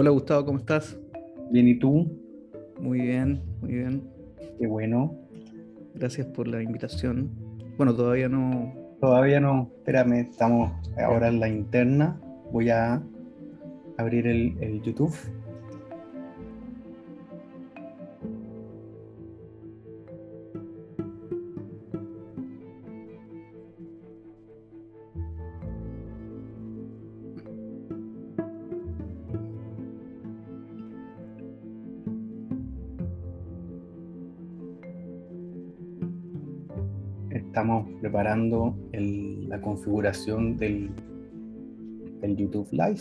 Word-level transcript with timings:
Hola, 0.00 0.08
Gustavo, 0.08 0.46
¿cómo 0.46 0.58
estás? 0.60 0.98
Bien, 1.50 1.68
¿y 1.68 1.78
tú? 1.78 2.10
Muy 2.80 3.02
bien, 3.02 3.42
muy 3.60 3.70
bien. 3.70 4.02
Qué 4.58 4.66
bueno. 4.66 5.14
Gracias 5.94 6.26
por 6.28 6.48
la 6.48 6.62
invitación. 6.62 7.30
Bueno, 7.76 7.94
todavía 7.94 8.26
no. 8.30 8.72
Todavía 8.98 9.40
no. 9.40 9.70
Espérame, 9.76 10.20
estamos 10.20 10.72
ahora 10.96 11.28
en 11.28 11.38
la 11.38 11.50
interna. 11.50 12.18
Voy 12.50 12.70
a 12.70 13.02
abrir 13.98 14.26
el, 14.26 14.56
el 14.62 14.80
YouTube. 14.80 15.14
Preparando 38.20 38.74
el- 38.92 39.48
la 39.48 39.62
configuración 39.62 40.58
del, 40.58 40.90
del 42.20 42.36
YouTube 42.36 42.68
Live. 42.70 43.00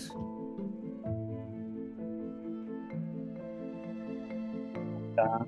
Está 5.10 5.46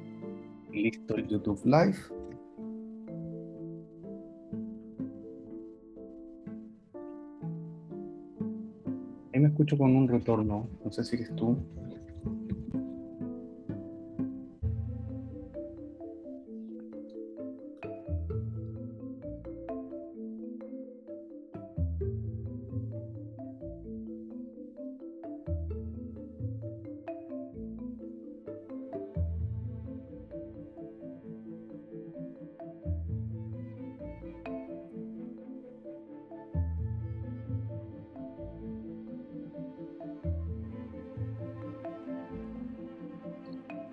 listo 0.74 1.16
el 1.16 1.28
YouTube 1.30 1.62
Live. 1.64 1.96
Ahí 9.34 9.40
me 9.40 9.48
escucho 9.48 9.78
con 9.78 9.96
un 9.96 10.08
retorno. 10.08 10.68
No 10.84 10.92
sé 10.92 11.04
si 11.04 11.16
eres 11.16 11.34
tú. 11.36 11.56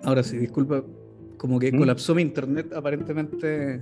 Ahora 0.09 0.23
sí, 0.23 0.37
disculpa, 0.37 0.83
como 1.37 1.59
que 1.59 1.71
¿Mm? 1.71 1.77
colapsó 1.77 2.15
mi 2.15 2.23
internet, 2.23 2.73
aparentemente 2.73 3.75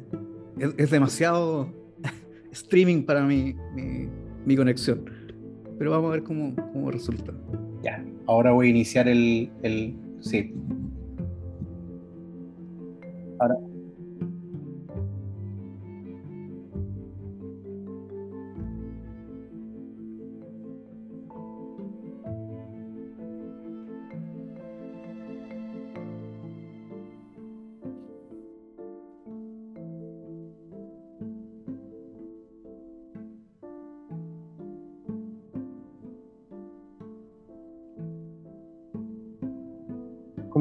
es, 0.60 0.74
es 0.76 0.92
demasiado 0.92 1.72
streaming 2.52 3.04
para 3.04 3.26
mi, 3.26 3.56
mi, 3.74 4.10
mi 4.46 4.58
conexión. 4.58 5.10
Pero 5.80 5.92
vamos 5.92 6.10
a 6.10 6.12
ver 6.16 6.24
cómo, 6.24 6.54
cómo 6.74 6.92
resulta. 6.92 7.32
Ya. 7.82 8.04
Ahora 8.26 8.52
voy 8.52 8.68
a 8.68 8.70
iniciar 8.72 9.08
el. 9.08 9.50
el 9.64 9.96
sí. 10.20 10.54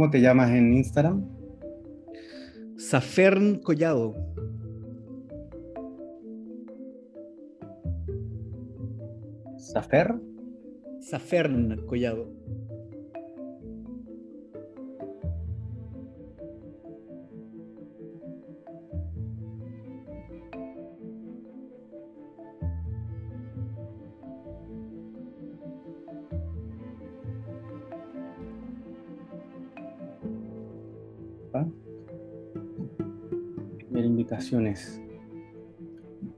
¿Cómo 0.06 0.12
te 0.12 0.20
llamas 0.20 0.52
en 0.52 0.72
Instagram? 0.72 1.24
Safern 2.76 3.58
Collado. 3.58 4.14
Safer. 9.56 10.14
Safern 11.00 11.84
Collado. 11.88 12.30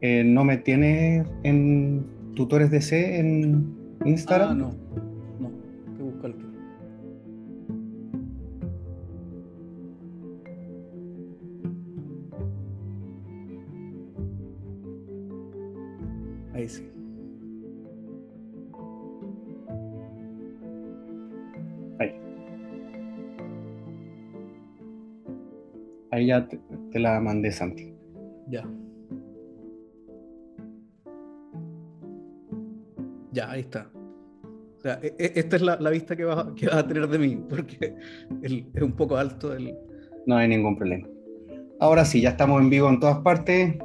Eh, 0.00 0.24
¿No 0.24 0.44
me 0.44 0.56
tienes 0.56 1.26
en 1.42 2.06
tutores 2.34 2.70
DC 2.70 3.18
en 3.18 3.74
Instagram? 4.04 4.50
Ah, 4.50 4.54
no. 4.54 4.70
No, 5.40 5.50
que 5.96 6.02
buscar. 6.02 6.34
Ahí 16.54 16.68
sí. 16.68 16.90
Ahí. 21.98 22.12
Ahí 26.10 26.26
ya 26.26 26.48
te, 26.48 26.58
te 26.90 26.98
la 26.98 27.20
mandé, 27.20 27.52
Santi. 27.52 27.87
Ya. 28.50 28.64
Ya, 33.32 33.50
ahí 33.50 33.60
está. 33.60 33.90
O 34.78 34.80
sea, 34.80 34.98
e- 35.02 35.14
e- 35.18 35.32
esta 35.34 35.56
es 35.56 35.62
la, 35.62 35.76
la 35.80 35.90
vista 35.90 36.16
que 36.16 36.24
vas, 36.24 36.38
a- 36.46 36.54
que 36.54 36.66
vas 36.66 36.76
a 36.76 36.86
tener 36.86 37.08
de 37.08 37.18
mí, 37.18 37.36
porque 37.48 37.94
es 38.42 38.82
un 38.82 38.92
poco 38.92 39.16
alto 39.16 39.54
el... 39.54 39.74
No 40.26 40.36
hay 40.36 40.48
ningún 40.48 40.76
problema. 40.76 41.06
Ahora 41.80 42.04
sí, 42.04 42.20
ya 42.20 42.30
estamos 42.30 42.60
en 42.60 42.70
vivo 42.70 42.88
en 42.88 43.00
todas 43.00 43.18
partes. 43.18 43.76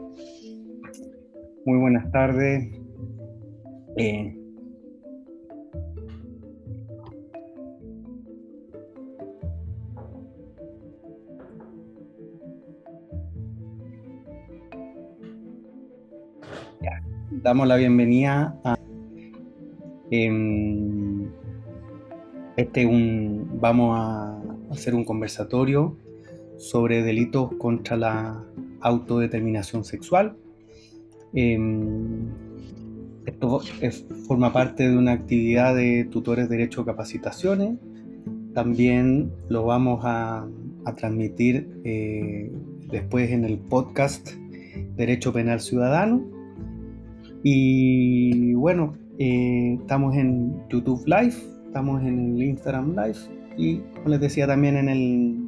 Muy 1.66 1.80
buenas 1.80 2.12
tardes. 2.12 2.70
Eh, 3.98 4.36
damos 17.44 17.68
la 17.68 17.76
bienvenida 17.76 18.58
a 18.64 18.78
em, 20.12 21.28
este 22.56 22.86
un 22.86 23.58
vamos 23.60 23.98
a 24.00 24.42
hacer 24.72 24.96
un 24.96 25.04
conversatorio 25.04 25.98
sobre 26.58 27.04
delitos 27.04 27.52
contra 27.58 27.98
la 27.98 28.44
autodeterminación 28.82 29.84
sexual. 29.84 30.36
Em, 31.34 32.30
esto 33.26 33.62
es- 33.82 34.06
forma 34.28 34.54
parte 34.54 34.90
de 34.90 34.98
una 34.98 35.12
actividad 35.14 35.76
de 35.76 36.06
tutores 36.06 36.50
de 36.50 36.58
derecho 36.58 36.86
capacitaciones. 36.86 37.78
También 38.54 39.32
lo 39.50 39.66
vamos 39.66 40.02
a, 40.04 40.48
a 40.86 40.96
transmitir 40.96 41.68
eh, 41.84 42.52
después 42.92 43.32
en 43.32 43.46
el 43.46 43.58
podcast 43.58 44.30
Derecho 44.96 45.34
Penal 45.34 45.60
Ciudadano. 45.60 46.22
Y 47.44 48.54
bueno, 48.54 48.94
eh, 49.20 49.78
estamos 49.82 50.16
en 50.16 50.56
YouTube 50.70 51.04
Live, 51.06 51.36
estamos 51.66 52.02
en 52.02 52.36
el 52.38 52.42
Instagram 52.44 52.96
Live 52.96 53.18
y 53.58 53.80
como 53.96 54.10
les 54.10 54.22
decía 54.22 54.48
también 54.48 54.78
en 54.78 54.88
el 54.90 55.40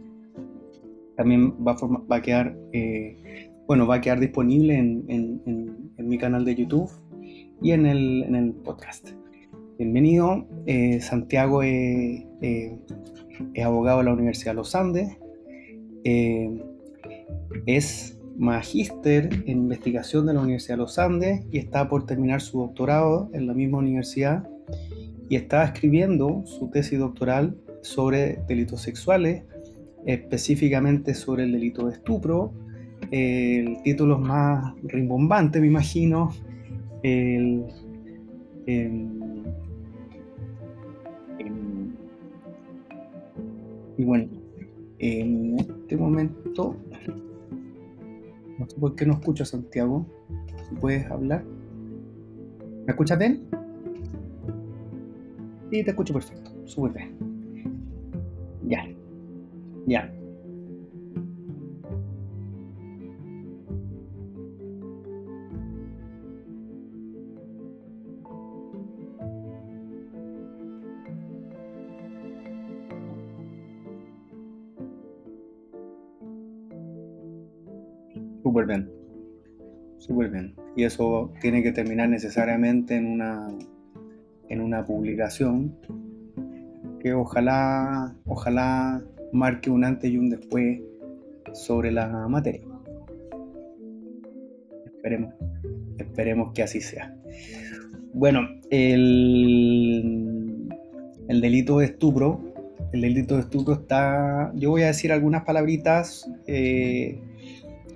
también 1.16 1.54
va 1.66 1.72
a, 1.72 1.78
forma- 1.78 2.04
va 2.12 2.18
a 2.18 2.22
quedar 2.22 2.56
eh, 2.74 3.50
bueno 3.68 3.88
va 3.88 3.96
a 3.96 4.02
quedar 4.02 4.20
disponible 4.20 4.78
en, 4.78 5.06
en- 5.08 5.42
en- 5.46 5.86
mi 6.08 6.18
canal 6.20 6.46
de 6.46 6.54
YouTube 6.54 6.92
y 7.64 7.72
en 7.72 7.88
el, 7.88 8.24
en 8.24 8.36
el 8.36 8.52
podcast. 8.54 9.10
Bienvenido, 9.80 10.46
eh, 10.68 11.00
Santiago 11.02 11.64
es 11.64 12.26
abogado 13.64 14.00
de 14.00 14.04
la 14.06 14.14
Universidad 14.14 14.52
de 14.52 14.56
los 14.58 14.76
Andes, 14.76 15.18
es 17.66 18.15
magíster 18.38 19.30
en 19.46 19.60
investigación 19.60 20.26
de 20.26 20.34
la 20.34 20.42
Universidad 20.42 20.76
de 20.76 20.82
los 20.82 21.00
Andes 21.00 21.46
y 21.52 21.58
está 21.58 21.88
por 21.88 22.06
terminar 22.06 22.42
su 22.42 22.60
doctorado 22.60 23.30
en 23.34 23.48
la 23.48 23.54
misma 23.54 23.78
universidad 23.80 24.48
y 25.30 25.36
estaba 25.36 25.66
escribiendo 25.66 26.44
su 26.46 26.70
tesis 26.70 27.00
doctoral 27.00 27.56
sobre 27.82 28.40
delitos 28.48 28.82
sexuales, 28.82 29.44
específicamente 30.06 31.14
sobre 31.14 31.44
el 31.44 31.52
delito 31.52 31.88
de 31.88 31.94
estupro. 31.94 32.54
El 33.12 33.82
título 33.84 34.16
es 34.16 34.22
más 34.28 34.74
rimbombante, 34.84 35.60
me 35.60 35.68
imagino. 35.68 36.32
El, 37.04 37.66
y 43.98 44.04
bueno, 44.04 44.28
en 45.00 45.60
este 45.60 45.98
momento, 45.98 46.76
no 48.58 48.70
sé 48.70 48.80
por 48.80 48.96
qué 48.96 49.06
no 49.06 49.14
escucho 49.14 49.46
Santiago. 49.46 50.06
¿Puedes 50.80 51.06
hablar? 51.12 51.44
¿Me 52.86 52.92
escuchas 52.92 53.18
bien? 53.20 53.48
Sí, 55.72 55.84
te 55.84 55.90
escucho 55.90 56.14
perfecto. 56.14 56.52
Súper 56.66 56.94
bien. 56.94 57.18
Ya. 58.68 58.88
Ya. 59.88 60.12
Súper 78.56 78.68
bien. 78.68 78.90
Súper 79.98 80.30
bien. 80.30 80.56
Y 80.78 80.86
eso 80.86 81.30
tiene 81.42 81.62
que 81.62 81.74
terminar 81.74 82.08
necesariamente 82.08 82.96
en 82.96 83.06
una, 83.06 83.50
en 84.48 84.62
una 84.62 84.86
publicación 84.86 85.76
que 87.02 87.14
ojalá, 87.14 88.16
ojalá 88.26 89.04
marque 89.34 89.70
un 89.70 89.84
antes 89.84 90.10
y 90.10 90.18
un 90.18 90.30
después 90.30 90.80
sobre 91.52 91.92
la 91.92 92.30
materia. 92.30 92.62
Esperemos, 94.86 95.34
esperemos 95.98 96.54
que 96.54 96.64
así 96.64 96.80
sea. 96.80 97.14
Bueno, 98.14 98.48
el, 98.70 100.70
el 101.28 101.42
delito 101.42 101.80
de 101.80 101.88
estupro, 101.88 102.40
el 102.94 103.02
delito 103.02 103.36
de 103.36 103.42
estupro 103.42 103.74
está, 103.74 104.54
yo 104.56 104.70
voy 104.70 104.84
a 104.84 104.88
decir 104.88 105.12
algunas 105.12 105.44
palabritas 105.44 106.32
eh, 106.48 107.20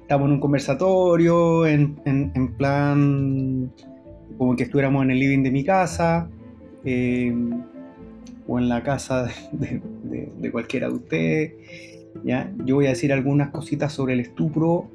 estamos 0.09 0.25
en 0.25 0.33
un 0.33 0.39
conversatorio, 0.39 1.67
en, 1.67 2.55
plan 2.57 3.71
como 4.39 4.55
que 4.55 4.63
estuviéramos 4.63 5.03
en 5.03 5.11
el 5.11 5.19
living 5.19 5.43
de 5.43 5.51
mi 5.51 5.63
casa 5.63 6.27
eh, 6.83 7.31
o 8.47 8.57
en 8.57 8.69
la 8.69 8.81
casa 8.81 9.27
de, 9.51 10.51
cualquiera 10.51 10.87
de 10.87 10.93
ustedes. 10.95 11.53
¿ya? 12.23 12.51
Yo 12.65 12.73
voy 12.73 12.87
a 12.87 12.89
decir 12.89 13.13
algunas 13.13 13.51
cositas 13.51 13.93
sobre 13.93 14.13
el 14.13 14.21
estupro 14.21 14.89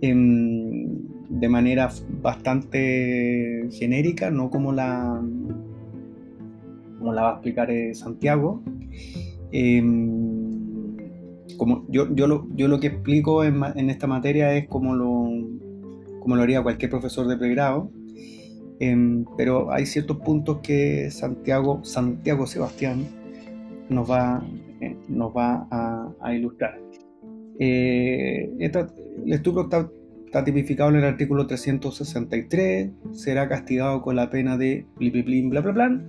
em, 0.00 0.96
de 1.28 1.48
manera 1.50 1.90
bastante 2.22 3.68
genérica, 3.70 4.30
no 4.30 4.48
como 4.48 4.72
la, 4.72 5.22
como 6.98 7.12
la 7.12 7.20
va 7.20 7.28
a 7.28 7.32
explicar 7.34 7.70
eh, 7.70 7.94
Santiago. 7.94 8.62
Em, 9.52 10.23
como 11.56 11.86
yo, 11.88 12.14
yo, 12.14 12.26
lo, 12.26 12.46
yo 12.54 12.68
lo 12.68 12.80
que 12.80 12.88
explico 12.88 13.44
en, 13.44 13.90
esta 13.90 14.06
materia 14.06 14.54
es 14.54 14.68
como 14.68 14.94
lo, 14.94 15.28
como 16.20 16.36
lo 16.36 16.42
haría 16.42 16.62
cualquier 16.62 16.90
profesor 16.90 17.26
de 17.26 17.36
pregrado, 17.36 17.90
em, 18.80 19.24
pero 19.36 19.72
hay 19.72 19.86
ciertos 19.86 20.18
puntos 20.18 20.60
que 20.62 21.10
Santiago, 21.10 21.84
Santiago 21.84 22.46
Sebastián 22.46 23.06
nos 23.88 24.10
va, 24.10 24.46
eh, 24.80 24.96
nos 25.08 25.32
va 25.32 25.66
a, 25.70 26.34
ilustrar. 26.34 26.80
Eh, 27.58 28.50
el 28.58 29.32
estupro 29.32 29.62
está, 29.62 29.90
tipificado 30.44 30.90
en 30.90 30.96
el 30.96 31.04
artículo 31.04 31.46
363, 31.46 32.90
será 33.12 33.48
castigado 33.48 34.02
con 34.02 34.16
la 34.16 34.30
pena 34.30 34.56
de 34.56 34.84
blipliplin, 34.96 35.50
bla, 35.50 35.60
bla, 35.60 35.72
bla. 35.72 36.04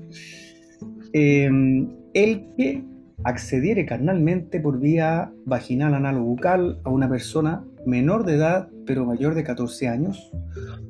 Em, 1.13 1.87
el 2.13 2.47
que 2.57 2.83
accediere 3.23 3.85
carnalmente 3.85 4.59
por 4.59 4.79
vía 4.79 5.31
vaginal 5.45 5.93
anal 5.93 6.17
o 6.17 6.23
bucal 6.23 6.79
a 6.83 6.89
una 6.89 7.09
persona 7.09 7.63
menor 7.85 8.25
de 8.25 8.35
edad 8.35 8.69
pero 8.85 9.05
mayor 9.05 9.35
de 9.35 9.43
14 9.43 9.87
años, 9.87 10.31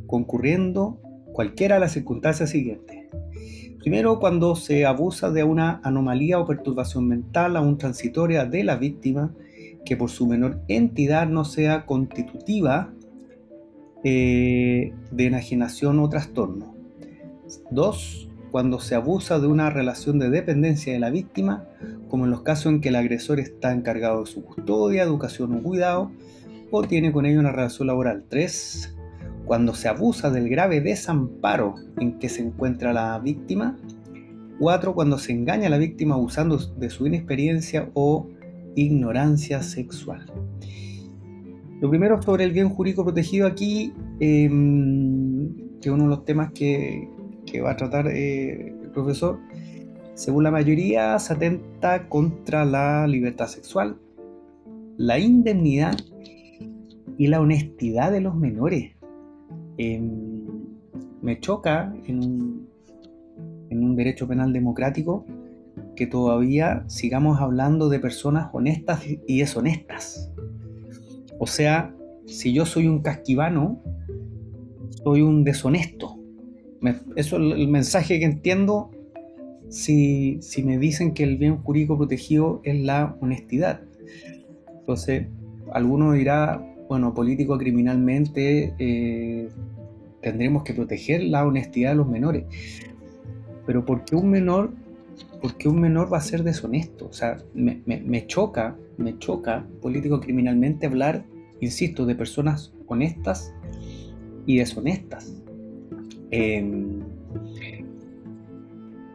concurriendo 0.07 0.99
cualquiera 1.31 1.75
de 1.75 1.81
las 1.81 1.93
circunstancias 1.93 2.49
siguientes. 2.49 3.05
Primero, 3.79 4.19
cuando 4.19 4.55
se 4.55 4.85
abusa 4.85 5.29
de 5.29 5.43
una 5.43 5.79
anomalía 5.83 6.39
o 6.39 6.45
perturbación 6.45 7.07
mental 7.07 7.55
aún 7.55 7.77
transitoria 7.77 8.45
de 8.45 8.63
la 8.63 8.77
víctima 8.77 9.33
que 9.85 9.95
por 9.95 10.09
su 10.09 10.25
menor 10.25 10.61
entidad 10.67 11.27
no 11.27 11.45
sea 11.45 11.85
constitutiva 11.85 12.91
eh, 14.03 14.93
de 15.11 15.25
enajenación 15.25 15.99
o 15.99 16.09
trastorno. 16.09 16.75
Dos, 17.69 18.27
cuando 18.55 18.79
se 18.79 18.95
abusa 18.95 19.37
de 19.37 19.47
una 19.47 19.69
relación 19.69 20.17
de 20.17 20.29
dependencia 20.29 20.93
de 20.93 20.99
la 20.99 21.09
víctima, 21.09 21.65
como 22.07 22.23
en 22.23 22.31
los 22.31 22.41
casos 22.41 22.67
en 22.67 22.79
que 22.79 22.87
el 22.87 22.95
agresor 22.95 23.41
está 23.41 23.73
encargado 23.73 24.21
de 24.21 24.27
su 24.27 24.45
custodia, 24.45 25.03
educación 25.03 25.55
o 25.55 25.61
cuidado, 25.61 26.09
o 26.71 26.81
tiene 26.81 27.11
con 27.11 27.25
ello 27.25 27.41
una 27.41 27.51
relación 27.51 27.87
laboral. 27.87 28.23
3. 28.29 28.95
Cuando 29.43 29.73
se 29.73 29.89
abusa 29.89 30.29
del 30.29 30.47
grave 30.47 30.79
desamparo 30.79 31.75
en 31.99 32.17
que 32.17 32.29
se 32.29 32.43
encuentra 32.43 32.93
la 32.93 33.19
víctima. 33.19 33.77
4. 34.59 34.95
Cuando 34.95 35.17
se 35.17 35.33
engaña 35.33 35.67
a 35.67 35.71
la 35.71 35.77
víctima 35.77 36.15
abusando 36.15 36.57
de 36.57 36.89
su 36.89 37.05
inexperiencia 37.07 37.89
o 37.93 38.29
ignorancia 38.77 39.61
sexual. 39.63 40.31
Lo 41.81 41.89
primero 41.89 42.21
sobre 42.21 42.45
el 42.45 42.53
bien 42.53 42.69
jurídico 42.69 43.03
protegido 43.03 43.47
aquí, 43.47 43.91
em, 44.21 45.53
que 45.81 45.91
uno 45.91 46.03
de 46.03 46.09
los 46.09 46.23
temas 46.23 46.53
que, 46.53 47.09
va 47.61 47.71
a 47.71 47.75
tratar 47.75 48.07
eh, 48.07 48.69
el 48.81 48.89
profesor, 48.91 49.39
según 50.13 50.43
la 50.43 50.51
mayoría, 50.51 51.17
se 51.19 51.33
atenta 51.33 52.07
contra 52.07 52.65
la 52.65 53.07
libertad 53.07 53.47
sexual, 53.47 53.97
la 54.97 55.19
indemnidad 55.19 55.95
y 57.17 57.27
la 57.27 57.41
honestidad 57.41 58.11
de 58.11 58.21
los 58.21 58.35
menores. 58.35 58.93
Em, 59.77 60.45
me 61.21 61.39
choca 61.39 61.93
en 62.05 62.65
en 63.69 63.83
un 63.83 63.95
derecho 63.95 64.27
penal 64.27 64.53
democrático 64.53 65.25
que 65.95 66.07
todavía 66.07 66.83
sigamos 66.87 67.39
hablando 67.39 67.89
de 67.89 67.99
personas 67.99 68.49
honestas 68.53 69.03
y 69.05 69.39
deshonestas. 69.39 70.31
O 71.39 71.47
sea, 71.47 71.93
si 72.25 72.53
yo 72.53 72.65
soy 72.65 72.87
un 72.87 73.01
casquivano, 73.01 73.81
soy 75.03 75.21
un 75.21 75.43
deshonesto 75.43 76.14
eso 77.15 77.37
es 77.37 77.57
el 77.57 77.67
mensaje 77.67 78.19
que 78.19 78.25
entiendo 78.25 78.91
si, 79.69 80.39
me 80.63 80.77
dicen 80.77 81.13
que 81.13 81.23
el 81.23 81.37
bien 81.37 81.57
jurídico 81.57 81.97
protegido 81.97 82.61
es 82.63 82.79
la 82.81 83.17
honestidad. 83.21 83.81
Entonces, 84.79 85.27
alguno 85.71 86.13
dirá, 86.13 86.63
bueno, 86.87 87.13
político 87.13 87.57
criminalmente 87.57 88.73
eh, 88.77 89.49
tendremos 90.21 90.63
que 90.63 90.73
proteger 90.73 91.23
la 91.23 91.45
honestidad 91.45 91.91
de 91.91 91.95
los 91.95 92.07
menores. 92.07 92.45
Pero 93.65 93.85
¿por 93.85 94.05
qué 94.05 94.15
un 94.15 94.29
menor, 94.29 94.71
por 95.41 95.53
un 95.65 95.81
menor 95.81 96.13
va 96.13 96.19
a 96.19 96.21
ser 96.21 96.43
deshonesto? 96.43 97.07
O 97.07 97.13
sea, 97.13 97.37
me, 97.53 97.81
me 97.85 98.27
choca, 98.27 98.77
me 98.97 99.17
choca 99.17 99.65
político 99.81 100.19
criminalmente 100.19 100.85
hablar, 100.85 101.25
insisto, 101.61 102.05
de 102.05 102.15
personas 102.15 102.73
honestas 102.87 103.53
y 104.45 104.57
deshonestas. 104.57 105.44
Em, 106.31 106.99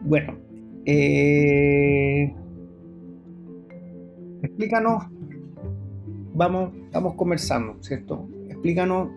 bueno, 0.01 0.37
eh, 0.85 2.33
explícanos, 4.41 5.03
vamos, 6.33 6.71
estamos 6.85 7.15
conversando, 7.15 7.75
¿cierto? 7.81 8.27
Explícanos, 8.49 9.09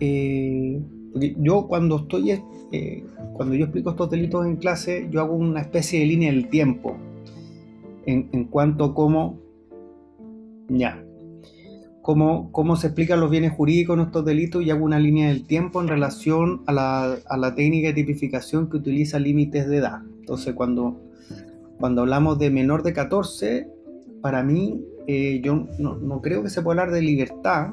eh, 0.00 0.80
porque 1.12 1.36
yo 1.38 1.66
cuando 1.68 1.96
estoy, 1.96 2.32
eh, 2.72 3.04
cuando 3.34 3.54
yo 3.54 3.64
explico 3.64 3.90
estos 3.90 4.10
delitos 4.10 4.44
en 4.46 4.56
clase, 4.56 5.08
yo 5.10 5.20
hago 5.20 5.34
una 5.34 5.60
especie 5.60 6.00
de 6.00 6.06
línea 6.06 6.32
del 6.32 6.48
tiempo 6.48 6.96
en, 8.06 8.28
en 8.32 8.44
cuanto 8.44 8.84
a 8.84 8.94
cómo, 8.94 9.38
ya, 10.68 11.05
cómo, 12.06 12.76
se 12.76 12.86
explican 12.86 13.18
los 13.18 13.30
bienes 13.30 13.52
jurídicos 13.52 13.98
en 13.98 14.04
estos 14.04 14.24
delitos 14.24 14.62
y 14.62 14.70
hago 14.70 14.84
una 14.84 15.00
línea 15.00 15.26
del 15.26 15.44
tiempo 15.44 15.80
en 15.80 15.88
relación 15.88 16.62
a 16.66 16.72
la, 16.72 17.54
técnica 17.56 17.88
de 17.88 17.94
tipificación 17.94 18.70
que 18.70 18.76
utiliza 18.76 19.18
límites 19.18 19.66
de 19.66 19.78
edad. 19.78 20.02
Entonces, 20.20 20.54
cuando, 20.54 21.00
cuando 21.80 22.02
hablamos 22.02 22.38
de 22.38 22.50
menor 22.50 22.84
de 22.84 22.92
14, 22.92 23.68
para 24.22 24.44
mí 24.44 24.84
eh, 25.08 25.40
yo 25.42 25.66
no, 25.80 26.22
creo 26.22 26.44
que 26.44 26.48
se 26.48 26.62
pueda 26.62 26.82
hablar 26.82 26.94
de 26.94 27.02
libertad, 27.02 27.70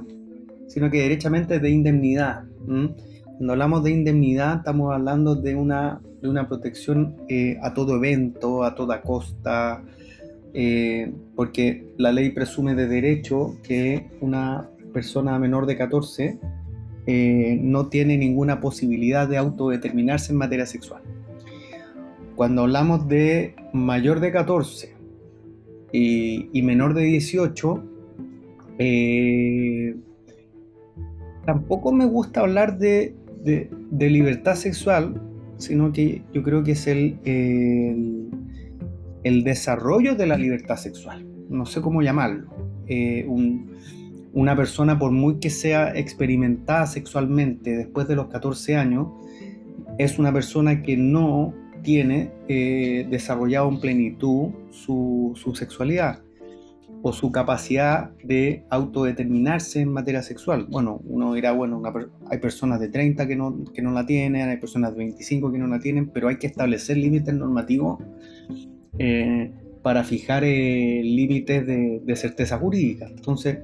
sino 0.68 0.90
que 0.90 1.02
derechamente 1.02 1.60
de 1.60 1.70
indemnidad. 1.70 2.46
Cuando 2.66 3.54
hablamos 3.54 3.84
de 3.84 3.92
indemnidad, 3.92 4.58
estamos 4.58 4.96
hablando 4.96 5.36
de 5.36 5.54
una, 5.54 6.02
de 6.24 6.28
una 6.28 6.48
protección 6.48 7.18
eh, 7.30 7.60
a 7.62 7.76
todo 7.76 7.98
evento, 7.98 8.64
a 8.64 8.74
toda 8.74 9.02
costa, 9.02 9.84
eh, 10.54 11.12
porque 11.36 11.94
la 11.98 12.12
ley 12.12 12.30
presume 12.30 12.76
de 12.76 12.88
derecho 12.88 13.58
que 13.64 14.12
una 14.22 14.70
persona 14.94 15.40
menor 15.40 15.66
de 15.66 15.76
14 15.76 16.40
eh, 17.06 17.60
no 17.62 17.88
tiene 17.88 18.18
ninguna 18.18 18.62
posibilidad 18.62 19.28
de 19.28 19.38
autodeterminarse 19.38 20.32
en 20.32 20.38
materia 20.38 20.66
sexual. 20.66 21.02
Cuando 22.36 22.62
hablamos 22.62 23.08
de 23.08 23.56
mayor 23.74 24.20
de 24.20 24.32
14 24.32 24.96
y, 25.92 26.62
menor 26.64 26.94
de 26.94 27.04
18, 27.04 27.84
eh, 28.80 29.96
tampoco 31.46 31.92
me 31.92 32.06
gusta 32.06 32.42
hablar 32.42 32.78
de, 32.78 33.16
libertad 33.92 34.56
sexual, 34.56 35.22
sino 35.58 35.92
que 35.92 36.24
yo 36.34 36.42
creo 36.42 36.64
que 36.64 36.72
es 36.72 36.88
el, 36.88 37.20
el, 37.26 38.30
desarrollo 39.44 40.16
de 40.16 40.28
la 40.28 40.38
libertad 40.38 40.78
sexual. 40.78 41.26
No 41.50 41.66
sé 41.66 41.82
cómo 41.82 42.02
llamarlo. 42.02 42.50
Eh, 42.88 43.26
una 44.34 44.56
persona, 44.56 44.98
por 44.98 45.12
muy 45.12 45.40
que 45.40 45.50
sea 45.50 45.96
experimentada 45.96 46.88
sexualmente 46.88 47.78
después 47.78 48.08
de 48.08 48.16
los 48.16 48.28
14 48.28 48.76
años, 48.76 49.08
es 49.98 50.18
una 50.20 50.34
persona 50.34 50.82
que 50.82 50.98
no 50.98 51.54
tiene 51.84 52.32
eh, 52.48 53.06
desarrollado 53.10 53.70
en 53.70 53.80
plenitud 53.80 54.50
su, 54.72 55.34
sexualidad 55.54 56.22
o 57.04 57.12
su 57.12 57.32
capacidad 57.32 58.12
de 58.24 58.64
autodeterminarse 58.70 59.82
en 59.82 59.92
materia 59.92 60.24
sexual. 60.24 60.66
Bueno, 60.70 61.02
uno 61.06 61.34
dirá, 61.34 61.52
bueno, 61.52 61.82
hay 62.30 62.38
personas 62.38 62.80
de 62.80 62.88
30 62.88 63.28
que 63.28 63.36
no, 63.36 63.66
que 63.74 63.82
no 63.82 63.92
la 63.92 64.06
tienen, 64.06 64.48
hay 64.48 64.58
personas 64.58 64.94
de 64.94 65.00
25 65.00 65.52
que 65.52 65.58
no 65.58 65.68
la 65.68 65.80
tienen, 65.80 66.10
pero 66.10 66.30
hay 66.30 66.38
que 66.38 66.48
establecer 66.48 66.98
límites 66.98 67.34
normativos 67.34 68.00
eh, 69.00 69.52
para 69.82 70.04
fijar 70.04 70.44
eh, 70.44 71.02
límites 71.04 71.66
de, 71.66 72.16
certeza 72.16 72.58
jurídica. 72.58 73.08
Entonces, 73.08 73.60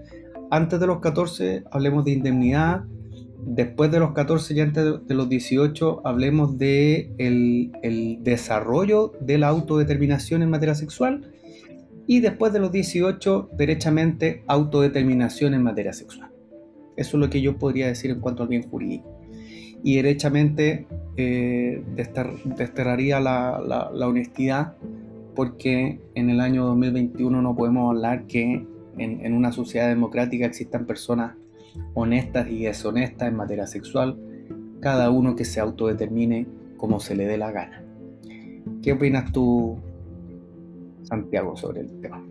antes 0.51 0.79
de 0.79 0.87
los 0.87 0.99
14 0.99 1.63
hablemos 1.71 2.03
de 2.03 2.11
indemnidad, 2.11 2.83
después 3.45 3.91
de 3.91 3.99
los 3.99 4.11
14 4.11 4.53
y 4.53 4.59
antes 4.59 4.83
de 5.07 5.15
los 5.15 5.29
18 5.29 6.01
hablemos 6.05 6.57
de 6.57 8.17
desarrollo 8.21 9.13
de 9.21 9.37
la 9.37 9.47
autodeterminación 9.47 10.41
en 10.41 10.49
materia 10.49 10.75
sexual 10.75 11.31
y 12.05 12.19
después 12.19 12.51
de 12.51 12.59
los 12.59 12.71
18 12.71 13.51
derechamente 13.55 14.43
autodeterminación 14.47 15.53
en 15.53 15.63
materia 15.63 15.93
sexual. 15.93 16.31
Eso 16.97 17.15
es 17.15 17.21
lo 17.21 17.29
que 17.29 17.39
yo 17.39 17.57
podría 17.57 17.87
decir 17.87 18.11
en 18.11 18.19
cuanto 18.19 18.43
al 18.43 18.49
bien 18.49 18.63
jurídico. 18.63 19.21
Y 19.83 19.95
derechamente 19.95 20.85
eh, 21.15 21.81
desterraría 21.95 23.21
la 23.21 24.07
honestidad 24.07 24.75
porque 25.39 26.01
en 26.15 26.29
el 26.29 26.41
año 26.41 26.65
2021 26.65 27.41
no 27.41 27.55
podemos 27.55 27.95
hablar 27.95 28.27
que 28.27 28.67
en, 28.97 29.33
una 29.33 29.53
sociedad 29.53 29.87
democrática 29.87 30.45
existan 30.45 30.85
personas 30.85 31.37
honestas 31.93 32.49
y 32.49 32.65
deshonestas 32.65 33.29
en 33.29 33.37
materia 33.37 33.65
sexual, 33.65 34.19
cada 34.81 35.09
uno 35.09 35.37
que 35.37 35.45
se 35.45 35.61
autodetermine 35.61 36.45
como 36.75 36.99
se 36.99 37.15
le 37.15 37.25
dé 37.25 37.37
la 37.37 37.53
gana. 37.53 37.85
¿Qué 38.83 38.91
opinas 38.91 39.31
tú, 39.31 39.77
Santiago, 41.03 41.55
sobre 41.55 41.79
el 41.79 42.01
tema? 42.01 42.21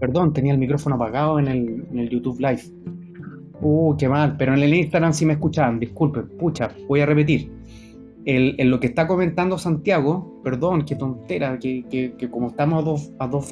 Perdón, 0.00 0.32
tenía 0.32 0.52
el 0.52 0.58
micrófono 0.58 0.96
apagado 0.96 1.38
en 1.38 1.48
el, 1.48 1.86
en 1.90 1.98
el 1.98 2.08
YouTube 2.08 2.40
Live. 2.40 2.62
Uh, 3.60 3.94
qué 3.98 4.08
mal, 4.08 4.36
pero 4.38 4.54
en 4.54 4.62
el 4.62 4.72
Instagram 4.72 5.12
sí 5.12 5.26
me 5.26 5.34
escuchaban, 5.34 5.78
disculpen, 5.78 6.28
pucha, 6.38 6.70
voy 6.88 7.00
a 7.00 7.06
repetir. 7.06 7.52
en 8.24 8.70
lo 8.70 8.80
que 8.80 8.86
está 8.86 9.06
comentando 9.06 9.58
Santiago, 9.58 10.40
perdón, 10.42 10.84
qué 10.84 10.96
tontera, 10.96 11.58
que, 11.58 12.14
como 12.30 12.48
estamos 12.48 12.82
a 12.82 12.84
dos, 12.84 13.12
a 13.18 13.26
dos 13.26 13.50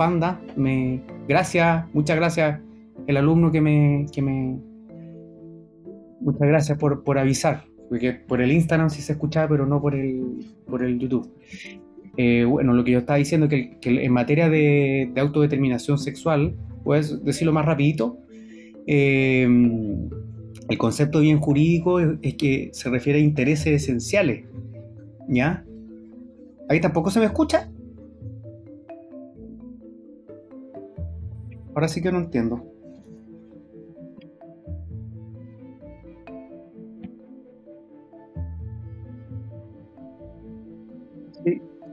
me, 0.56 1.02
gracias, 1.26 1.84
muchas 1.92 2.16
gracias 2.16 2.61
el 3.06 3.16
alumno 3.16 3.50
que 3.50 3.61
me, 3.61 4.06
que 4.12 4.22
me 4.22 4.58
muchas 6.20 6.48
gracias 6.48 6.78
por, 6.78 7.04
por 7.04 7.18
avisar, 7.18 7.64
porque 7.88 8.12
por 8.12 8.40
el 8.40 8.52
Instagram 8.52 8.90
sí 8.90 9.02
se 9.02 9.12
escuchaba, 9.12 9.48
pero 9.48 9.66
no 9.66 9.80
por 9.80 9.94
el, 9.94 10.46
por 10.66 10.82
el 10.82 10.98
YouTube. 10.98 11.30
Eh, 12.20 12.44
bueno, 12.44 12.74
lo 12.74 12.83
que 12.83 12.90
yo 12.90 12.98
estaba 12.98 13.16
diciendo 13.16 13.48
que, 13.48 13.78
que 13.81 14.04
en 14.04 14.12
materia 14.12 14.50
de, 14.50 15.09
de, 15.14 15.20
autodeterminación 15.20 15.98
sexual, 15.98 16.57
puedes 16.83 17.24
decirlo 17.24 17.52
más 17.52 17.64
rapidito, 17.64 18.18
eh, 18.88 19.46
el 20.68 20.78
concepto 20.78 21.20
bien 21.20 21.38
jurídico 21.38 22.00
es, 22.00 22.35
que 22.35 22.70
se 22.72 22.90
refiere 22.90 23.20
a 23.20 23.22
intereses 23.22 23.83
esenciales. 23.83 24.44
¿Ya? 25.28 25.64
¿Ahí 26.68 26.81
tampoco 26.81 27.11
se 27.11 27.20
me 27.20 27.26
escucha? 27.26 27.70
Ahora 31.74 31.87
sí 31.87 32.02
que 32.02 32.11
no 32.11 32.18
entiendo. 32.18 32.64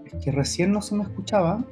Es 0.05 0.13
que 0.23 0.31
recién 0.31 0.71
no 0.71 0.81
se 0.81 0.95
me 0.95 1.03
escuchaba. 1.03 1.63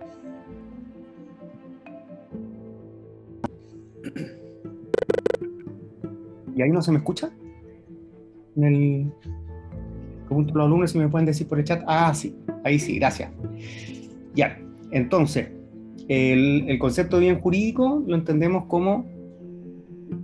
¿Y 6.56 6.62
ahí 6.62 6.70
no 6.70 6.82
se 6.82 6.92
me 6.92 6.98
escucha? 6.98 7.32
En 8.56 8.64
el. 8.64 9.12
Pregunto 10.26 10.54
a 10.54 10.58
los 10.58 10.66
alumnos 10.66 10.92
si 10.92 10.98
me 10.98 11.10
pueden 11.10 11.26
decir 11.26 11.48
por 11.48 11.60
el 11.60 11.66
chat. 11.66 11.84
Ah, 11.88 12.14
sí, 12.14 12.36
ahí 12.64 12.80
sí, 12.80 12.98
gracias. 12.98 13.32
Ya, 14.36 14.60
entonces, 14.92 15.50
el, 16.08 16.78
concepto 16.80 17.18
de 17.18 17.26
bien 17.26 17.40
jurídico 17.40 18.04
lo 18.06 18.16
entendemos 18.16 18.66
como. 18.66 19.06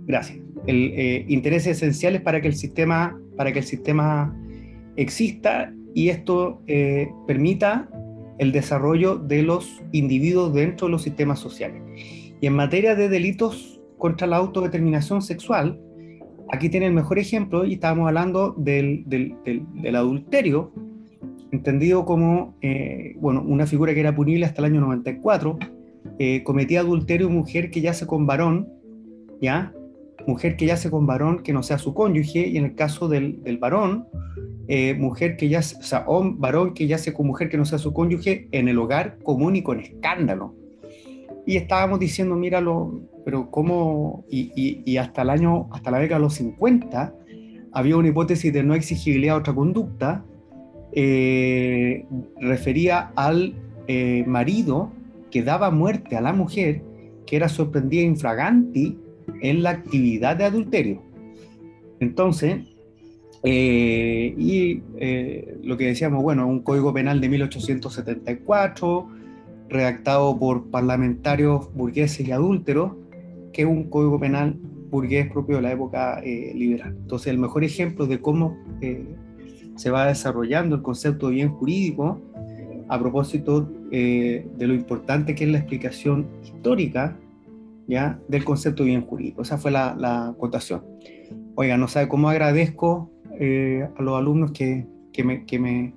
Gracias. 0.06 0.38
El, 0.66 0.92
eh, 0.94 1.24
intereses 1.28 1.78
esenciales 1.78 2.20
para 2.20 2.40
que 2.40 2.48
el 2.48 2.54
sistema, 2.54 3.18
para 3.36 3.52
que 3.52 3.60
el 3.60 3.64
sistema 3.64 4.36
exista 4.96 5.72
y 5.94 6.08
esto 6.08 6.62
eh, 6.66 7.08
permita 7.26 7.88
el 8.38 8.52
desarrollo 8.52 9.16
de 9.16 9.42
los 9.42 9.82
individuos 9.92 10.54
dentro 10.54 10.86
de 10.86 10.92
los 10.92 11.02
sistemas 11.02 11.38
sociales. 11.38 11.82
Y 12.40 12.46
en 12.46 12.54
materia 12.54 12.94
de 12.94 13.08
delitos 13.08 13.80
contra 13.98 14.26
la 14.26 14.38
autodeterminación 14.38 15.20
sexual, 15.20 15.78
aquí 16.50 16.68
tiene 16.68 16.86
el 16.86 16.94
mejor 16.94 17.18
ejemplo 17.18 17.64
y 17.64 17.74
estábamos 17.74 18.08
hablando 18.08 18.54
del, 18.56 19.04
adulterio, 19.94 20.72
entendido 21.52 22.04
como 22.04 22.56
eh, 22.62 23.14
bueno, 23.18 23.42
una 23.42 23.66
figura 23.66 23.92
que 23.92 24.00
era 24.00 24.14
punible 24.14 24.46
hasta 24.46 24.62
el 24.62 24.72
año 24.72 24.80
94, 24.80 25.58
eh, 26.18 26.42
cometía 26.42 26.80
adulterio 26.80 27.28
mujer 27.28 27.70
que 27.70 27.80
yace 27.80 28.06
con 28.06 28.26
varón, 28.26 28.68
¿ya? 29.40 29.74
Mujer 30.26 30.56
que 30.56 30.66
yace 30.66 30.90
con 30.90 31.06
varón 31.06 31.42
que 31.42 31.52
no 31.52 31.62
sea 31.62 31.78
su 31.78 31.94
cónyuge, 31.94 32.46
y 32.46 32.56
en 32.56 32.64
el 32.64 32.74
caso 32.74 33.08
del, 33.08 33.40
varón, 33.60 34.06
eh, 34.68 34.94
mujer 34.94 35.36
que 35.36 35.48
yace, 35.48 35.76
o 35.76 35.82
sea, 35.82 36.04
varón 36.36 36.74
que 36.74 36.86
yace 36.86 37.12
con 37.12 37.26
mujer 37.26 37.48
que 37.48 37.56
no 37.56 37.64
sea 37.64 37.78
su 37.78 37.92
cónyuge 37.92 38.48
en 38.52 38.68
el 38.68 38.78
hogar 38.78 39.18
común 39.22 39.56
y 39.56 39.62
con 39.62 39.80
escándalo. 39.80 40.54
Y 41.46 41.56
estábamos 41.56 41.98
diciendo, 41.98 42.36
míralo, 42.36 43.00
pero 43.24 43.50
cómo, 43.50 44.24
y, 44.30 44.96
hasta 44.96 45.22
el 45.22 45.30
año, 45.30 45.68
hasta 45.72 45.90
la 45.90 45.98
década 45.98 46.18
de 46.18 46.24
los 46.24 46.34
50, 46.34 47.14
había 47.72 47.96
una 47.96 48.08
hipótesis 48.08 48.52
de 48.52 48.62
no 48.62 48.74
exigibilidad 48.74 49.34
de 49.34 49.40
otra 49.40 49.54
conducta, 49.54 50.24
eh, 50.92 52.04
refería 52.40 53.12
al 53.14 53.54
eh, 53.86 54.24
marido 54.26 54.92
que 55.30 55.42
daba 55.42 55.70
muerte 55.70 56.16
a 56.16 56.20
la 56.20 56.32
mujer 56.32 56.82
que 57.26 57.36
era 57.36 57.48
sorprendida 57.48 58.02
infraganti 58.02 58.98
en 59.40 59.62
la 59.62 59.70
actividad 59.70 60.36
de 60.36 60.44
adulterio. 60.44 61.02
Entonces, 62.00 62.62
eh, 63.42 64.34
y 64.36 64.82
lo 65.62 65.76
que 65.76 65.86
decíamos, 65.86 66.22
bueno, 66.22 66.46
un 66.46 66.60
código 66.60 66.92
penal 66.92 67.20
de 67.20 67.28
1874, 67.28 69.08
redactado 69.68 70.38
por 70.38 70.70
parlamentarios 70.70 71.72
burgueses 71.74 72.26
y 72.26 72.32
adúlteros, 72.32 72.92
que 73.52 73.62
es 73.62 73.68
un 73.68 73.84
código 73.84 74.18
penal 74.18 74.56
burgués 74.90 75.30
propio 75.30 75.56
de 75.56 75.62
la 75.62 75.72
época 75.72 76.20
eh, 76.20 76.52
liberal. 76.54 76.96
Entonces, 77.00 77.28
el 77.28 77.38
mejor 77.38 77.64
ejemplo 77.64 78.06
de 78.06 78.20
cómo 78.20 78.58
eh, 78.80 79.04
se 79.76 79.90
va 79.90 80.06
desarrollando 80.06 80.76
el 80.76 80.82
concepto 80.82 81.28
de 81.28 81.36
bien 81.36 81.50
jurídico, 81.50 82.20
a 82.88 82.98
propósito 82.98 83.70
eh, 83.92 84.46
de 84.56 84.66
lo 84.66 84.74
importante 84.74 85.34
que 85.34 85.44
es 85.44 85.50
la 85.50 85.58
explicación 85.58 86.26
histórica 86.42 87.16
¿ya? 87.90 88.20
del 88.28 88.44
concepto 88.44 88.84
de 88.84 88.90
bien 88.90 89.02
jurídico. 89.02 89.42
Esa 89.42 89.58
fue 89.58 89.70
la, 89.70 89.94
la 89.98 90.34
cotación. 90.38 90.82
Oiga, 91.56 91.76
no 91.76 91.88
sabe 91.88 92.08
cómo 92.08 92.30
agradezco 92.30 93.10
a 93.96 94.02
los 94.02 94.18
alumnos 94.18 94.52
que, 94.52 94.86
que, 95.12 95.24
me, 95.24 95.44
que, 95.44 95.58
me, 95.58 95.94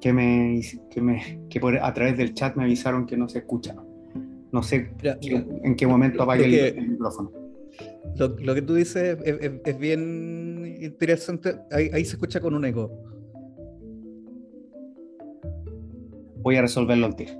que, 0.00 0.12
me, 0.12 0.60
que, 0.90 1.00
me, 1.00 1.40
que 1.48 1.60
por, 1.60 1.76
a 1.76 1.94
través 1.94 2.16
del 2.16 2.34
chat 2.34 2.56
me 2.56 2.64
avisaron 2.64 3.06
que 3.06 3.16
no 3.16 3.28
se 3.28 3.38
escuchaba. 3.38 3.84
No 4.52 4.62
sé 4.62 4.90
en 5.02 5.76
qué 5.76 5.86
momento 5.86 6.22
apague 6.22 6.68
el, 6.68 6.88
micrófono. 6.88 7.32
Lo, 8.16 8.54
que 8.54 8.62
tú 8.62 8.74
dices 8.74 9.18
es, 9.24 9.78
bien 9.78 10.76
interesante. 10.80 11.56
Ahí, 11.70 12.04
se 12.04 12.12
escucha 12.12 12.40
con 12.40 12.54
un 12.54 12.64
eco. 12.64 12.90
Voy 16.42 16.56
a 16.56 16.62
resolverlo 16.62 17.06
al 17.06 17.16
tiro. 17.16 17.32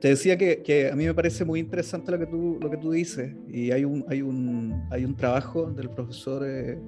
Te 0.00 0.08
decía 0.08 0.38
que, 0.38 0.90
a 0.92 0.94
mí 0.94 1.06
me 1.06 1.14
parece 1.14 1.44
muy 1.44 1.58
interesante 1.58 2.12
lo 2.12 2.18
que 2.20 2.26
tú, 2.26 2.58
lo 2.60 2.70
que 2.70 2.76
tú 2.76 2.92
dices. 2.92 3.34
Y 3.48 3.72
hay 3.72 3.84
un, 3.84 4.04
hay 4.08 4.22
un, 4.22 4.86
hay 4.90 5.04
un 5.04 5.16
trabajo 5.16 5.70
del 5.70 5.90
profesor 5.90 6.44
eh, 6.46 6.78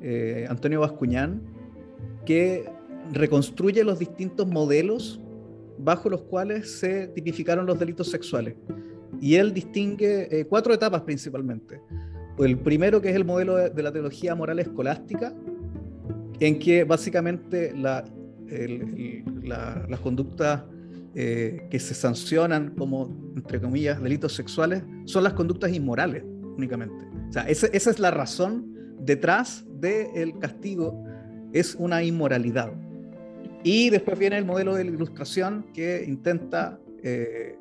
eh, 0.00 0.46
Antonio 0.48 0.80
Bascuñán 0.80 1.42
que 2.24 2.64
reconstruye 3.12 3.84
los 3.84 3.98
distintos 3.98 4.46
modelos 4.46 5.20
bajo 5.76 6.08
los 6.08 6.22
cuales 6.22 6.78
se 6.78 7.08
tipificaron 7.08 7.66
los 7.66 7.78
delitos 7.78 8.10
sexuales. 8.10 8.54
Y 9.20 9.34
él 9.34 9.52
distingue 9.52 10.28
eh, 10.30 10.46
cuatro 10.46 10.72
etapas 10.72 11.02
principalmente. 11.02 11.82
El 12.38 12.58
primero, 12.58 13.00
que 13.00 13.10
es 13.10 13.16
el 13.16 13.26
modelo 13.26 13.56
de, 13.56 13.82
la 13.82 13.92
teología 13.92 14.34
moral 14.34 14.58
escolástica, 14.58 15.34
en 16.40 16.58
que 16.58 16.84
básicamente 16.84 17.72
la, 17.76 18.04
las 19.86 20.00
conductas 20.00 20.62
eh, 21.14 21.66
que 21.70 21.78
se 21.78 21.94
sancionan 21.94 22.74
como, 22.76 23.32
entre 23.36 23.60
comillas, 23.60 24.02
delitos 24.02 24.32
sexuales 24.34 24.82
son 25.04 25.24
las 25.24 25.34
conductas 25.34 25.72
inmorales 25.72 26.24
únicamente. 26.56 27.04
O 27.28 27.32
sea, 27.32 27.42
esa, 27.48 27.66
esa 27.68 27.90
es 27.90 27.98
la 27.98 28.10
razón 28.10 28.74
detrás 29.00 29.64
del 29.80 30.38
castigo, 30.38 31.04
es 31.52 31.74
una 31.74 32.02
inmoralidad. 32.02 32.72
Y 33.62 33.90
después 33.90 34.18
viene 34.18 34.36
el 34.36 34.44
modelo 34.44 34.74
de 34.74 34.84
la 34.84 34.90
ilustración 34.90 35.66
que 35.72 36.04
intenta 36.06 36.78
eh, 37.02 37.56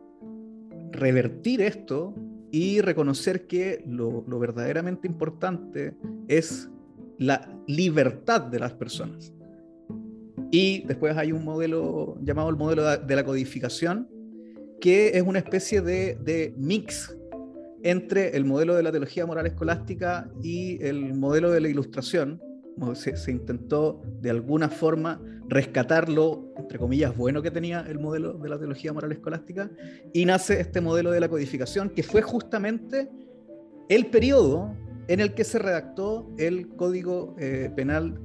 revertir 0.91 1.61
esto 1.61 2.13
y 2.51 2.81
reconocer 2.81 3.47
que 3.47 3.83
lo, 3.87 4.21
verdaderamente 4.21 5.07
importante 5.07 5.95
es 6.27 6.69
la 7.17 7.49
libertad 7.67 8.41
de 8.41 8.59
las 8.59 8.73
personas. 8.73 9.33
Y 10.53 10.83
después 10.83 11.17
hay 11.17 11.31
un 11.31 11.43
modelo 11.43 12.15
llamado 12.21 12.47
el 12.51 12.55
modelo 12.55 12.83
de 12.99 13.15
la 13.15 13.25
codificación, 13.25 14.07
que 14.79 15.17
es 15.17 15.23
una 15.23 15.39
especie 15.39 15.81
de, 15.81 16.53
mix 16.57 17.17
entre 17.81 18.37
el 18.37 18.45
modelo 18.45 18.75
de 18.75 18.83
la 18.83 18.91
teología 18.91 19.25
moral 19.25 19.47
escolástica 19.47 20.29
y 20.43 20.77
el 20.85 21.15
modelo 21.15 21.49
de 21.49 21.59
la 21.59 21.69
ilustración, 21.69 22.39
se, 22.93 23.31
intentó 23.31 24.03
de 24.21 24.29
alguna 24.29 24.69
forma 24.69 25.19
rescatar 25.49 26.07
lo, 26.07 26.53
entre 26.55 26.77
comillas, 26.77 27.17
bueno 27.17 27.41
que 27.41 27.49
tenía 27.49 27.83
el 27.89 27.97
modelo 27.97 28.33
de 28.33 28.47
la 28.47 28.59
teología 28.59 28.93
moral 28.93 29.11
escolástica, 29.11 29.71
y 30.13 30.23
nace 30.23 30.61
este 30.61 30.81
modelo 30.81 31.09
de 31.09 31.19
la 31.19 31.29
codificación, 31.29 31.89
que 31.89 32.03
fue 32.03 32.21
justamente 32.21 33.09
el 33.89 34.05
periodo 34.05 34.71
en 35.07 35.19
el 35.19 35.33
que 35.33 35.45
se 35.45 35.57
redactó 35.57 36.29
el 36.37 36.67
Código 36.75 37.35
eh, 37.39 37.71
Penal 37.75 38.19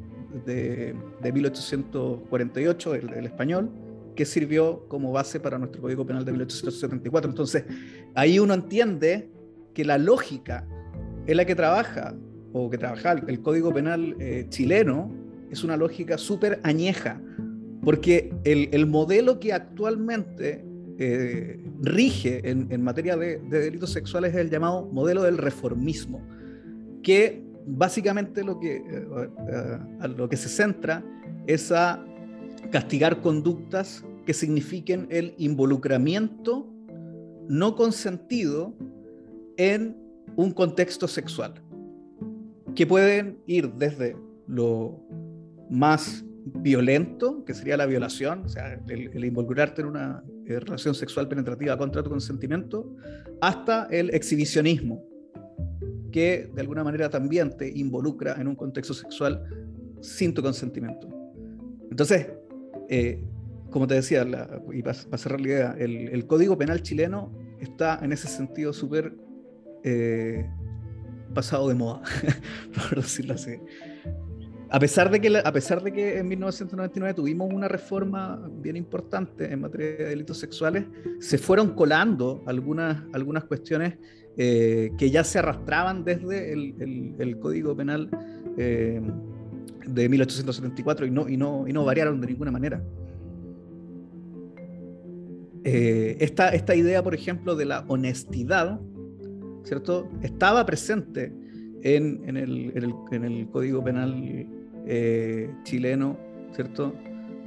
de, 0.45 0.95
1848, 1.23 2.95
el, 2.95 3.27
español, 3.27 3.71
que 4.15 4.25
sirvió 4.25 4.87
como 4.89 5.13
base 5.13 5.41
para 5.41 5.59
nuestro 5.59 5.83
Código 5.83 6.07
Penal 6.07 6.25
de 6.25 6.33
1874. 6.33 7.31
Entonces, 7.31 7.65
ahí 8.15 8.39
uno 8.39 8.55
entiende 8.55 9.31
que 9.75 9.85
la 9.85 9.99
lógica 9.99 10.67
en 11.27 11.37
la 11.37 11.45
que 11.45 11.55
trabaja 11.55 12.15
o 12.53 12.69
que 12.71 12.79
trabajar 12.79 13.25
el 13.29 13.41
Código 13.41 13.73
Penal 13.73 14.17
eh, 14.19 14.47
chileno 14.49 15.13
es 15.51 15.63
una 15.65 15.77
lógica 15.77 16.19
súper 16.19 16.61
añeja, 16.63 17.21
porque 17.83 18.35
el, 18.45 18.69
el, 18.73 18.87
modelo 18.87 19.39
que 19.39 19.53
actualmente 19.53 20.65
eh, 20.99 21.61
rige 21.81 22.41
en, 22.51 22.83
materia 22.83 23.17
de, 23.17 23.39
delitos 23.39 23.93
sexuales 23.93 24.35
es 24.35 24.41
el 24.41 24.51
llamado 24.51 24.87
modelo 24.87 25.23
del 25.23 25.39
reformismo, 25.39 26.21
que 27.03 27.45
básicamente 27.69 28.43
lo 28.43 28.59
que, 28.59 28.83
a 30.01 30.09
lo 30.09 30.29
que 30.29 30.37
se 30.37 30.49
centra 30.49 31.05
es 31.47 31.71
a 31.73 32.05
castigar 32.71 33.21
conductas 33.21 34.05
que 34.27 34.35
signifiquen 34.35 35.07
el 35.11 35.35
involucramiento 35.39 36.67
no 37.49 37.77
consentido 37.77 38.75
en 39.57 39.97
un 40.37 40.53
contexto 40.53 41.09
sexual, 41.09 41.55
que 42.75 42.87
pueden 42.87 43.39
ir 43.47 43.73
desde 43.73 44.17
lo 44.47 45.03
más 45.71 46.25
violento, 46.45 47.45
que 47.45 47.55
sería 47.55 47.77
la 47.77 47.87
violación, 47.87 48.45
o 48.45 48.49
sea, 48.49 48.81
el, 48.89 49.25
involucrarte 49.25 49.83
en 49.83 49.89
una 49.89 50.23
eh, 50.47 50.61
relación 50.61 50.95
sexual 50.95 51.29
penetrativa 51.29 51.77
contra 51.77 52.03
tu 52.03 52.11
consentimiento, 52.11 52.95
hasta 53.41 53.87
el 53.91 54.11
exhibicionismo, 54.11 55.03
que 56.11 56.51
de 56.55 56.61
alguna 56.61 56.85
manera 56.85 57.11
también 57.11 57.57
te 57.57 57.69
involucra 57.69 58.41
en 58.41 58.49
un 58.49 58.55
contexto 58.55 58.95
sexual 58.95 59.43
sin 60.01 60.35
tu 60.35 60.43
consentimiento. 60.43 61.09
Entonces, 61.91 62.29
eh, 62.89 63.23
como 63.71 63.87
te 63.87 63.95
decía, 63.95 64.27
y 64.73 64.83
para, 64.83 64.95
cerrar 65.19 65.41
la 65.41 65.49
idea, 65.49 65.77
el, 65.79 66.27
Código 66.27 66.57
Penal 66.57 66.83
chileno 66.83 67.33
está 67.61 67.99
en 68.03 68.13
ese 68.13 68.29
sentido 68.29 68.73
súper 68.73 69.15
eh, 69.85 70.49
pasado 71.35 71.69
de 71.69 71.75
moda, 71.75 72.03
por 72.91 73.03
decirlo 73.03 73.35
así. 73.35 73.57
A 74.71 74.79
pesar, 74.79 75.11
de 75.11 75.21
que, 75.21 75.35
a 75.43 75.53
pesar 75.53 75.83
de 75.83 75.93
que 75.93 76.19
en 76.19 76.29
1999 76.29 77.15
tuvimos 77.15 77.53
una 77.53 77.69
reforma 77.69 78.51
bien 78.61 78.77
importante 78.77 79.51
en 79.51 79.63
materia 79.63 79.97
de 79.97 80.05
delitos 80.11 80.39
sexuales, 80.39 80.85
se 81.21 81.39
fueron 81.39 81.75
colando 81.75 82.43
algunas, 82.47 83.03
algunas 83.15 83.45
cuestiones 83.45 83.97
eh, 84.41 84.93
que 84.97 85.11
ya 85.11 85.25
se 85.25 85.41
arrastraban 85.41 86.05
desde 86.05 86.53
el, 86.53 87.39
Código 87.41 87.77
Penal 87.77 88.09
eh, 88.57 89.01
de 89.85 90.09
1874 90.09 91.07
y 91.07 91.11
no, 91.11 91.29
y, 91.29 91.37
no, 91.37 91.67
y 91.67 91.73
no 91.73 91.85
variaron 91.85 92.21
de 92.21 92.29
ninguna 92.29 92.53
manera. 92.53 92.81
Eh, 95.65 96.17
esta, 96.21 96.51
esta 96.51 96.77
idea, 96.77 97.03
por 97.03 97.17
ejemplo, 97.17 97.57
de 97.57 97.65
la 97.65 97.85
honestidad, 97.89 98.81
¿cierto? 99.65 100.09
Estaba 100.23 100.65
presente 100.65 101.33
en, 101.83 102.23
en, 102.29 102.37
el, 102.37 102.73
en 103.11 103.25
el, 103.25 103.49
Código 103.49 103.83
Penal 103.83 104.47
eh, 104.87 105.51
chileno, 105.65 106.17
¿cierto? 106.53 106.95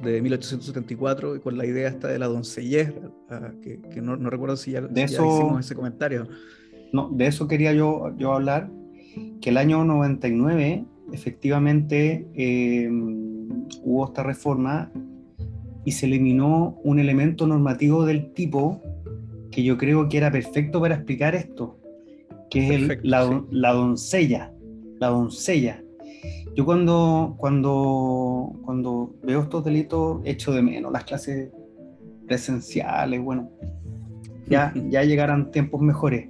De 0.04 0.22
1874, 0.22 1.42
con 1.42 1.58
la 1.58 1.66
idea 1.66 1.88
esta 1.88 2.10
de 2.10 2.20
la 2.20 2.28
doncellez, 2.28 2.94
que, 3.62 3.80
que 3.82 4.02
no, 4.02 4.18
no, 4.18 4.30
recuerdo 4.30 4.58
si 4.58 4.72
ya, 4.72 4.82
de 4.82 5.04
eso, 5.04 5.26
hicimos 5.26 5.66
ese 5.66 5.74
comentario. 5.74 6.28
No, 6.92 7.10
de 7.10 7.28
eso 7.28 7.48
quería 7.48 7.74
yo, 7.74 8.16
yo 8.18 8.34
hablar, 8.34 8.70
que 9.42 9.50
el 9.50 9.58
año 9.58 9.84
99 9.84 10.86
efectivamente 11.14 12.28
eh, 12.34 12.90
hubo 13.84 14.06
esta 14.06 14.24
reforma 14.24 14.92
y 15.84 15.92
se 15.92 16.06
eliminó 16.06 16.80
un 16.84 17.00
elemento 17.00 17.48
normativo 17.48 18.06
del 18.06 18.34
tipo 18.34 18.82
que 19.52 19.64
yo 19.64 19.78
creo 19.78 20.08
que 20.08 20.18
era 20.18 20.32
perfecto 20.32 20.80
para 20.80 20.96
explicar 20.96 21.36
esto, 21.36 21.78
que 22.50 22.76
es 22.76 23.00
la, 23.04 23.44
la, 23.52 23.74
doncella, 23.74 24.54
la 25.00 25.08
doncella. 25.08 25.84
Yo 26.56 26.66
cuando, 26.66 27.36
cuando, 27.38 28.54
cuando 28.64 29.16
veo 29.24 29.42
estos 29.42 29.64
delitos 29.64 30.22
echo 30.24 30.54
de 30.54 30.62
menos 30.62 30.92
las 30.92 31.04
clases 31.04 31.50
presenciales, 32.28 33.22
bueno, 33.22 33.50
ya, 34.48 34.74
ya 34.90 35.04
llegarán 35.04 35.52
tiempos 35.52 35.82
mejores. 35.82 36.30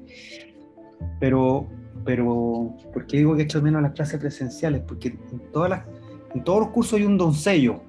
Pero, 1.20 1.68
pero, 2.06 2.76
¿por 2.94 3.06
qué 3.08 3.18
digo 3.18 3.36
que 3.36 3.44
echo 3.44 3.62
menos 3.62 3.82
las 3.82 3.92
clases 3.92 4.20
presenciales? 4.20 4.82
Porque 4.88 5.10
en, 5.10 5.42
todas 5.52 5.70
las, 5.70 5.86
en 6.34 6.44
todos 6.44 6.62
los 6.62 6.70
cursos 6.70 7.00
hay 7.00 7.06
un 7.06 7.18
doncello 7.18 7.82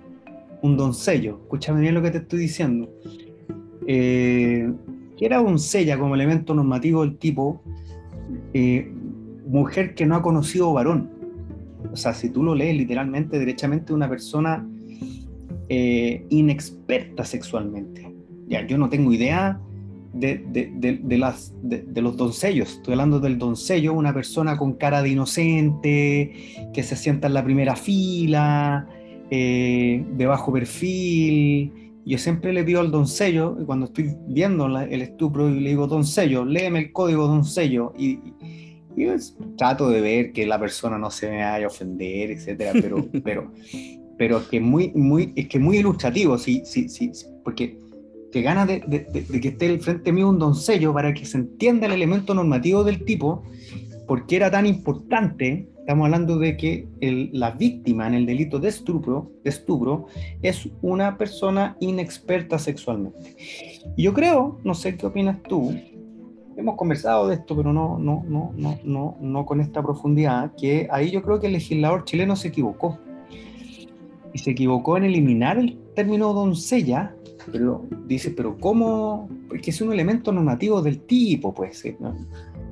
un 0.63 0.77
doncello. 0.77 1.41
Escúchame 1.43 1.81
bien 1.81 1.95
lo 1.95 2.03
que 2.03 2.11
te 2.11 2.19
estoy 2.19 2.39
diciendo. 2.39 2.89
Eh, 3.87 4.73
que 5.19 5.27
era 5.27 5.43
doncella 5.43 5.99
como 5.99 6.15
elemento 6.15 6.55
normativo 6.55 7.03
del 7.03 7.19
tipo 7.19 7.63
eh, 8.55 8.91
mujer 9.47 9.95
que 9.95 10.07
no 10.07 10.17
ha 10.17 10.23
conocido 10.23 10.73
varón. 10.73 11.11
O 11.93 11.97
sea, 11.97 12.15
si 12.15 12.31
tú 12.31 12.43
lo 12.43 12.55
lees 12.55 12.77
literalmente, 12.77 13.39
derechamente, 13.39 13.93
una 13.93 14.09
persona 14.09 14.67
eh, 15.69 16.25
inexperta 16.31 17.25
sexualmente. 17.25 18.15
Ya, 18.47 18.65
yo 18.67 18.79
no 18.79 18.89
tengo 18.89 19.13
idea 19.13 19.61
de, 20.13 21.01
de, 21.03 21.19
las, 21.19 21.53
de, 21.63 22.03
los 22.03 22.17
doncellos. 22.17 22.73
Estoy 22.73 22.93
hablando 22.93 23.21
del 23.21 23.39
doncello, 23.39 23.95
una 23.95 24.13
persona 24.13 24.57
con 24.57 24.75
cara 24.75 25.03
de 25.03 25.11
inocente, 25.11 26.71
que 26.73 26.83
se 26.83 26.97
sienta 26.97 27.29
en 27.29 27.35
la 27.35 27.45
primera 27.45 27.77
fila, 27.77 28.87
eh, 29.31 30.05
de 30.17 30.27
bajo 30.27 30.53
perfil. 30.53 31.73
Yo 32.05 32.19
siempre 32.19 32.53
le 32.53 32.65
pido 32.65 32.81
al 32.81 32.91
doncello, 32.91 33.57
cuando 33.65 33.87
estoy 33.87 34.15
viendo 34.27 34.67
el 34.67 35.03
estupro, 35.03 35.49
y 35.49 35.61
le 35.61 35.71
digo, 35.71 35.87
doncello, 35.87 36.45
léeme 36.45 36.81
el 36.81 36.93
código 36.93 37.27
doncello. 37.27 37.93
Y, 37.97 38.19
y, 38.97 39.07
trato 39.57 39.89
de 39.89 40.03
ver 40.03 40.33
que 40.33 40.47
la 40.47 40.61
persona 40.61 40.99
no 40.99 41.11
se 41.11 41.31
me 41.31 41.43
vaya 41.43 41.65
a 41.65 41.69
ofender, 41.69 42.31
etcétera, 42.31 42.73
pero, 42.75 43.07
pero, 43.25 43.51
pero 44.19 44.39
es 44.39 44.45
que 44.49 44.61
muy, 44.61 44.93
muy, 44.95 45.33
es 45.35 45.49
que 45.49 45.59
muy 45.59 45.79
ilustrativo, 45.79 46.37
sí, 46.37 46.63
sí, 46.67 46.89
sí, 46.89 47.11
porque 47.43 47.79
que 48.33 48.43
ganas 48.43 48.67
de, 48.67 48.81
de, 48.81 49.41
que 49.41 49.49
esté 49.49 49.67
el 49.67 49.81
frente 49.81 50.11
mío 50.11 50.29
un 50.29 50.39
doncello 50.39 50.93
para 50.93 51.13
que 51.15 51.25
se 51.25 51.39
entienda 51.39 51.87
el 51.87 51.93
elemento 51.93 52.35
normativo 52.35 52.83
del 52.83 53.05
tipo, 53.05 53.45
porque 54.07 54.37
era 54.37 54.51
tan 54.51 54.67
importante 54.67 55.69
Estamos 55.83 56.05
hablando 56.05 56.39
de 56.39 56.57
que 56.57 56.87
la 57.33 57.51
víctima 57.51 58.07
en 58.07 58.15
el 58.15 58.25
delito 58.25 58.61
de 58.61 58.69
estupro, 58.69 59.33
de 59.43 59.51
estupro 59.51 60.07
es 60.41 60.69
una 60.81 61.19
persona 61.19 61.77
inexperta 61.81 62.57
sexualmente. 62.61 63.37
Y 63.97 64.05
yo 64.05 64.15
creo, 64.15 64.61
no 64.63 64.75
sé 64.75 64.97
qué 64.97 65.07
opinas 65.07 65.43
tú, 65.43 65.75
hemos 66.57 66.77
conversado 66.77 67.27
de 67.27 67.35
esto, 67.35 67.57
pero 67.57 67.73
no, 67.73 67.99
no, 67.99 68.23
no, 68.29 68.53
no, 68.57 68.79
no, 68.85 69.17
no 69.21 69.45
con 69.45 69.61
esta 69.61 69.83
profundidad, 69.83 70.53
que 70.57 70.87
ahí 70.89 71.11
yo 71.11 71.21
creo 71.21 71.41
que 71.41 71.49
el 71.49 71.55
legislador 71.55 72.05
chileno 72.05 72.37
se 72.37 72.49
equivocó. 72.49 73.01
Y 74.33 74.39
se 74.39 74.53
equivocó 74.53 74.97
en 74.97 75.03
eliminar 75.03 75.59
el 75.59 75.81
término 75.97 76.33
doncella, 76.33 77.17
pero 77.51 77.87
dice, 78.07 78.31
pero 78.31 78.59
¿cómo? 78.59 79.29
Porque 79.49 79.71
es 79.71 79.81
un 79.81 79.93
elemento 79.93 80.33
normativo 80.33 80.83
del 80.83 81.01
tipo, 81.01 81.55
pues. 81.55 81.85
¿eh? 81.85 81.97
No, 81.99 82.15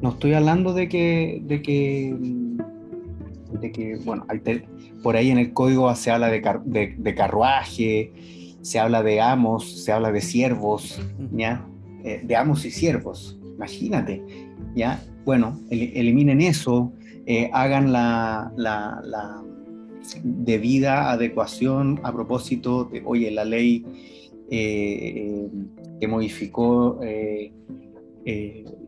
no 0.01 0.11
estoy 0.11 0.35
hablando 0.35 0.73
de 0.73 0.89
que, 0.89 1.43
de 1.45 1.63
que 1.63 2.17
de 3.59 3.73
que, 3.73 3.97
bueno, 4.05 4.27
por 5.03 5.17
ahí 5.17 5.31
en 5.31 5.39
el 5.39 5.53
código 5.53 5.95
se 5.95 6.11
habla 6.11 6.29
de, 6.29 6.95
de, 6.97 7.15
carruaje, 7.15 8.13
se 8.61 8.79
habla 8.79 9.03
de 9.03 9.21
amos, 9.21 9.85
se 9.85 9.93
habla 9.93 10.13
de 10.13 10.21
siervos, 10.21 11.01
¿ya? 11.33 11.67
Eh, 12.05 12.23
de 12.25 12.37
amos 12.37 12.65
y 12.65 12.71
siervos, 12.71 13.39
imagínate, 13.57 14.23
¿ya? 14.75 15.03
Bueno, 15.25 15.59
eliminen 15.71 16.41
eso, 16.41 16.93
eh, 17.27 17.51
hagan 17.53 17.93
la, 17.93 18.53
la, 18.57 19.01
la, 19.05 19.43
debida 20.25 21.11
adecuación 21.11 22.01
a 22.03 22.13
propósito 22.13 22.85
de, 22.85 23.03
oye, 23.05 23.31
la 23.31 23.45
ley 23.45 23.85
que 24.51 26.09
modificó 26.09 27.01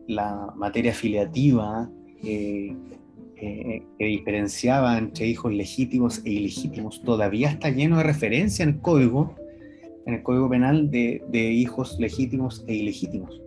la 0.07 0.53
materia 0.57 0.91
afiliativa, 0.91 1.89
que 2.21 2.75
diferenciaba 3.99 4.97
entre 4.97 5.27
hijos 5.27 5.53
legítimos 5.53 6.21
e 6.25 6.31
ilegítimos, 6.31 7.01
todavía 7.03 7.49
está 7.49 7.69
lleno 7.69 7.97
de 7.97 8.03
referencia 8.03 8.63
en 8.63 8.69
el 8.69 8.79
código, 8.79 9.35
en 10.05 10.15
el 10.15 10.23
código 10.23 10.49
penal 10.49 10.91
de, 10.91 11.21
hijos 11.33 11.97
legítimos 11.99 12.63
e 12.67 12.75
ilegítimos. 12.75 13.41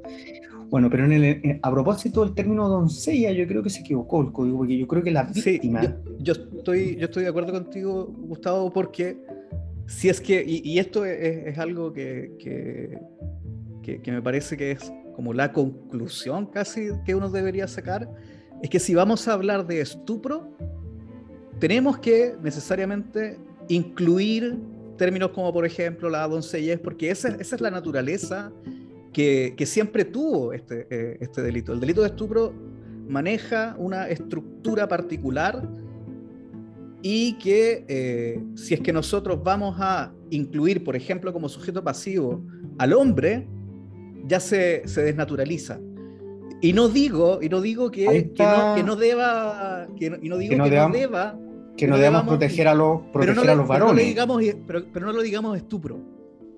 Bueno, 0.69 0.91
pero 0.91 1.05
en 1.05 1.13
el, 1.13 1.61
a 1.63 1.71
propósito 1.71 2.25
del 2.25 2.35
término 2.35 2.69
doncella, 2.69 3.31
yo 3.31 3.47
creo 3.47 3.63
que 3.63 3.71
se 3.71 3.81
equivocó 3.81 4.23
el 4.23 4.33
código, 4.33 4.59
porque 4.59 4.77
yo 4.77 4.89
creo 4.89 5.03
que 5.03 5.13
la 5.13 5.23
víctima... 5.23 5.97
yo, 6.19 6.33
estoy, 6.33 6.97
yo 6.97 7.05
estoy 7.05 7.23
de 7.23 7.29
acuerdo 7.29 7.53
contigo, 7.53 8.07
Gustavo, 8.07 8.73
porque 8.73 9.17
si 9.87 10.09
es 10.09 10.20
que, 10.20 10.44
y, 10.46 10.79
esto 10.79 11.05
es, 11.05 11.57
algo 11.59 11.92
que, 11.92 12.33
que, 12.38 14.11
me 14.11 14.22
parece 14.22 14.57
que 14.57 14.72
es 14.72 14.92
como 15.14 15.33
la 15.33 15.53
conclusión 15.53 16.46
casi 16.46 16.90
que 17.05 17.14
uno 17.14 17.31
debería 17.31 17.68
sacar, 17.68 18.09
es 18.62 18.70
que 18.70 18.81
si 18.81 18.94
vamos 18.94 19.29
a 19.29 19.33
hablar 19.33 19.66
de 19.66 19.81
estupro, 19.81 20.51
tenemos 21.61 21.99
que 21.99 22.35
necesariamente 22.42 23.38
incluir 23.68 24.59
términos 24.96 25.31
como 25.31 25.53
por 25.53 25.64
ejemplo 25.64 26.11
la 26.11 26.27
doncellez, 26.27 26.81
porque 26.81 27.11
esa, 27.11 27.29
esa 27.29 27.55
es 27.55 27.61
la 27.61 27.70
naturaleza 27.70 28.53
que, 29.12 29.55
que 29.57 29.66
siempre 29.66 30.05
tuvo 30.05 30.53
este, 30.53 30.87
eh, 30.90 31.18
este 31.20 31.42
delito. 31.42 31.72
El 31.72 31.81
delito 31.81 32.01
de 32.01 32.09
estupro 32.09 32.53
maneja 33.09 33.77
una 33.79 34.09
estructura 34.09 34.88
particular 34.88 35.66
y 37.09 37.35
que 37.35 37.85
eh, 37.87 38.42
si 38.57 38.75
es 38.75 38.81
que 38.81 38.92
nosotros 38.92 39.40
vamos 39.40 39.77
a 39.79 40.12
incluir, 40.31 40.83
por 40.83 40.97
ejemplo, 40.97 41.33
como 41.33 41.49
sujeto 41.49 41.85
pasivo 41.85 42.45
al 42.79 42.92
hombre, 42.95 43.47
ya 44.25 44.40
se, 44.40 44.83
desnaturaliza. 44.85 45.79
Y 46.61 46.73
no 46.73 46.88
digo, 46.88 47.38
y 47.40 47.49
no 47.49 47.61
digo 47.61 47.92
que, 47.92 48.33
no, 48.85 48.97
deba, 48.97 49.87
que 49.97 50.11
no, 50.11 50.16
y 50.21 50.29
no 50.29 50.37
digo 50.37 50.51
que, 50.51 50.57
no, 50.57 50.69
deba, 50.90 51.38
que 51.77 51.87
no 51.87 51.97
debamos 51.97 52.27
proteger 52.27 52.66
a 52.66 52.75
los, 52.75 53.03
proteger 53.12 53.51
a 53.51 53.55
los 53.55 53.69
varones. 53.69 53.95
Pero 53.95 54.27
no, 54.27 54.40
digamos, 54.42 54.42
pero, 54.92 55.07
no 55.07 55.12
lo 55.12 55.23
digamos 55.23 55.57
estupro. 55.57 56.01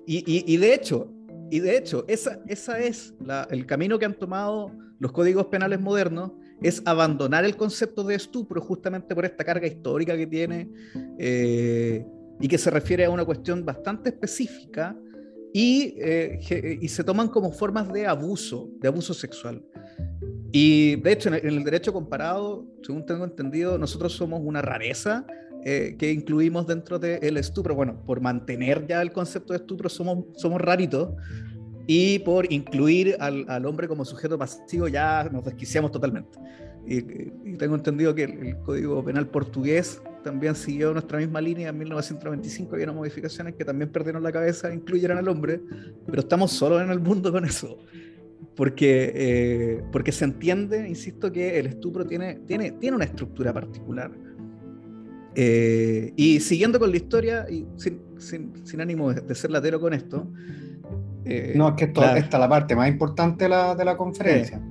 Y, 0.07 0.57
de 0.57 0.73
hecho, 0.73 1.11
y 1.51 1.59
de 1.59 1.77
hecho, 1.77 2.05
esa, 2.07 2.39
esa 2.47 2.79
es 2.79 3.13
el 3.51 3.67
camino 3.67 3.99
que 3.99 4.05
han 4.05 4.15
tomado 4.15 4.71
los 4.97 5.11
códigos 5.11 5.45
penales 5.45 5.79
modernos, 5.79 6.31
es 6.61 6.81
abandonar 6.85 7.45
el 7.45 7.55
concepto 7.55 8.03
de 8.03 8.15
estupro 8.15 8.61
justamente 8.61 9.15
por 9.15 9.25
esta 9.25 9.43
carga 9.43 9.67
histórica 9.67 10.15
que 10.17 10.27
tiene 10.27 10.69
eh, 11.17 12.05
y 12.39 12.47
que 12.47 12.57
se 12.57 12.69
refiere 12.69 13.05
a 13.05 13.09
una 13.09 13.25
cuestión 13.25 13.65
bastante 13.65 14.09
específica 14.09 14.95
y, 15.53 15.95
eh, 15.97 16.79
y, 16.81 16.87
se 16.87 17.03
toman 17.03 17.27
como 17.29 17.51
formas 17.51 17.91
de 17.91 18.05
abuso, 18.05 18.69
de 18.79 18.87
abuso 18.87 19.15
sexual. 19.15 19.63
Y 20.51 20.97
de 20.97 21.11
hecho, 21.11 21.33
en 21.33 21.45
el, 21.45 21.63
derecho 21.63 21.91
comparado, 21.91 22.67
según 22.83 23.05
tengo 23.05 23.23
entendido, 23.23 23.77
nosotros 23.77 24.13
somos 24.13 24.41
una 24.43 24.61
rareza 24.61 25.25
eh, 25.65 25.95
que 25.97 26.11
incluimos 26.11 26.67
dentro 26.67 26.99
del 26.99 27.37
estupro. 27.37 27.73
Bueno, 27.73 28.03
por 28.05 28.21
mantener 28.21 28.85
ya 28.87 29.01
el 29.01 29.11
concepto 29.11 29.53
de 29.53 29.57
estupro 29.57 29.89
somos, 29.89 30.25
somos 30.37 30.61
raritos 30.61 31.09
y 31.91 32.19
por 32.19 32.53
incluir 32.53 33.15
al, 33.19 33.45
al 33.49 33.65
hombre 33.65 33.87
como 33.87 34.05
sujeto 34.05 34.37
pasivo 34.37 34.87
ya 34.87 35.27
nos 35.31 35.43
desquiciamos 35.43 35.91
totalmente. 35.91 36.37
Y, 36.85 37.01
tengo 37.57 37.73
entendido 37.73 38.13
que 38.13 38.25
el, 38.25 38.57
Código 38.59 39.03
Penal 39.03 39.27
portugués 39.27 39.99
también 40.23 40.53
siguió 40.53 40.93
nuestra 40.93 41.17
misma 41.17 41.41
línea 41.41 41.69
en 41.69 41.79
1995. 41.79 42.75
Había 42.75 42.91
modificaciones 42.91 43.55
que 43.55 43.65
también 43.65 43.91
perdieron 43.91 44.21
la 44.21 44.31
cabeza, 44.31 44.71
incluyeran 44.71 45.17
al 45.17 45.27
hombre, 45.29 45.61
pero 46.05 46.19
estamos 46.19 46.51
solos 46.51 46.79
en 46.83 46.91
el 46.91 46.99
mundo 46.99 47.31
con 47.31 47.43
eso. 47.43 47.79
Porque, 48.55 49.11
eh, 49.15 49.83
porque 49.91 50.11
se 50.11 50.25
entiende, 50.25 50.87
insisto, 50.87 51.31
que 51.31 51.57
el 51.57 51.65
estupro 51.65 52.05
tiene, 52.05 52.35
tiene, 52.45 52.73
tiene 52.73 52.97
una 52.97 53.05
estructura 53.05 53.51
particular. 53.51 54.11
Eh, 55.33 56.13
y 56.15 56.39
siguiendo 56.39 56.77
con 56.79 56.91
la 56.91 56.97
historia, 56.97 57.47
y 57.49 57.65
sin, 57.77 57.99
sin, 58.19 58.63
sin 58.63 58.79
ánimo 58.79 59.11
de, 59.11 59.33
ser 59.33 59.49
latero 59.49 59.79
con 59.79 59.95
esto. 59.95 60.27
Eh, 61.29 61.53
no, 61.55 61.69
es 61.69 61.75
que 61.75 61.85
esto, 61.85 62.03
esta 62.03 62.37
es 62.37 62.41
la 62.41 62.49
parte 62.49 62.75
más 62.75 62.89
importante 62.89 63.45
de 63.45 63.49
la, 63.49 63.75
de 63.75 63.85
la 63.85 63.95
conferencia. 63.95 64.61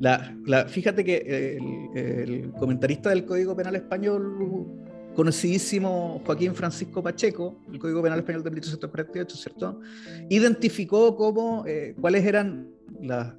La, 0.00 0.66
fíjate 0.68 1.02
que 1.04 1.56
el, 1.56 2.52
comentarista 2.58 3.08
del 3.10 3.24
Código 3.24 3.56
Penal 3.56 3.76
Español, 3.76 4.66
conocidísimo 5.14 6.20
Joaquín 6.26 6.54
Francisco 6.54 7.02
Pacheco, 7.02 7.56
el 7.72 7.78
Código 7.78 8.02
Penal 8.02 8.18
Español 8.18 8.42
de 8.42 8.50
1848, 8.50 9.36
¿cierto? 9.36 9.80
Identificó 10.28 11.16
cómo, 11.16 11.64
eh, 11.66 11.94
cuáles 11.98 12.26
eran 12.26 12.68
las, 13.00 13.32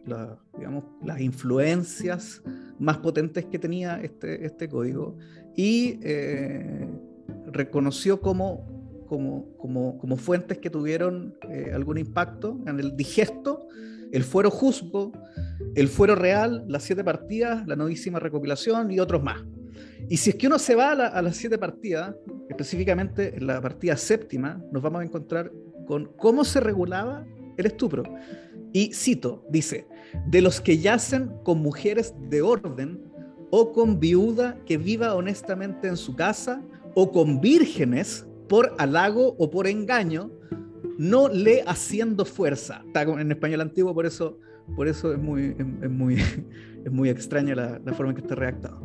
digamos, 0.58 0.86
las 1.04 1.20
influencias 1.22 2.42
más 2.80 2.98
potentes 2.98 3.46
que 3.46 3.60
tenía 3.60 4.02
este, 4.02 4.46
este 4.46 4.68
código 4.68 5.18
y 5.56 6.00
eh, 6.04 6.88
reconoció 7.52 8.20
como, 8.22 8.75
como, 9.06 9.56
como, 9.58 9.98
como, 9.98 10.18
fuentes 10.18 10.58
que 10.58 10.70
tuvieron 10.70 11.36
eh, 11.50 11.72
algún 11.74 11.98
impacto 11.98 12.60
en 12.66 12.80
el 12.80 12.96
digesto 12.96 13.68
el 14.12 14.24
fuero 14.24 14.50
juzgo, 14.50 15.12
el 15.76 15.88
fuero 15.88 16.16
real, 16.16 16.64
las 16.68 16.84
siete 16.84 17.04
partidas, 17.04 17.68
la 17.68 17.76
novísima 17.76 18.20
recopilación 18.20 18.92
y 18.92 19.00
otros 19.00 19.22
más. 19.22 19.44
Y 20.10 20.18
si 20.18 20.30
es 20.30 20.36
que 20.36 20.48
uno 20.48 20.60
se 20.60 20.76
va 20.76 20.92
a, 20.92 21.22
las 21.22 21.36
siete 21.36 21.58
partidas, 21.58 22.16
específicamente 22.50 23.36
en 23.36 23.48
la 23.48 23.60
partida 23.60 23.98
séptima, 23.98 24.62
nos 24.72 24.82
vamos 24.82 25.02
a 25.02 25.04
encontrar 25.04 25.52
con 25.86 26.06
cómo 26.18 26.44
se 26.46 26.60
regulaba 26.60 27.26
el 27.58 27.66
estupro. 27.66 28.04
Y 28.72 28.94
cito, 28.94 29.44
dice, 29.50 29.88
de 30.28 30.42
los 30.42 30.62
que 30.62 30.78
yacen 30.78 31.32
con 31.44 31.60
mujeres 31.60 32.14
de 32.30 32.42
orden 32.42 33.02
o 33.50 33.72
con 33.72 34.00
viuda 34.00 34.58
que 34.66 34.78
viva 34.78 35.16
honestamente 35.16 35.88
en 35.88 35.98
su 35.98 36.16
casa 36.16 36.62
o 36.94 37.12
con 37.12 37.42
vírgenes 37.42 38.26
por 38.48 38.74
halago 38.78 39.36
o 39.38 39.50
por 39.50 39.68
engaño, 39.68 40.32
no 40.98 41.28
le 41.30 41.64
haciendo 41.64 42.26
fuerza. 42.26 42.84
Está 42.88 43.04
en 43.04 43.32
español 43.32 43.62
antiguo, 43.62 43.94
por 43.94 44.06
eso, 44.06 44.40
por 44.76 44.88
eso 44.88 45.14
es, 45.14 45.20
muy, 45.20 45.56
es, 45.82 45.90
muy, 45.90 46.16
es 46.86 46.92
muy 46.92 47.10
extraña 47.10 47.56
la, 47.56 47.94
forma 47.94 48.12
en 48.12 48.16
que 48.16 48.22
está 48.22 48.36
redactado. 48.36 48.80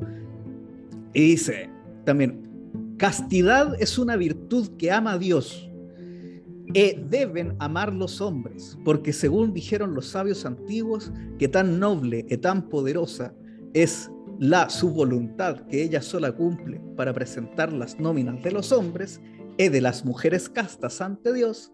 Y 1.12 1.22
dice 1.22 1.70
también, 2.04 2.96
castidad 2.96 3.74
es 3.80 3.98
una 3.98 4.16
virtud 4.16 4.68
que 4.76 4.90
ama 4.90 5.12
a 5.12 5.18
Dios. 5.18 5.66
Y 6.72 6.94
deben 7.08 7.56
amar 7.58 7.92
los 7.92 8.20
hombres, 8.20 8.78
porque 8.84 9.12
según 9.12 9.52
dijeron 9.52 9.92
los 9.92 10.06
sabios 10.06 10.46
antiguos, 10.46 11.12
que 11.36 11.48
tan 11.48 11.80
noble 11.80 12.24
y 12.28 12.36
tan 12.36 12.68
poderosa 12.68 13.34
es 13.74 14.08
la 14.38 14.70
su 14.70 14.90
voluntad 14.90 15.66
que 15.66 15.82
ella 15.82 16.00
sola 16.00 16.30
cumple 16.32 16.80
para 16.96 17.12
presentar 17.12 17.72
las 17.72 17.98
nóminas 17.98 18.42
de 18.42 18.52
los 18.52 18.70
hombres, 18.70 19.20
y 19.60 19.68
de 19.68 19.80
las 19.82 20.06
mujeres 20.06 20.48
castas 20.48 21.02
ante 21.02 21.34
Dios, 21.34 21.70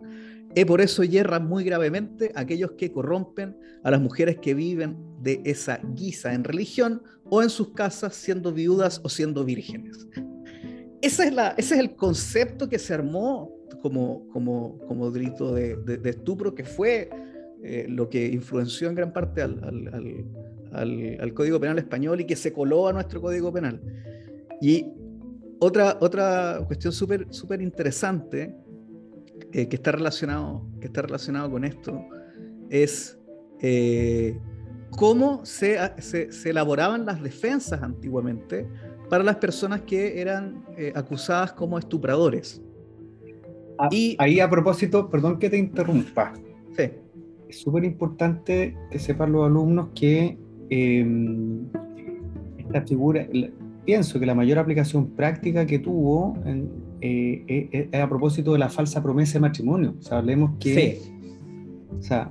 y 0.54 0.64
por 0.64 0.80
eso 0.80 1.04
yerran 1.04 1.46
muy 1.46 1.62
gravemente 1.62 2.32
aquellos 2.34 2.72
que 2.72 2.90
corrompen 2.90 3.56
a 3.84 3.90
las 3.90 4.00
mujeres 4.00 4.38
que 4.38 4.54
viven 4.54 4.96
de 5.20 5.40
esa 5.44 5.78
guisa 5.94 6.34
en 6.34 6.42
religión 6.42 7.02
o 7.30 7.42
en 7.42 7.50
sus 7.50 7.74
casas 7.74 8.14
siendo 8.14 8.52
viudas 8.52 9.00
o 9.04 9.08
siendo 9.08 9.44
vírgenes. 9.44 10.08
Esa 11.00 11.26
es 11.26 11.32
la, 11.32 11.48
ese 11.58 11.74
es 11.74 11.80
el 11.80 11.94
concepto 11.94 12.68
que 12.68 12.78
se 12.78 12.94
armó 12.94 13.52
como, 13.82 14.26
como, 14.30 14.78
como 14.88 15.10
delito 15.12 15.54
de, 15.54 15.76
de, 15.76 16.10
estupro, 16.10 16.54
que 16.54 16.64
fue 16.64 17.08
eh, 17.62 17.86
lo 17.88 18.08
que 18.08 18.26
influenció 18.26 18.88
en 18.88 18.96
gran 18.96 19.12
parte 19.12 19.42
al, 19.42 19.62
al, 20.72 21.18
al, 21.20 21.34
Código 21.34 21.60
Penal 21.60 21.78
español 21.78 22.20
y 22.20 22.24
que 22.24 22.34
se 22.34 22.52
coló 22.52 22.88
a 22.88 22.92
nuestro 22.92 23.20
Código 23.20 23.52
Penal. 23.52 23.80
Y 24.60 24.86
otra, 25.58 25.96
otra 26.00 26.62
cuestión 26.66 26.92
súper 26.92 27.26
súper 27.30 27.62
interesante 27.62 28.54
eh, 29.52 29.68
que, 29.68 29.76
está 29.76 29.92
relacionado, 29.92 30.66
que 30.80 30.86
está 30.86 31.02
relacionado 31.02 31.50
con 31.50 31.64
esto 31.64 32.04
es 32.70 33.18
eh, 33.60 34.38
cómo 34.90 35.44
se, 35.44 35.78
se, 35.98 36.50
elaboraban 36.50 37.06
las 37.06 37.22
defensas 37.22 37.82
antiguamente 37.82 38.66
para 39.08 39.22
las 39.24 39.36
personas 39.36 39.82
que 39.82 40.20
eran 40.20 40.64
eh, 40.76 40.92
acusadas 40.94 41.52
como 41.52 41.78
estupradores. 41.78 42.62
Ah, 43.78 43.88
y, 43.90 44.16
ahí 44.18 44.40
a 44.40 44.48
propósito, 44.50 45.08
perdón 45.08 45.38
que 45.38 45.50
te 45.50 45.58
interrumpa. 45.58 46.32
Sí. 46.76 46.90
Es 47.48 47.60
súper 47.60 47.84
importante 47.84 48.76
que 48.90 48.98
sepan 48.98 49.32
los 49.32 49.46
alumnos 49.46 49.88
que 49.94 50.36
em, 50.70 51.66
esta 52.58 52.82
figura, 52.82 53.26
pienso 53.86 54.18
que 54.18 54.26
la 54.26 54.34
mayor 54.34 54.58
aplicación 54.58 55.06
práctica 55.10 55.64
que 55.64 55.78
tuvo 55.78 56.36
en, 56.44 56.68
eh, 57.00 57.44
eh, 57.46 57.88
eh, 57.92 58.00
a 58.00 58.08
propósito 58.08 58.52
de 58.52 58.58
la 58.58 58.68
falsa 58.68 59.02
promesa 59.02 59.34
de 59.34 59.40
matrimonio. 59.40 59.94
O 59.98 60.02
sea, 60.02 60.18
hablemos 60.18 60.58
que 60.58 61.00
o 61.96 62.02
sea, 62.02 62.30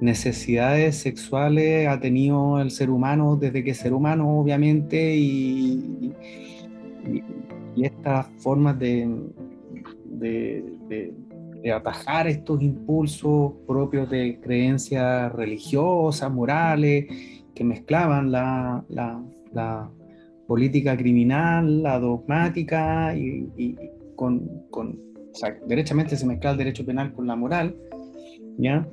necesidades 0.00 0.96
sexuales 0.96 1.86
ha 1.86 2.00
tenido 2.00 2.60
el 2.60 2.70
ser 2.70 2.90
humano 2.90 3.36
desde 3.36 3.62
que 3.62 3.70
es 3.72 3.76
ser 3.76 3.92
humano, 3.92 4.40
obviamente, 4.40 5.14
y, 5.14 6.12
y, 7.76 7.84
estas 7.84 8.26
formas 8.38 8.78
de, 8.78 9.08
de, 10.08 11.14
atajar 11.72 12.26
estos 12.28 12.62
impulsos 12.62 13.52
propios 13.66 14.08
de 14.10 14.38
creencias 14.40 15.32
religiosas, 15.32 16.30
morales, 16.32 17.06
que 17.54 17.64
mezclaban 17.64 18.32
la, 18.32 18.84
la 18.88 19.90
política 20.46 20.96
criminal, 20.96 21.82
la 21.82 21.98
dogmática 21.98 23.16
y, 23.16 23.76
con, 24.16 24.48
con 24.70 25.00
o 25.32 25.34
sea, 25.36 25.56
derechamente 25.66 26.16
se 26.16 26.26
mezcla 26.26 26.52
el 26.52 26.58
derecho 26.58 26.84
penal 26.84 27.12
con 27.12 27.26
la 27.26 27.34
moral, 27.34 27.76
¿ya? 28.58 28.86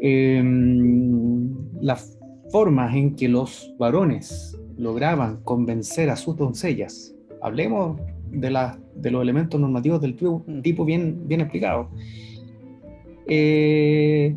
Em, 0.00 1.50
las 1.80 2.18
formas 2.50 2.94
en 2.94 3.14
que 3.14 3.28
los 3.28 3.74
varones 3.78 4.58
lograban 4.76 5.40
convencer 5.44 6.10
a 6.10 6.16
sus 6.16 6.36
doncellas, 6.36 7.14
hablemos 7.42 8.00
de, 8.30 8.50
la, 8.50 8.78
de 8.96 9.10
los 9.10 9.22
elementos 9.22 9.60
normativos 9.60 10.00
del 10.00 10.14
mm. 10.14 10.62
tipo, 10.62 10.84
bien, 10.84 11.28
bien 11.28 11.40
explicado. 11.40 11.88
Eh, 13.28 14.34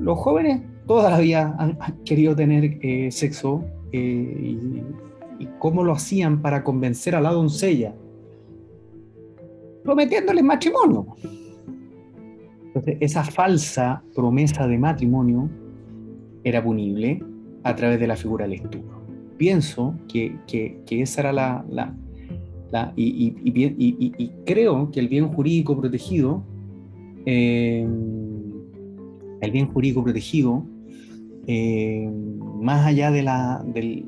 los 0.00 0.18
jóvenes 0.18 0.62
todavía 0.86 1.54
han, 1.58 1.78
querido 2.04 2.34
tener 2.34 2.78
eh, 2.82 3.10
sexo 3.10 3.64
eh, 3.92 3.98
y 3.98 4.82
y 5.38 5.46
cómo 5.58 5.84
lo 5.84 5.92
hacían 5.92 6.42
para 6.42 6.64
convencer 6.64 7.14
a 7.14 7.20
la 7.20 7.32
doncella, 7.32 7.94
prometiéndole 9.84 10.42
matrimonio. 10.42 11.06
Entonces, 12.66 12.96
esa 13.00 13.24
falsa 13.24 14.02
promesa 14.14 14.66
de 14.66 14.78
matrimonio 14.78 15.48
era 16.44 16.62
punible 16.62 17.22
a 17.62 17.74
través 17.74 17.98
de 17.98 18.06
la 18.06 18.16
figura 18.16 18.44
del 18.44 18.54
estupro. 18.54 18.98
Pienso 19.36 19.94
que, 20.08 20.36
que, 20.46 20.82
esa 20.88 21.20
era 21.22 21.32
la... 21.32 21.64
la, 21.70 21.94
la 22.70 22.92
y, 22.96 23.34
y, 23.44 23.74
y, 23.76 24.32
creo 24.44 24.90
que 24.90 25.00
el 25.00 25.08
bien 25.08 25.28
jurídico 25.28 25.76
protegido 25.76 26.42
eh, 27.30 27.86
el 29.40 29.50
bien 29.50 29.68
jurídico 29.68 30.02
protegido, 30.02 30.64
eh, 31.46 32.10
más 32.60 32.86
allá 32.86 33.10
de 33.10 33.22
la, 33.22 33.62
del, 33.66 34.06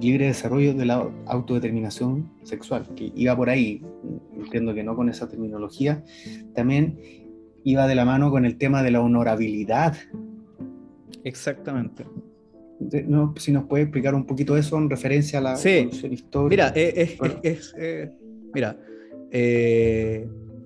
libre 0.00 0.26
desarrollo 0.26 0.74
de 0.74 0.84
la 0.84 1.10
autodeterminación 1.26 2.30
sexual, 2.42 2.88
que 2.94 3.12
iba 3.14 3.36
por 3.36 3.50
ahí, 3.50 3.82
entiendo 4.36 4.74
que 4.74 4.82
no 4.82 4.96
con 4.96 5.08
esa 5.08 5.28
terminología, 5.28 6.04
también 6.54 6.98
iba 7.64 7.86
de 7.86 7.94
la 7.94 8.04
mano 8.04 8.30
con 8.30 8.44
el 8.44 8.56
tema 8.58 8.82
de 8.82 8.90
la 8.90 9.00
honorabilidad. 9.00 9.96
Exactamente. 11.24 12.04
No, 13.06 13.34
si 13.38 13.52
nos 13.52 13.64
puede 13.64 13.84
explicar 13.84 14.14
un 14.14 14.26
poquito 14.26 14.56
eso 14.56 14.76
en 14.76 14.90
referencia 14.90 15.38
a 15.38 15.42
la 15.42 15.56
sí. 15.56 15.88
histórica. 16.10 16.48
Mira, 16.48 16.72
eh, 16.74 17.16
es, 17.42 17.74
eh, 17.78 18.10
mira 18.52 18.76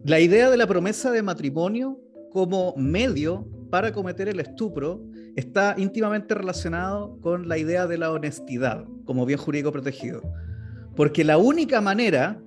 la 0.06 0.20
idea 0.20 0.50
de 0.50 0.56
la 0.56 0.66
promesa 0.68 1.10
de 1.10 1.20
matrimonio 1.22 2.00
como 2.30 2.74
medio 2.76 3.46
para 3.70 3.92
cometer 3.92 4.28
el 4.28 4.38
estupro 4.38 5.02
está 5.36 5.74
íntimamente 5.78 6.34
relacionado 6.34 7.18
con 7.20 7.48
la 7.48 7.58
idea 7.58 7.86
de 7.86 7.98
la 7.98 8.10
honestidad 8.10 8.84
como 9.04 9.26
bien 9.26 9.38
jurídico 9.38 9.70
protegido. 9.70 10.22
Porque 10.96 11.24
la 11.24 11.36
única 11.36 11.80
manera 11.80 12.40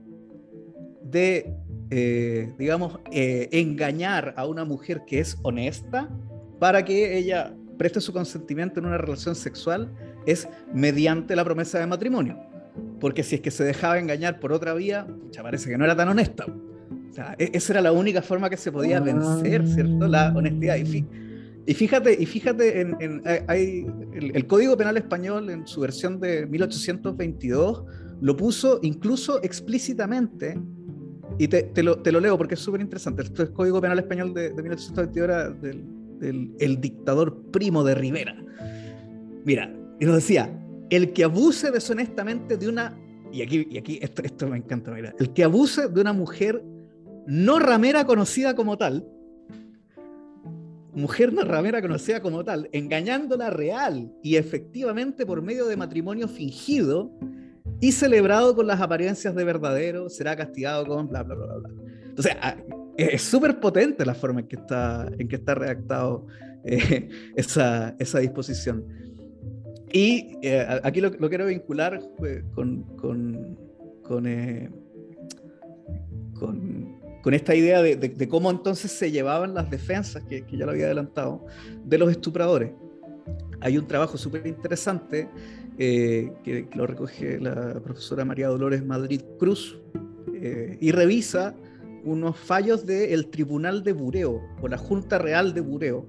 de, 1.04 1.54
eh, 1.92 2.52
digamos, 2.58 3.00
eh, 3.12 3.48
engañar 3.52 4.34
a 4.36 4.46
una 4.48 4.66
mujer 4.66 5.04
que 5.06 5.20
es 5.20 5.38
honesta 5.44 6.10
para 6.60 6.84
que 6.84 7.18
ella 7.18 7.54
preste 7.78 8.02
su 8.02 8.12
consentimiento 8.12 8.80
en 8.80 8.88
una 8.88 8.98
relación 8.98 9.36
sexual 9.36 9.92
es 10.26 10.50
mediante 10.74 11.36
la 11.36 11.46
promesa 11.46 11.80
de 11.80 11.86
matrimonio. 11.86 12.38
Porque 13.00 13.24
si 13.24 13.36
es 13.36 13.42
que 13.42 13.52
se 13.52 13.64
dejaba 13.64 14.00
engañar 14.00 14.40
por 14.40 14.52
otra 14.52 14.74
vía, 14.74 15.08
ya 15.32 15.44
parece 15.44 15.70
que 15.70 15.78
no 15.78 15.86
era 15.86 15.96
tan 15.96 16.10
honesta. 16.10 16.46
E-, 17.38 17.52
esa 17.54 17.74
era 17.74 17.82
la 17.82 17.92
única 17.92 18.22
forma 18.22 18.50
que 18.50 18.58
se 18.58 18.72
podía 18.72 19.00
vencer, 19.00 19.68
¿cierto? 19.68 20.08
La 20.08 20.34
honestidad. 20.36 20.78
Y, 20.78 21.06
fíjate, 21.74 22.18
y 22.20 22.26
fíjate 22.26 22.82
en, 22.82 23.22
hay, 23.48 23.86
el, 24.14 24.48
Código 24.48 24.76
Penal 24.76 24.98
Español 24.98 25.50
en 25.50 25.68
su 25.68 25.82
versión 25.82 26.20
de 26.20 26.46
1822 26.48 27.84
lo 28.22 28.36
puso 28.36 28.80
incluso 28.82 29.42
explícitamente, 29.44 30.60
y 31.38 31.48
te, 31.48 31.84
lo, 31.84 31.96
leo 32.20 32.38
porque 32.38 32.56
es 32.56 32.60
súper 32.60 32.82
interesante. 32.82 33.22
El 33.22 33.54
Código 33.54 33.80
Penal 33.80 34.00
Español 34.00 34.34
de, 34.34 34.52
1822 34.52 35.24
era 35.24 35.50
del, 35.50 36.54
el 36.60 36.82
dictador 36.82 37.44
primo 37.52 37.84
de 37.84 37.96
Rivera. 37.96 38.36
Mira, 39.46 39.74
y 40.00 40.06
nos 40.06 40.16
decía, 40.16 40.52
el 40.90 41.14
que 41.14 41.24
abuse 41.24 41.72
deshonestamente 41.72 42.58
de 42.58 42.68
una, 42.68 42.98
y 43.32 43.42
aquí, 43.42 43.68
y 43.70 43.78
aquí 43.78 44.00
esto, 44.02 44.22
esto 44.24 44.48
me 44.48 44.58
encanta, 44.58 44.92
mira, 44.92 45.14
el 45.20 45.32
que 45.34 45.44
abuse 45.44 45.88
de 45.88 46.02
una 46.02 46.14
mujer 46.14 46.64
no 47.28 47.60
ramera 47.60 48.06
conocida 48.06 48.56
como 48.56 48.78
tal, 48.78 49.08
mujer 51.00 51.34
ramera 51.34 51.82
conocida 51.82 52.22
como 52.22 52.44
tal, 52.44 52.70
engañándola 52.72 53.50
real 53.50 54.12
y 54.22 54.36
efectivamente 54.36 55.26
por 55.26 55.42
medio 55.42 55.66
de 55.66 55.78
matrimonio 55.78 56.28
fingido 56.28 57.12
y 57.82 57.92
celebrado 57.92 58.56
con 58.56 58.68
las 58.68 58.82
apariencias 58.82 59.34
de 59.34 59.44
verdadero, 59.44 60.10
será 60.10 60.36
castigado 60.36 60.86
con 60.86 61.08
bla, 61.08 61.24
bla, 61.24 61.36
bla, 61.36 61.56
bla. 61.56 61.70
Entonces, 62.10 62.34
ah, 62.42 62.58
es 62.98 63.22
súper 63.22 63.60
potente 63.60 64.06
la 64.06 64.14
forma 64.14 64.42
en 64.42 64.48
que 64.48 64.58
está, 64.58 65.10
en 65.18 65.28
que 65.28 65.38
está 65.38 65.56
redactado 65.56 66.28
eh, 66.66 67.10
esa, 67.36 67.96
esa, 67.98 68.20
disposición. 68.20 68.86
Y 69.92 70.38
eh, 70.42 70.82
aquí 70.84 71.02
lo, 71.02 71.12
quiero 71.12 71.46
vincular 71.46 72.02
eh, 72.26 72.44
con, 72.54 72.84
con, 72.98 73.58
con, 74.04 75.18
con 76.34 76.89
con 77.22 77.34
esta 77.34 77.54
idea 77.54 77.82
de, 77.82 78.28
cómo 78.30 78.50
entonces 78.50 78.92
se 78.92 79.12
llevaban 79.12 79.54
las 79.54 79.70
defensas, 79.70 80.24
que, 80.24 80.46
ya 80.52 80.66
lo 80.66 80.72
había 80.72 80.86
adelantado, 80.86 81.46
de 81.84 81.98
los 81.98 82.12
estupradores. 82.12 82.72
Hay 83.62 83.78
un 83.78 83.88
trabajo 83.88 84.18
súper 84.18 84.48
interesante 84.48 85.30
eh, 85.78 86.32
que, 86.44 86.68
lo 86.74 86.88
recoge 86.88 87.40
la 87.40 87.80
profesora 87.82 88.24
María 88.24 88.48
Dolores 88.48 88.86
Madrid 88.86 89.22
Cruz 89.38 89.78
eh, 90.34 90.78
y 90.80 90.92
revisa 90.92 91.56
unos 92.06 92.38
fallos 92.38 92.86
del 92.86 93.28
Tribunal 93.28 93.84
de 93.84 93.92
Bureo 93.92 94.42
o 94.62 94.68
la 94.70 94.78
Junta 94.78 95.18
Real 95.18 95.54
de 95.54 95.60
Bureo, 95.60 96.08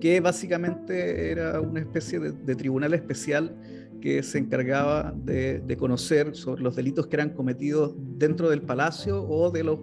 que 0.00 0.20
básicamente 0.20 1.30
era 1.30 1.60
una 1.60 1.80
especie 1.80 2.20
de, 2.20 2.54
tribunal 2.54 2.92
especial 2.92 3.56
que 4.02 4.22
se 4.22 4.36
encargaba 4.36 5.14
de, 5.16 5.60
de, 5.60 5.76
conocer 5.76 6.34
sobre 6.34 6.62
los 6.62 6.76
delitos 6.76 7.06
que 7.06 7.16
eran 7.16 7.30
cometidos 7.30 7.94
dentro 8.18 8.50
del 8.50 8.60
palacio 8.60 9.22
o 9.22 9.50
de 9.50 9.64
los 9.64 9.78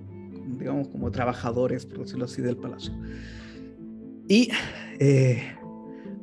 digamos, 0.58 0.88
como 0.88 1.12
trabajadores, 1.12 1.86
por 1.86 2.00
decirlo 2.00 2.26
así, 2.26 2.42
del 2.42 2.58
palacio. 2.58 2.94
Y 4.28 4.50
eh, 5.00 5.44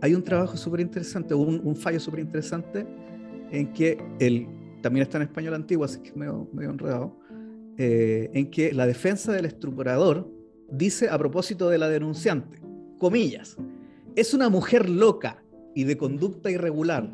hay 0.01 0.15
un 0.15 0.23
trabajo 0.23 0.57
súper 0.57 0.81
interesante, 0.81 1.35
un, 1.35 1.77
fallo 1.77 2.01
súper 2.01 2.21
interesante, 2.21 2.87
en 3.51 3.73
que 3.73 3.99
él 4.21 4.47
también 4.83 5.03
está 5.03 5.19
en 5.19 5.25
español 5.25 5.55
antiguo, 5.55 5.85
así 5.85 6.01
que 6.01 6.11
es 6.11 6.17
medio, 6.17 6.49
medio 6.53 6.71
enredado, 6.71 7.17
eh, 7.79 8.31
en 8.33 8.51
que 8.51 8.73
la 8.73 8.87
defensa 8.87 9.33
del 9.33 9.45
estructurador 9.45 10.31
dice 10.71 11.09
a 11.09 11.19
propósito 11.19 11.69
de 11.69 11.79
la 11.79 11.89
denunciante, 11.89 12.61
comillas, 12.99 13.57
es 14.15 14.33
una 14.35 14.49
mujer 14.49 14.89
loca 14.89 15.43
y 15.75 15.85
de 15.85 15.97
conducta 15.97 16.51
irregular, 16.51 17.13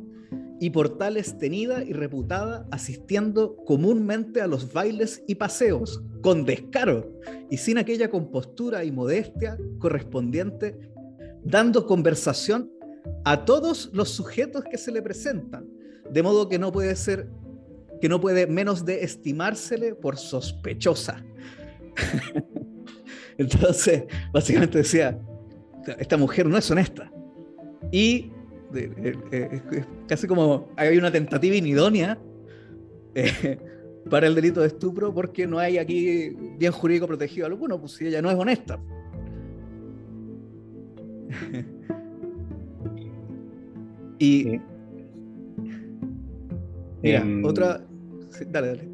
y 0.62 0.70
por 0.70 0.96
tales 0.96 1.38
tenida 1.38 1.82
y 1.82 1.92
reputada, 1.92 2.68
asistiendo 2.70 3.56
comúnmente 3.64 4.40
a 4.40 4.46
los 4.46 4.72
bailes 4.72 5.24
y 5.26 5.34
paseos, 5.34 6.00
con 6.20 6.44
descaro 6.44 7.18
y 7.50 7.56
sin 7.56 7.78
aquella 7.78 8.08
compostura 8.08 8.84
y 8.84 8.92
modestia 8.92 9.58
correspondiente, 9.80 10.78
dando 11.42 11.84
conversación 11.84 12.70
a 13.24 13.44
todos 13.44 13.90
los 13.92 14.10
sujetos 14.10 14.62
que 14.70 14.78
se 14.78 14.92
le 14.92 15.02
presentan, 15.02 15.66
de 16.08 16.22
modo 16.22 16.48
que 16.48 16.60
no 16.60 16.70
puede 16.70 16.94
ser, 16.94 17.28
que 18.00 18.08
no 18.08 18.20
puede 18.20 18.46
menos 18.46 18.84
de 18.84 19.02
estimársele 19.02 19.96
por 19.96 20.16
sospechosa. 20.16 21.24
Entonces, 23.36 24.04
básicamente 24.32 24.78
decía, 24.78 25.20
esta 25.98 26.16
mujer 26.16 26.46
no 26.46 26.56
es 26.56 26.70
honesta. 26.70 27.10
Y 27.90 28.30
es 28.74 29.16
casi 30.08 30.26
como 30.26 30.68
hay 30.76 30.96
una 30.96 31.10
tentativa 31.10 31.54
inidónea 31.54 32.18
eh, 33.14 33.58
para 34.10 34.26
el 34.26 34.34
delito 34.34 34.60
de 34.60 34.68
estupro 34.68 35.14
porque 35.14 35.46
no 35.46 35.58
hay 35.58 35.78
aquí 35.78 36.30
bien 36.58 36.72
jurídico 36.72 37.06
protegido 37.06 37.46
alguno, 37.46 37.80
pues 37.80 37.92
si 37.92 38.06
ella 38.06 38.22
no 38.22 38.30
es 38.30 38.36
honesta. 38.36 38.80
y 44.18 44.60
mira, 47.02 47.20
em, 47.20 47.44
otra 47.44 47.84
dale, 48.48 48.68
dale. 48.68 48.88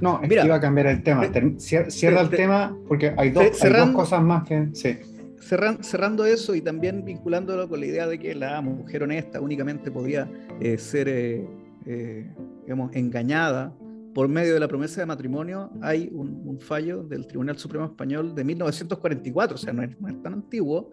No, 0.00 0.20
Mira, 0.28 0.44
iba 0.44 0.56
a 0.56 0.60
cambiar 0.60 0.88
el 0.88 1.02
tema. 1.02 1.22
Cierra 1.58 2.20
el 2.20 2.28
tema 2.28 2.76
porque 2.88 3.14
hay 3.16 3.30
dos, 3.30 3.62
hay 3.62 3.72
dos 3.72 3.90
cosas 3.90 4.22
más 4.22 4.44
que. 4.44 4.68
Sí 4.74 4.98
cerrando 5.44 6.24
eso 6.24 6.54
y 6.54 6.60
también 6.60 7.04
vinculándolo 7.04 7.68
con 7.68 7.80
la 7.80 7.86
idea 7.86 8.06
de 8.06 8.18
que 8.18 8.34
la 8.34 8.60
mujer 8.60 9.02
honesta 9.02 9.40
únicamente 9.40 9.90
podía 9.90 10.30
eh, 10.60 10.78
ser, 10.78 11.08
eh, 11.08 11.46
eh, 11.86 12.32
digamos, 12.62 12.94
engañada 12.94 13.76
por 14.14 14.28
medio 14.28 14.54
de 14.54 14.60
la 14.60 14.68
promesa 14.68 15.00
de 15.00 15.06
matrimonio, 15.06 15.70
hay 15.82 16.08
un, 16.12 16.58
fallo 16.60 17.02
del 17.02 17.26
Tribunal 17.26 17.58
Supremo 17.58 17.84
Español 17.84 18.34
de 18.34 18.44
1944, 18.44 19.56
o 19.56 19.58
sea, 19.58 19.72
no 19.72 19.82
es, 19.82 20.00
no 20.00 20.08
es 20.08 20.22
tan 20.22 20.34
antiguo, 20.34 20.92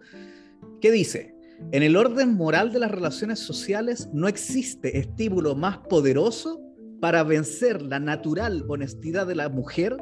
que 0.80 0.90
dice, 0.90 1.32
en 1.70 1.84
el 1.84 1.96
orden 1.96 2.34
moral 2.34 2.72
de 2.72 2.80
las 2.80 2.90
relaciones 2.90 3.38
sociales 3.38 4.10
no 4.12 4.26
existe 4.26 4.98
estímulo 4.98 5.54
más 5.54 5.78
poderoso 5.78 6.60
para 7.00 7.22
vencer 7.22 7.80
la 7.80 8.00
natural 8.00 8.64
honestidad 8.66 9.26
de 9.26 9.36
la 9.36 9.48
mujer 9.48 9.96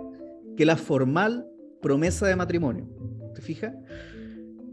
que 0.57 0.65
la 0.65 0.77
formal 0.77 1.47
promesa 1.83 2.27
de 2.27 2.37
matrimonio. 2.37 2.89
¿Te 3.35 3.43
fijas? 3.43 3.75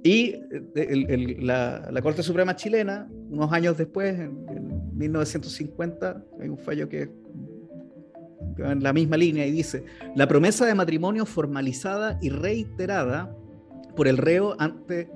Y 0.08 0.42
eh, 0.76 1.38
la, 1.42 2.00
Corte 2.02 2.24
Suprema 2.24 2.56
chilena, 2.56 3.10
unos 3.30 3.52
años 3.52 3.78
después, 3.78 4.18
en, 4.18 4.96
1950, 4.98 6.24
hay 6.40 6.48
un 6.48 6.58
fallo 6.58 6.88
que 6.88 7.12
va 8.58 8.72
en 8.72 8.82
la 8.82 8.94
misma 8.94 9.18
línea 9.18 9.46
y 9.46 9.52
dice, 9.52 9.84
la 10.16 10.26
promesa 10.26 10.66
de 10.66 10.74
matrimonio 10.76 11.26
formalizada 11.26 12.18
y 12.22 12.30
reiterada 12.30 13.36
por 13.98 14.08
el 14.08 14.16
reo 14.16 14.56
ante 14.60 15.10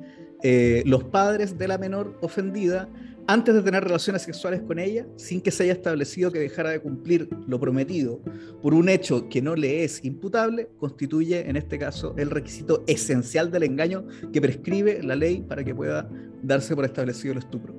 eh, 0.43 0.83
los 0.85 1.05
padres 1.05 1.57
de 1.57 1.69
la 1.69 1.77
menor 1.77 2.17
ofendida 2.21 2.89
antes 3.31 3.55
de 3.55 3.61
tener 3.61 3.83
relaciones 3.83 4.23
sexuales 4.23 4.61
con 4.61 4.77
ella, 4.77 5.05
sin 5.15 5.41
que 5.41 5.51
se 5.51 5.63
haya 5.63 5.73
establecido 5.73 6.31
que 6.31 6.39
dejara 6.39 6.71
de 6.71 6.81
cumplir 6.81 7.29
lo 7.47 7.59
prometido 7.59 8.21
por 8.61 8.73
un 8.73 8.89
hecho 8.89 9.29
que 9.29 9.41
no 9.41 9.55
le 9.55 9.83
es 9.83 10.03
imputable, 10.03 10.69
constituye 10.77 11.49
en 11.49 11.55
este 11.55 11.79
caso 11.79 12.13
el 12.17 12.29
requisito 12.29 12.83
esencial 12.87 13.49
del 13.49 13.63
engaño 13.63 14.05
que 14.33 14.41
prescribe 14.41 15.01
la 15.01 15.15
ley 15.15 15.41
para 15.47 15.63
que 15.63 15.73
pueda 15.73 16.09
darse 16.43 16.75
por 16.75 16.83
establecido 16.83 17.31
el 17.33 17.37
estupro. 17.39 17.73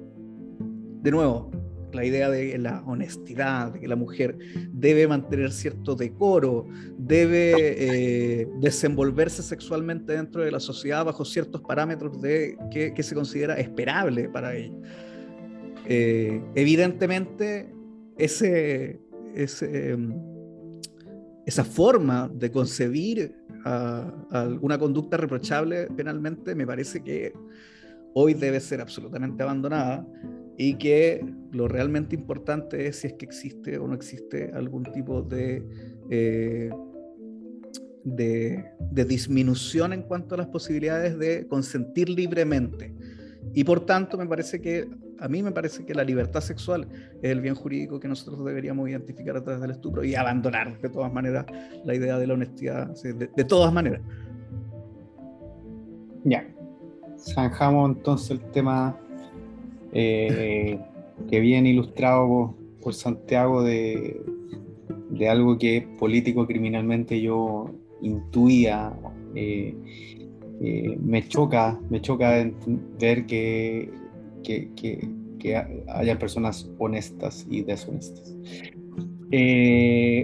De 1.02 1.10
nuevo, 1.10 1.50
la 1.92 2.04
idea 2.04 2.30
de 2.30 2.56
la 2.58 2.82
honestidad, 2.86 3.72
de 3.72 3.80
que 3.80 3.88
la 3.88 3.96
mujer 3.96 4.38
debe 4.72 5.06
mantener 5.06 5.52
cierto 5.52 5.94
decoro, 5.94 6.66
debe 6.96 7.52
eh, 7.58 8.48
desenvolverse 8.60 9.42
sexualmente 9.42 10.14
dentro 10.14 10.42
de 10.42 10.50
la 10.50 10.60
sociedad 10.60 11.04
bajo 11.04 11.24
ciertos 11.24 11.60
parámetros 11.60 12.20
de 12.22 12.56
que, 12.70 13.02
se 13.02 13.14
considera 13.14 13.54
esperable 13.54 14.28
para 14.28 14.54
ella. 14.54 14.76
Eh, 15.86 16.40
evidentemente, 16.54 17.68
em, 18.16 20.14
esa 21.46 21.64
forma 21.64 22.30
de 22.34 22.50
concebir 22.50 23.34
alguna 23.64 24.76
conducta 24.78 25.16
reprochable 25.16 25.86
penalmente 25.96 26.54
me 26.54 26.66
parece 26.66 27.02
que 27.02 27.32
hoy 28.14 28.34
debe 28.34 28.58
ser 28.60 28.80
absolutamente 28.80 29.42
abandonada 29.42 30.06
y 30.56 30.74
que 30.74 31.24
lo 31.52 31.68
realmente 31.68 32.14
importante 32.14 32.86
es 32.86 32.96
si 32.96 33.08
es 33.08 33.14
que 33.14 33.24
existe 33.24 33.78
o 33.78 33.86
no 33.86 33.94
existe 33.94 34.50
algún 34.54 34.84
tipo 34.84 35.22
de, 35.22 35.64
eh, 36.10 36.70
de, 38.04 38.64
disminución 39.04 39.92
en 39.92 40.02
cuanto 40.02 40.34
a 40.34 40.38
las 40.38 40.48
posibilidades 40.48 41.18
de 41.18 41.46
consentir 41.46 42.08
libremente. 42.08 42.94
Y 43.54 43.64
por 43.64 43.84
tanto, 43.84 44.16
me 44.16 44.26
parece 44.26 44.60
que, 44.60 44.88
a 45.18 45.28
mí 45.28 45.42
me 45.42 45.52
parece 45.52 45.84
que 45.84 45.94
la 45.94 46.04
libertad 46.04 46.40
sexual 46.40 46.88
es 47.20 47.30
el 47.30 47.40
bien 47.40 47.54
jurídico 47.54 48.00
que 48.00 48.08
nosotros 48.08 48.44
deberíamos 48.44 48.88
identificar 48.88 49.36
a 49.36 49.42
través 49.42 49.60
del 49.60 49.72
estupro 49.72 50.04
y 50.04 50.14
abandonar 50.14 50.80
de 50.80 50.88
todas 50.88 51.12
maneras 51.12 51.46
la 51.84 51.94
idea 51.94 52.18
de 52.18 52.26
la 52.26 52.34
honestidad, 52.34 52.88
de, 53.02 53.28
de 53.34 53.44
todas 53.44 53.72
maneras. 53.72 54.00
Ya, 56.24 56.46
zanjamos 57.18 57.96
entonces 57.96 58.30
el 58.30 58.40
tema 58.52 58.96
eh, 59.92 60.78
que 61.28 61.40
viene 61.40 61.70
ilustrado 61.70 62.54
por, 62.80 62.94
Santiago 62.94 63.62
de, 63.62 64.20
algo 65.28 65.58
que 65.58 65.86
político 65.98 66.46
criminalmente 66.46 67.20
yo 67.20 67.70
intuía. 68.00 68.92
Eh, 69.34 69.76
eh, 70.62 70.96
me 71.00 71.26
choca, 71.26 71.78
me 71.90 72.00
choca 72.00 72.50
ver 72.98 73.26
que, 73.26 73.90
haya 75.88 76.18
personas 76.18 76.70
honestas 76.78 77.46
y 77.50 77.62
deshonestas. 77.62 78.34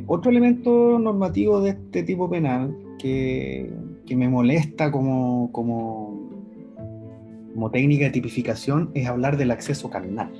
otro 0.06 0.30
elemento 0.30 0.98
normativo 0.98 1.60
de 1.60 1.70
este 1.70 2.02
tipo 2.04 2.30
penal 2.30 2.76
que, 2.98 3.70
me 4.08 4.28
molesta 4.28 4.90
como, 4.90 5.50
como 5.52 6.28
como 7.58 7.72
técnica 7.72 8.04
de 8.04 8.10
tipificación 8.12 8.92
es 8.94 9.08
hablar 9.08 9.36
del 9.36 9.50
acceso 9.50 9.90
carnal. 9.90 10.30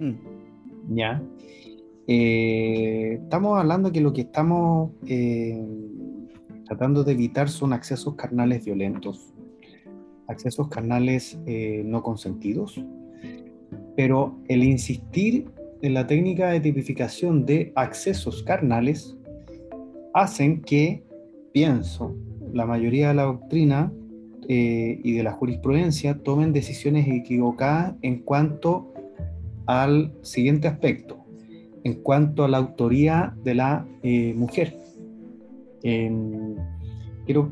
Mm. 0.00 0.96
¿Ya? 0.96 1.22
Eh, 2.06 3.18
estamos 3.22 3.58
hablando 3.58 3.92
que 3.92 4.00
lo 4.00 4.14
que 4.14 4.22
estamos 4.22 4.92
eh, 5.06 5.62
tratando 6.70 7.02
de 7.02 7.14
evitar 7.14 7.48
son 7.48 7.72
accesos 7.72 8.14
carnales 8.14 8.64
violentos, 8.64 9.34
accesos 10.28 10.68
carnales 10.68 11.36
eh, 11.44 11.82
no 11.84 12.00
consentidos, 12.00 12.80
pero 13.96 14.38
el 14.46 14.62
insistir 14.62 15.50
en 15.82 15.94
la 15.94 16.06
técnica 16.06 16.50
de 16.50 16.60
tipificación 16.60 17.44
de 17.44 17.72
accesos 17.74 18.44
carnales 18.44 19.18
hacen 20.14 20.62
que, 20.62 21.02
pienso, 21.52 22.14
la 22.52 22.66
mayoría 22.66 23.08
de 23.08 23.14
la 23.14 23.24
doctrina 23.24 23.92
eh, 24.48 25.00
y 25.02 25.14
de 25.14 25.24
la 25.24 25.32
jurisprudencia 25.32 26.22
tomen 26.22 26.52
decisiones 26.52 27.08
equivocadas 27.08 27.96
en 28.02 28.20
cuanto 28.20 28.94
al 29.66 30.12
siguiente 30.22 30.68
aspecto, 30.68 31.18
en 31.82 31.94
cuanto 31.94 32.44
a 32.44 32.48
la 32.48 32.58
autoría 32.58 33.34
de 33.42 33.54
la 33.56 33.88
eh, 34.04 34.34
mujer. 34.34 34.78
Quiero, 35.82 37.50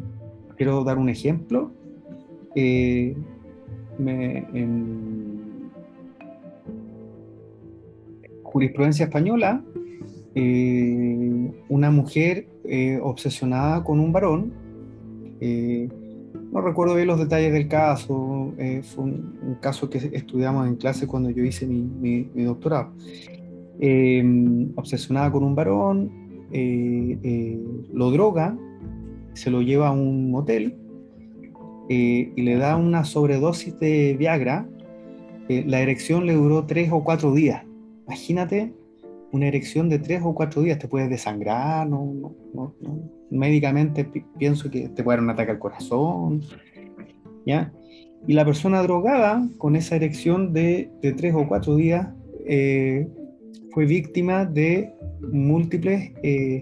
quiero 0.56 0.84
dar 0.84 0.98
un 0.98 1.08
ejemplo. 1.08 1.72
Eh, 2.54 3.16
en 3.98 5.70
jurisprudencia 8.42 9.06
española, 9.06 9.62
una 11.68 11.90
mujer 11.90 12.48
obsesionada 13.02 13.82
con 13.82 13.98
un 13.98 14.12
varón 14.12 14.52
no 16.52 16.62
recuerdo 16.62 16.94
bien 16.94 17.08
los 17.08 17.18
detalles 17.18 17.52
del 17.52 17.68
caso, 17.68 18.54
eh, 18.58 18.82
fue 18.82 19.04
un, 19.04 19.58
caso 19.60 19.90
que 19.90 19.98
estudiamos 20.12 20.66
en 20.66 20.76
clase 20.76 21.06
cuando 21.06 21.30
yo 21.30 21.44
hice 21.44 21.66
mi, 21.66 22.22
doctorado. 22.44 22.92
Em, 23.80 24.72
obsesionada 24.74 25.30
con 25.30 25.44
un 25.44 25.54
varón, 25.54 26.10
eh, 26.52 27.18
eh, 27.22 27.60
lo 27.92 28.10
droga, 28.10 28.56
se 29.34 29.50
lo 29.50 29.62
lleva 29.62 29.88
a 29.88 29.92
un 29.92 30.30
motel 30.30 30.76
y 31.90 32.42
le 32.42 32.56
da 32.56 32.76
una 32.76 33.04
sobredosis 33.04 33.78
de 33.80 34.14
Viagra. 34.18 34.68
la 35.48 35.80
erección 35.80 36.26
le 36.26 36.34
duró 36.34 36.66
tres 36.66 36.90
o 36.92 37.02
cuatro 37.02 37.32
días. 37.32 37.64
Imagínate 38.06 38.74
una 39.32 39.46
erección 39.46 39.88
de 39.88 39.98
tres 39.98 40.22
o 40.24 40.34
cuatro 40.34 40.62
días, 40.62 40.78
te 40.78 40.88
puedes 40.88 41.10
desangrar, 41.10 41.88
no, 41.88 42.34
no, 42.54 42.74
no, 42.80 43.10
médicamente 43.30 44.08
pienso 44.38 44.70
que 44.70 44.88
te 44.88 45.02
puede 45.02 45.18
dar 45.18 45.24
un 45.24 45.30
ataque 45.30 45.50
al 45.50 45.58
corazón, 45.58 46.42
¿ya? 47.46 47.72
Y 48.26 48.32
la 48.32 48.44
persona 48.44 48.82
drogada 48.82 49.46
con 49.58 49.76
esa 49.76 49.96
erección 49.96 50.52
de, 50.52 50.90
de 51.02 51.12
tres 51.12 51.34
o 51.34 51.46
cuatro 51.46 51.76
días 51.76 52.08
eh, 52.46 53.06
fue 53.72 53.86
víctima 53.86 54.44
de 54.44 54.92
múltiples, 55.20 56.12
eh, 56.22 56.60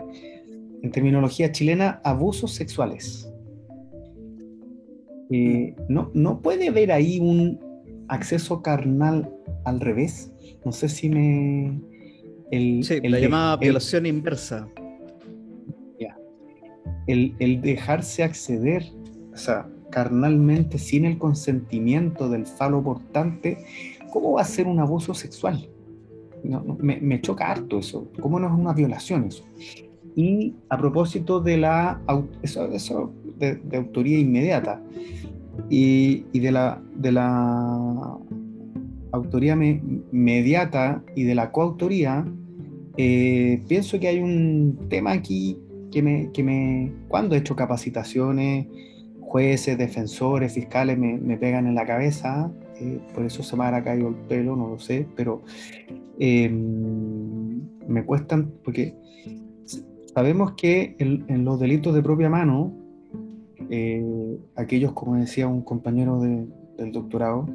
en 0.83 0.91
terminología 0.91 1.53
chilena, 1.53 2.01
abusos 2.05 2.53
sexuales. 2.53 3.31
Eh, 5.31 5.75
no, 5.89 6.11
no 6.15 6.41
puede 6.41 6.69
haber 6.69 6.93
ahí 6.93 7.19
un 7.21 7.59
acceso 8.09 8.63
carnal 8.63 9.33
al 9.65 9.81
revés. 9.81 10.33
No 10.65 10.73
sé 10.73 10.89
si 10.89 11.09
me, 11.09 11.81
el, 12.51 12.85
sí, 12.85 13.01
la 13.01 13.19
llamada 13.19 13.57
violación 13.57 14.07
inversa. 14.07 14.69
El, 17.07 17.61
dejarse 17.61 18.25
acceder, 18.25 18.85
o 19.33 19.37
sea, 19.37 19.69
carnalmente, 19.91 20.77
sin 20.77 21.05
el 21.05 21.19
consentimiento 21.19 22.29
del 22.29 22.47
falo 22.47 22.83
portante, 22.83 23.59
¿cómo 24.13 24.33
va 24.33 24.43
a 24.43 24.45
ser 24.45 24.67
un 24.67 24.81
abuso 24.81 25.15
sexual? 25.15 25.69
Me, 26.79 27.21
choca 27.21 27.51
harto 27.51 27.79
eso. 27.79 28.09
¿Cómo 28.21 28.39
no 28.41 28.47
es 28.47 28.53
una 28.53 28.73
violación 28.73 29.25
eso? 29.25 29.45
Y 30.15 30.55
a 30.69 30.79
propósito 30.79 31.41
de 31.41 31.59
la 31.59 32.01
eso, 32.43 32.67
eso 32.73 33.13
de, 33.39 33.61
autoría 33.77 34.19
inmediata 34.19 34.83
y, 35.69 36.25
de, 36.39 36.53
la, 36.53 36.81
de 36.95 37.13
la 37.13 38.17
autoría 39.13 39.55
inmediata 39.55 41.03
y 41.15 41.25
de 41.25 41.35
la 41.35 41.53
coautoría, 41.53 42.25
eh, 42.97 43.63
pienso 43.69 44.01
que 44.01 44.09
hay 44.09 44.21
un 44.21 44.87
tema 44.89 45.13
aquí 45.13 45.59
que 45.91 46.03
me, 46.03 46.31
que 46.33 46.43
me, 46.43 46.93
cuando 47.09 47.35
he 47.35 47.39
hecho 47.39 47.57
capacitaciones, 47.57 48.67
jueces, 49.21 49.77
defensores, 49.77 50.53
fiscales 50.53 50.99
me, 50.99 51.19
me 51.19 51.37
pegan 51.37 51.67
en 51.67 51.75
la 51.75 51.85
cabeza, 51.85 52.51
eh, 52.81 53.01
por 53.15 53.25
eso 53.25 53.43
se 53.43 53.57
me 53.57 53.65
ha 53.65 53.83
caído 53.83 54.09
el 54.09 54.15
pelo, 54.15 54.57
no 54.57 54.69
lo 54.69 54.79
sé, 54.79 55.07
pero 55.17 55.43
em, 56.19 57.61
me 57.87 58.05
cuestan, 58.05 58.53
porque 58.65 58.95
sabemos 60.15 60.53
que 60.53 60.97
en, 60.99 61.45
los 61.45 61.61
delitos 61.61 61.95
de 61.95 62.03
propia 62.03 62.31
mano, 62.31 62.73
eh, 63.71 64.39
aquellos, 64.55 64.93
como 64.93 65.17
decía 65.17 65.47
un 65.47 65.63
compañero 65.63 66.21
del 66.21 66.93
doctorado, 66.93 67.47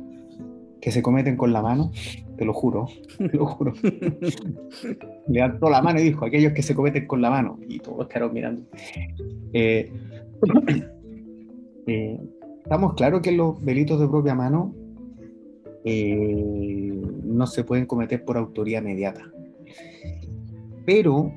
que 0.81 0.91
se 0.91 1.01
cometen 1.01 1.37
con 1.37 1.53
la 1.53 1.61
mano, 1.61 1.91
te 2.37 2.45
lo 2.45 2.53
juro, 2.53 2.87
te 3.17 3.37
lo 3.37 3.45
juro. 3.45 3.73
Levantó 5.27 5.69
la 5.69 5.81
mano 5.81 5.99
y 5.99 6.03
dijo, 6.03 6.25
aquellos 6.25 6.53
que 6.53 6.63
se 6.63 6.75
cometen 6.75 7.05
con 7.07 7.21
la 7.21 7.29
mano, 7.29 7.59
y 7.67 7.79
todos 7.79 8.07
quedaron 8.07 8.33
mirando. 8.33 8.63
Eh, 9.53 9.91
eh, 11.87 12.19
estamos 12.63 12.95
claros 12.95 13.21
que 13.21 13.31
los 13.31 13.63
delitos 13.63 13.99
de 13.99 14.07
propia 14.07 14.33
mano 14.33 14.73
eh, 15.83 16.93
no 17.23 17.47
se 17.47 17.63
pueden 17.63 17.85
cometer 17.85 18.23
por 18.23 18.37
autoría 18.37 18.79
inmediata. 18.79 19.31
Pero, 20.85 21.33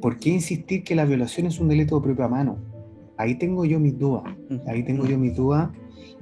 ¿por 0.00 0.18
qué 0.18 0.30
insistir 0.30 0.82
que 0.82 0.94
la 0.94 1.04
violación 1.04 1.46
es 1.46 1.60
un 1.60 1.68
delito 1.68 1.96
de 1.96 2.02
propia 2.02 2.28
mano? 2.28 2.58
Ahí 3.16 3.36
tengo 3.36 3.64
yo 3.64 3.80
mis 3.80 3.98
dudas. 3.98 4.24
Ahí 4.66 4.82
tengo 4.82 5.06
yo 5.06 5.18
mis 5.18 5.34
dudas 5.34 5.70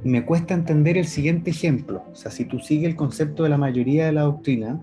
me 0.05 0.25
cuesta 0.25 0.55
entender 0.55 0.99
el 0.99 1.07
siguiente 1.07 1.51
ejemplo. 1.51 2.03
O 2.13 2.15
sea, 2.15 2.31
si 2.31 2.45
tú 2.45 2.59
sigues 2.59 2.89
el 2.91 2.97
concepto 2.97 3.43
de 3.43 3.49
la 3.49 3.59
mayoría 3.59 4.07
de 4.07 4.13
la 4.13 4.23
doctrina, 4.23 4.81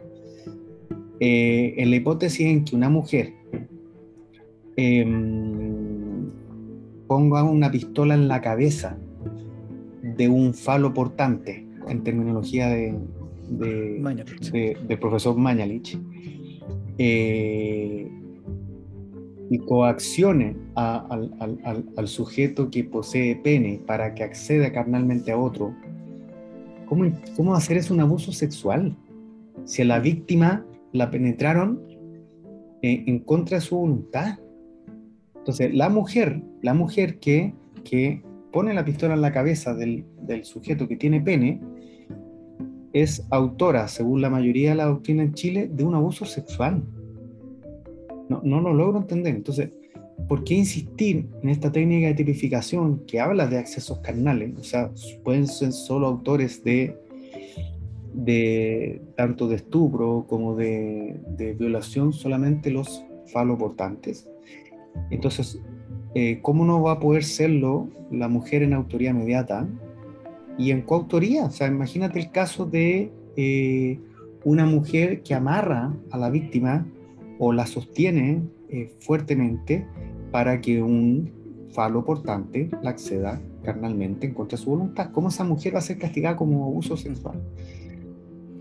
eh, 1.19 1.75
en 1.77 1.89
la 1.91 1.95
hipótesis 1.95 2.47
en 2.47 2.65
que 2.65 2.75
una 2.75 2.89
mujer 2.89 3.33
em, 4.75 6.31
ponga 7.07 7.43
una 7.43 7.69
pistola 7.69 8.15
en 8.15 8.27
la 8.27 8.41
cabeza 8.41 8.97
de 10.01 10.27
un 10.27 10.53
falo 10.55 10.93
portante, 10.93 11.67
en 11.87 12.03
terminología 12.03 12.69
de, 12.69 12.97
del 13.49 14.99
profesor 14.99 15.37
Mañalich 15.37 15.97
eh, 16.97 18.09
y 19.49 19.57
coaccione 19.59 20.55
al, 20.75 22.07
sujeto 22.07 22.69
que 22.69 22.83
posee 22.83 23.35
pene 23.35 23.81
para 23.85 24.13
que 24.13 24.23
acceda 24.23 24.71
carnalmente 24.71 25.31
a 25.31 25.37
otro, 25.37 25.75
¿cómo, 26.85 27.11
cómo 27.35 27.55
hacer 27.55 27.77
eso 27.77 27.93
un 27.93 27.99
abuso 27.99 28.31
sexual? 28.31 28.95
Si 29.65 29.81
a 29.81 29.85
la 29.85 29.99
víctima 29.99 30.65
la 30.93 31.11
penetraron 31.11 31.81
eh, 32.81 33.03
en 33.05 33.19
contra 33.19 33.57
de 33.57 33.61
su 33.61 33.77
voluntad. 33.77 34.39
Entonces, 35.35 35.73
la 35.73 35.89
mujer, 35.89 36.41
la 36.61 36.73
mujer 36.73 37.19
que, 37.19 37.53
que 37.83 38.23
pone 38.51 38.73
la 38.73 38.85
pistola 38.85 39.13
en 39.13 39.21
la 39.21 39.31
cabeza 39.31 39.75
del, 39.75 40.05
del 40.21 40.45
sujeto 40.45 40.87
que 40.87 40.95
tiene 40.95 41.21
pene, 41.21 41.61
es 42.93 43.25
autora, 43.29 43.87
según 43.87 44.21
la 44.21 44.29
mayoría 44.29 44.71
de 44.71 44.75
la 44.75 44.85
doctrina 44.85 45.23
en 45.23 45.33
Chile, 45.33 45.69
de 45.71 45.83
un 45.83 45.95
abuso 45.95 46.25
sexual. 46.25 46.83
No, 48.29 48.41
no 48.43 48.61
lo 48.61 48.73
logro 48.73 48.99
entender. 48.99 49.35
Entonces, 49.35 49.69
¿por 50.27 50.43
qué 50.43 50.55
insistir 50.55 51.27
en 51.41 51.49
esta 51.49 51.71
técnica 51.71 52.07
de 52.07 52.13
tipificación 52.13 53.05
que 53.05 53.19
habla 53.19 53.47
de 53.47 53.57
accesos 53.57 53.99
carnales? 53.99 54.57
O 54.57 54.63
sea, 54.63 54.91
pueden 55.23 55.47
ser 55.47 55.71
solo 55.71 56.07
autores 56.07 56.63
de, 56.63 56.97
de 58.13 59.01
tanto 59.15 59.47
de 59.47 59.57
estupro 59.57 60.25
como 60.27 60.55
de, 60.55 61.19
de 61.37 61.53
violación 61.53 62.13
solamente 62.13 62.71
los 62.71 63.03
faloportantes. 63.27 64.29
Entonces, 65.09 65.59
eh, 66.13 66.39
¿cómo 66.41 66.65
no 66.65 66.81
va 66.81 66.93
a 66.93 66.99
poder 66.99 67.23
serlo 67.23 67.87
la 68.11 68.27
mujer 68.27 68.63
en 68.63 68.73
autoría 68.73 69.11
inmediata 69.11 69.67
y 70.57 70.71
en 70.71 70.81
coautoría? 70.81 71.45
O 71.45 71.51
sea, 71.51 71.67
imagínate 71.67 72.19
el 72.19 72.31
caso 72.31 72.65
de 72.65 73.11
eh, 73.35 73.99
una 74.43 74.65
mujer 74.65 75.23
que 75.23 75.33
amarra 75.33 75.93
a 76.11 76.17
la 76.17 76.29
víctima 76.29 76.85
o 77.39 77.53
la 77.53 77.65
sostiene 77.65 78.41
eh, 78.69 78.93
fuertemente 78.99 79.85
para 80.31 80.61
que 80.61 80.81
un 80.81 81.31
falo 81.71 82.03
portante 82.03 82.69
la 82.81 82.91
acceda 82.91 83.41
carnalmente 83.63 84.27
en 84.27 84.33
contra 84.33 84.57
de 84.57 84.63
su 84.63 84.69
voluntad. 84.69 85.11
¿Cómo 85.11 85.29
esa 85.29 85.43
mujer 85.43 85.75
va 85.75 85.79
a 85.79 85.81
ser 85.81 85.97
castigada 85.97 86.35
como 86.35 86.65
abuso 86.65 86.97
sexual? 86.97 87.41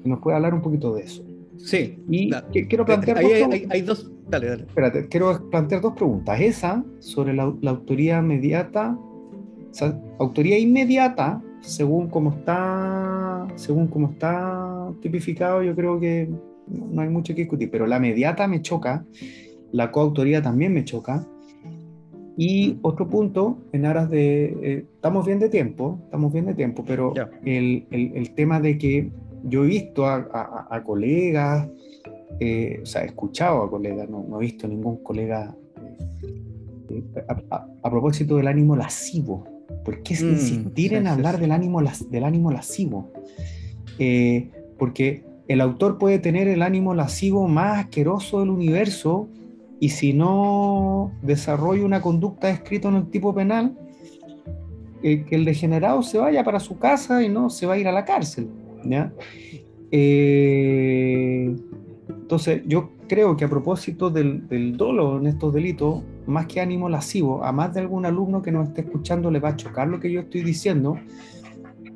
¿Nos 0.05 0.19
puede 0.21 0.37
hablar 0.37 0.55
un 0.55 0.63
poquito 0.63 0.95
de 0.95 1.03
eso? 1.03 1.25
Sí. 1.59 2.03
Y 2.09 2.31
quiero 2.69 2.85
plantear... 2.85 3.19
hay, 3.19 3.83
dos... 3.83 4.11
Dale, 4.29 4.49
dale. 4.49 4.63
Espérate, 4.63 5.09
quiero 5.09 5.51
plantear 5.51 5.81
dos 5.81 5.95
preguntas. 5.95 6.41
Esa, 6.41 6.85
sobre 7.01 7.35
la, 7.35 7.43
autoría 7.43 8.19
inmediata, 8.19 8.97
o 8.97 9.75
sea, 9.75 10.01
autoría 10.19 10.59
inmediata, 10.59 11.43
según 11.61 12.09
como 12.09 12.31
está, 12.31 13.47
según 13.57 13.87
como 13.89 14.11
está 14.11 14.93
tipificado, 15.01 15.63
yo 15.63 15.75
creo 15.75 16.01
que 16.01 16.29
no 16.67 17.03
hay 17.03 17.09
mucho 17.09 17.35
que 17.35 17.43
discutir, 17.43 17.71
pero 17.71 17.87
la 17.87 17.99
mediata 17.99 18.47
me 18.47 18.63
choca, 18.63 19.05
la 19.73 19.91
coautoría 19.91 20.43
también 20.43 20.73
me 20.73 20.85
choca. 20.85 21.27
Y 22.37 22.79
otro 22.83 23.09
punto, 23.09 23.59
en 23.73 23.85
aras 23.85 24.09
de, 24.09 24.45
eh, 24.63 24.85
estamos 24.95 25.27
bien 25.27 25.39
de 25.41 25.49
tiempo, 25.51 25.99
estamos 26.05 26.33
bien 26.33 26.47
de 26.47 26.55
tiempo, 26.55 26.85
pero 26.87 27.13
el, 27.45 27.87
el, 27.91 28.13
el, 28.15 28.31
tema 28.35 28.61
de 28.61 28.79
que 28.79 29.11
yo 29.45 29.65
he 29.65 29.67
visto 29.67 30.07
a, 30.07 30.67
a, 30.71 30.83
colegas, 30.83 31.69
eh, 32.39 32.81
o 32.83 32.87
sea, 32.87 33.03
he 33.03 33.07
escuchado 33.07 33.63
a 33.63 33.71
colegas, 33.71 34.09
no, 34.09 34.25
no 34.27 34.39
he 34.39 34.45
visto 34.47 34.67
ningún 34.67 35.03
colega 35.03 35.55
eh, 36.89 37.05
a, 37.29 37.91
propósito 37.91 38.37
del 38.37 38.49
ánimo 38.49 38.77
lascivo. 38.77 39.45
¿Por 39.85 40.03
qué 40.03 40.15
mm, 40.15 40.29
insistir 40.29 40.95
en 40.95 41.07
hablar 41.07 41.39
Del, 41.39 41.53
ánimo, 41.53 41.83
del 42.11 42.25
ánimo 42.25 42.51
lascivo? 42.51 43.11
porque 44.79 45.25
el 45.47 45.61
autor 45.61 45.99
puede 45.99 46.19
tener 46.19 46.49
el 46.49 46.63
ánimo 46.63 46.95
lascivo 46.95 47.47
más 47.49 47.81
asqueroso 47.81 48.41
del 48.41 48.51
universo 48.51 49.29
y 49.81 49.89
si 49.89 50.13
no 50.13 51.13
desarrolla 51.23 51.85
una 51.85 52.01
conducta 52.01 52.51
escrita 52.51 52.89
en 52.89 52.97
el 52.97 53.11
tipo 53.11 53.35
penal, 53.35 53.77
eh, 55.03 55.25
que 55.25 55.35
el 55.35 55.45
degenerado 55.45 56.03
se 56.03 56.19
vaya 56.19 56.45
para 56.45 56.61
su 56.61 56.79
casa 56.79 57.23
y 57.23 57.29
no 57.31 57.49
se 57.51 57.67
va 57.67 57.75
a 57.75 57.79
ir 57.79 57.89
a 57.89 57.93
la 57.93 58.05
cárcel. 58.05 58.49
Eh, 59.91 61.57
entonces, 62.17 62.63
yo 62.67 62.91
creo 63.09 63.37
que 63.37 63.45
a 63.45 63.49
propósito 63.49 64.11
del, 64.11 64.47
del, 64.49 64.77
dolo 64.77 65.19
en 65.19 65.27
estos 65.27 65.53
delitos, 65.53 66.03
más 66.27 66.47
que 66.47 66.61
ánimo 66.61 66.89
lascivo, 66.89 67.45
a 67.45 67.53
más 67.53 67.75
de 67.75 67.81
algún 67.81 68.07
alumno 68.07 68.43
que 68.43 68.53
nos 68.53 68.69
esté 68.69 68.83
escuchando 68.83 69.31
le 69.31 69.41
va 69.41 69.51
a 69.51 69.57
chocar 69.57 69.89
lo 69.89 70.01
que 70.01 70.11
yo 70.11 70.21
estoy 70.21 70.43
diciendo, 70.43 70.97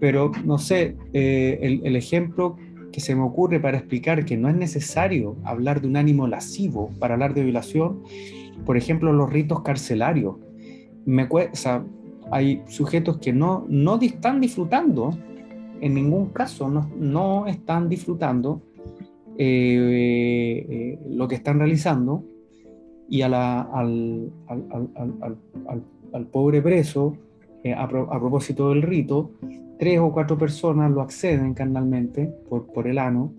pero 0.01 0.33
no 0.45 0.59
sé, 0.59 0.97
eh, 1.13 1.59
el, 1.63 1.81
el, 1.85 1.97
ejemplo 1.97 2.57
que 2.93 3.01
se 3.01 3.15
me 3.15 3.23
ocurre 3.23 3.61
para 3.61 3.79
explicar 3.79 4.25
que 4.25 4.37
no 4.37 4.49
es 4.49 4.55
necesario 4.55 5.37
hablar 5.45 5.81
de 5.81 5.89
un 5.89 5.97
ánimo 5.97 6.27
lascivo 6.27 6.91
para 6.99 7.15
hablar 7.15 7.35
de 7.35 7.45
violación, 7.45 8.03
por 8.65 8.77
ejemplo, 8.77 9.13
los 9.13 9.31
ritos 9.31 9.63
carcelarios. 9.63 10.37
Me 11.05 11.25
o 11.25 11.39
hay 12.31 12.63
sujetos 12.69 13.19
que 13.19 13.33
no, 13.33 13.67
no 13.69 13.99
están 14.01 14.41
disfrutando, 14.41 15.17
en 15.81 15.95
ningún 15.95 16.31
caso 16.31 16.69
no, 16.69 16.91
no 16.97 17.47
están 17.47 17.89
disfrutando 17.89 18.63
eh, 19.39 20.67
eh, 20.69 20.99
lo 21.09 21.29
que 21.29 21.35
están 21.35 21.59
realizando 21.59 22.25
y 23.09 23.23
a 23.23 23.29
la, 23.29 23.61
al, 23.63 24.31
al, 24.47 24.65
al, 25.21 25.83
al, 26.13 26.27
pobre 26.27 26.63
preso, 26.63 27.17
eh, 27.63 27.73
a, 27.73 27.85
a 27.85 28.21
propósito 28.21 28.71
del 28.71 28.83
rito, 28.83 29.33
tres 29.79 29.99
o 29.99 30.13
cuatro 30.13 30.39
personas 30.39 30.91
lo 30.91 31.03
acceden 31.03 31.55
carnalmente 31.55 32.33
por, 32.49 32.67
por 32.73 32.87
el 32.87 32.99
ano 32.99 33.33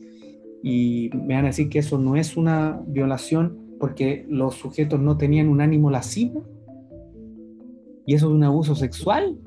y 0.61 1.09
me 1.13 1.35
van 1.35 1.45
a 1.45 1.47
decir 1.47 1.69
que 1.69 1.79
eso 1.79 1.97
no 1.97 2.15
es 2.15 2.37
una 2.37 2.81
violación 2.87 3.57
porque 3.79 4.25
los 4.29 4.55
sujetos 4.55 4.99
no 4.99 5.17
tenían 5.17 5.47
un 5.47 5.61
ánimo 5.61 5.89
lascivo 5.91 6.43
y 8.05 8.13
eso 8.13 8.27
es 8.27 8.33
un 8.33 8.43
abuso 8.43 8.75
sexual. 8.75 9.37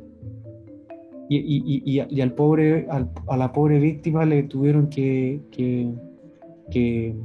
Y, 1.31 1.37
y, 1.37 1.83
y, 1.85 2.07
y 2.09 2.21
al 2.23 2.33
pobre, 2.33 2.87
a 2.89 3.37
la 3.37 3.53
pobre 3.53 3.79
víctima 3.79 4.25
le 4.25 4.45
tuvieron 4.45 4.89
que, 4.89 5.43
que, 5.51 5.93
que 6.71 7.17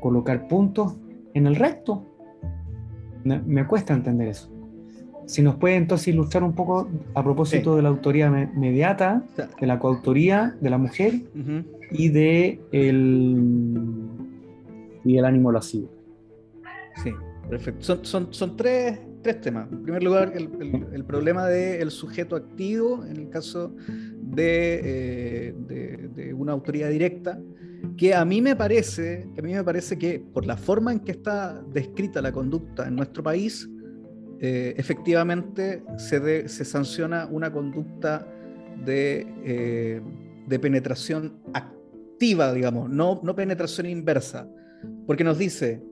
colocar 0.00 0.48
puntos 0.48 0.96
en 1.34 1.46
el 1.46 1.56
recto. 1.56 2.04
Me 3.24 3.66
cuesta 3.66 3.94
entender 3.94 4.28
eso 4.28 4.54
si 5.26 5.42
nos 5.42 5.56
puede 5.56 5.76
entonces 5.76 6.08
ilustrar 6.08 6.42
un 6.42 6.54
poco 6.54 6.88
a 7.14 7.22
propósito 7.22 7.76
de 7.76 7.82
la 7.82 7.88
autoría 7.88 8.26
inmediata, 8.26 9.22
de 9.60 9.66
la 9.66 9.78
coautoría 9.78 10.56
de 10.60 10.70
la 10.70 10.78
mujer 10.78 11.14
y 11.90 12.08
de 12.08 12.60
el, 12.72 13.42
y 15.04 15.18
el 15.18 15.24
ánimo 15.24 15.52
lascivo. 15.52 15.90
Sí, 17.02 17.12
perfecto. 17.48 17.82
Son, 17.82 18.04
son, 18.04 18.28
son 18.32 18.56
tres, 18.56 19.00
tres, 19.22 19.40
temas. 19.40 19.70
En 19.72 19.82
primer 19.82 20.02
lugar, 20.02 20.32
el, 20.34 20.50
el, 20.92 21.04
problema 21.04 21.46
del 21.46 21.90
sujeto 21.90 22.36
activo 22.36 23.04
en 23.04 23.16
el 23.16 23.28
caso 23.30 23.74
de, 24.20 24.80
eh, 24.84 25.54
de, 25.66 26.08
de, 26.14 26.34
una 26.34 26.52
autoría 26.52 26.88
directa, 26.88 27.40
que 27.96 28.14
a 28.14 28.24
mí 28.24 28.40
me 28.40 28.56
parece, 28.56 29.28
que 29.34 29.40
a 29.40 29.42
mí 29.44 29.52
me 29.52 29.64
parece 29.64 29.98
que 29.98 30.18
por 30.18 30.46
la 30.46 30.56
forma 30.56 30.92
en 30.92 31.00
que 31.00 31.12
está 31.12 31.62
descrita 31.72 32.20
la 32.20 32.32
conducta 32.32 32.86
en 32.86 32.96
nuestro 32.96 33.22
país, 33.22 33.68
eh, 34.40 34.74
efectivamente 34.76 35.82
se, 35.96 36.48
sanciona 36.48 37.26
una 37.30 37.52
conducta 37.52 38.26
de, 38.84 39.26
eh, 39.44 40.00
de, 40.46 40.58
penetración 40.58 41.40
activa, 41.54 42.52
digamos, 42.52 42.90
no, 42.90 43.20
no 43.22 43.34
penetración 43.34 43.86
inversa, 43.86 44.48
porque 45.06 45.24
nos 45.24 45.38
dice, 45.38 45.82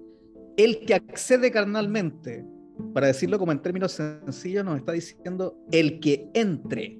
el 0.57 0.85
que 0.85 0.95
accede 0.95 1.51
carnalmente, 1.51 2.45
para 2.93 3.07
decirlo 3.07 3.39
como 3.39 3.53
en 3.53 3.61
términos 3.61 3.93
sencillos, 3.93 4.65
nos 4.65 4.79
está 4.79 4.93
diciendo 4.93 5.57
el 5.71 6.01
que 6.01 6.29
entre, 6.35 6.99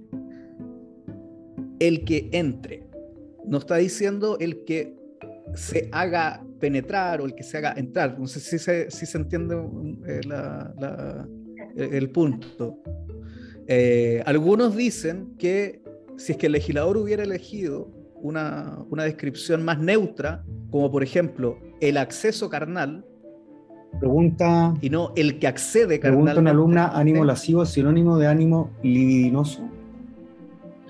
el 1.81 2.05
que 2.05 2.31
entre, 2.33 2.87
nos 3.47 3.63
está 3.63 3.77
diciendo 3.77 4.37
el 4.41 4.65
que 4.65 4.97
se 5.55 5.89
haga 5.93 6.45
penetrar 6.59 7.21
o 7.21 7.27
el 7.27 7.35
que 7.35 7.43
se 7.43 7.59
haga 7.59 7.75
entrar. 7.77 8.19
No 8.19 8.27
sé 8.27 8.41
si 8.41 8.59
se, 8.59 8.91
si 8.91 9.07
se 9.07 9.19
entiende 9.19 9.57
eh, 10.07 10.21
la, 10.27 11.27
el 11.77 12.11
punto. 12.11 12.79
Eh, 13.67 14.23
algunos 14.27 14.77
dicen 14.77 15.35
que 15.39 15.83
si 16.17 16.33
es 16.33 16.39
que 16.39 16.47
el 16.47 16.53
legislador 16.53 16.97
hubiera 16.97 17.23
elegido 17.23 17.91
una, 18.17 18.79
una, 18.91 19.05
descripción 19.05 19.65
más 19.65 19.79
neutra, 19.79 20.45
como 20.71 20.91
por 20.91 21.03
ejemplo 21.03 21.59
el 21.81 21.97
acceso 21.97 22.49
carnal, 22.49 23.05
pregunta 23.99 24.75
y 24.81 24.91
no 24.91 25.13
el 25.17 25.39
que 25.39 25.49
accede 25.49 25.99
carnal. 25.99 26.23
Pregunta 26.25 26.41
una 26.41 26.51
alumna, 26.51 26.89
ánimo 26.89 27.25
lascivo 27.25 27.65
sinónimo 27.67 28.19
de 28.19 28.27
ánimo 28.27 28.71
libidinoso. 28.83 29.69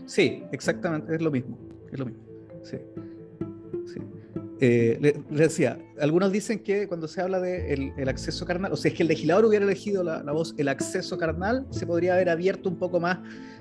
Sí, 0.05 0.43
exactamente, 0.53 1.15
es 1.15 1.23
lo 1.23 1.31
mismo, 1.31 1.57
es 1.91 1.99
lo 1.99 2.07
mismo. 2.07 2.32
Sí. 2.63 2.77
eh, 4.61 4.99
le, 5.01 5.15
decía, 5.31 5.79
algunos 6.01 6.31
dicen 6.31 6.61
que 6.61 6.87
cuando 6.87 7.09
se 7.09 7.21
habla 7.21 7.41
de 7.41 7.93
el, 7.97 8.09
acceso 8.09 8.47
carnal, 8.47 8.73
o 8.73 8.77
sea, 8.77 8.91
es 8.91 8.97
que 8.97 9.03
el 9.03 9.09
legislador 9.09 9.45
hubiera 9.45 9.65
elegido 9.65 10.05
la, 10.05 10.23
voz 10.33 10.55
el 10.57 10.69
acceso 10.69 11.19
carnal, 11.19 11.67
se 11.71 11.87
podría 11.87 12.15
haber 12.15 12.29
abierto 12.29 12.69
un 12.69 12.77
poco 12.77 13.01
más 13.01 13.19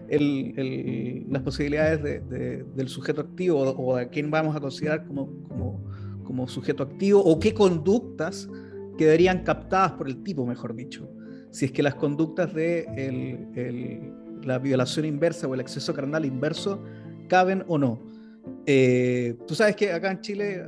las 0.09 1.41
posibilidades 1.41 2.01
del 2.03 2.87
sujeto 2.89 3.21
activo 3.21 3.61
o, 3.61 3.95
a 3.95 4.05
quién 4.05 4.29
vamos 4.29 4.55
a 4.55 4.59
considerar 4.59 5.05
como, 5.05 5.27
como, 5.47 5.83
como, 6.23 6.47
sujeto 6.47 6.83
activo 6.83 7.23
o 7.23 7.39
qué 7.39 7.53
conductas 7.53 8.49
quedarían 8.97 9.43
captadas 9.43 9.93
por 9.93 10.07
el 10.07 10.21
tipo, 10.21 10.45
mejor 10.45 10.75
dicho. 10.75 11.09
Si 11.51 11.65
es 11.65 11.71
que 11.71 11.83
las 11.83 11.95
conductas 11.95 12.53
de 12.53 12.85
la 14.43 14.59
violación 14.59 15.05
inversa 15.05 15.47
o 15.47 15.53
el 15.53 15.59
acceso 15.59 15.93
carnal 15.93 16.25
inverso 16.25 16.81
caben 17.27 17.63
o 17.67 17.77
no. 17.77 18.10
Eh, 18.65 19.35
tú 19.47 19.55
sabes 19.55 19.75
que 19.75 19.91
acá 19.91 20.11
en 20.11 20.21
Chile 20.21 20.63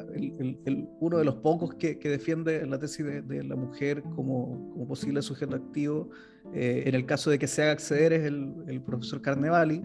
uno 1.00 1.18
de 1.18 1.26
los 1.26 1.36
pocos 1.36 1.76
que, 1.76 1.96
defiende 1.96 2.66
la 2.66 2.80
tesis 2.80 3.06
de, 3.06 3.44
la 3.44 3.56
mujer 3.56 4.04
como, 4.16 4.86
posible 4.88 5.22
sujeto 5.22 5.56
activo, 5.56 6.10
eh, 6.54 6.84
en 6.86 6.96
el 6.96 7.06
caso 7.06 7.30
de 7.30 7.40
que 7.40 7.48
se 7.48 7.62
haga 7.64 7.72
acceder, 7.72 8.14
es 8.14 8.26
el, 8.26 8.82
profesor 8.86 9.22
Carnevali. 9.22 9.82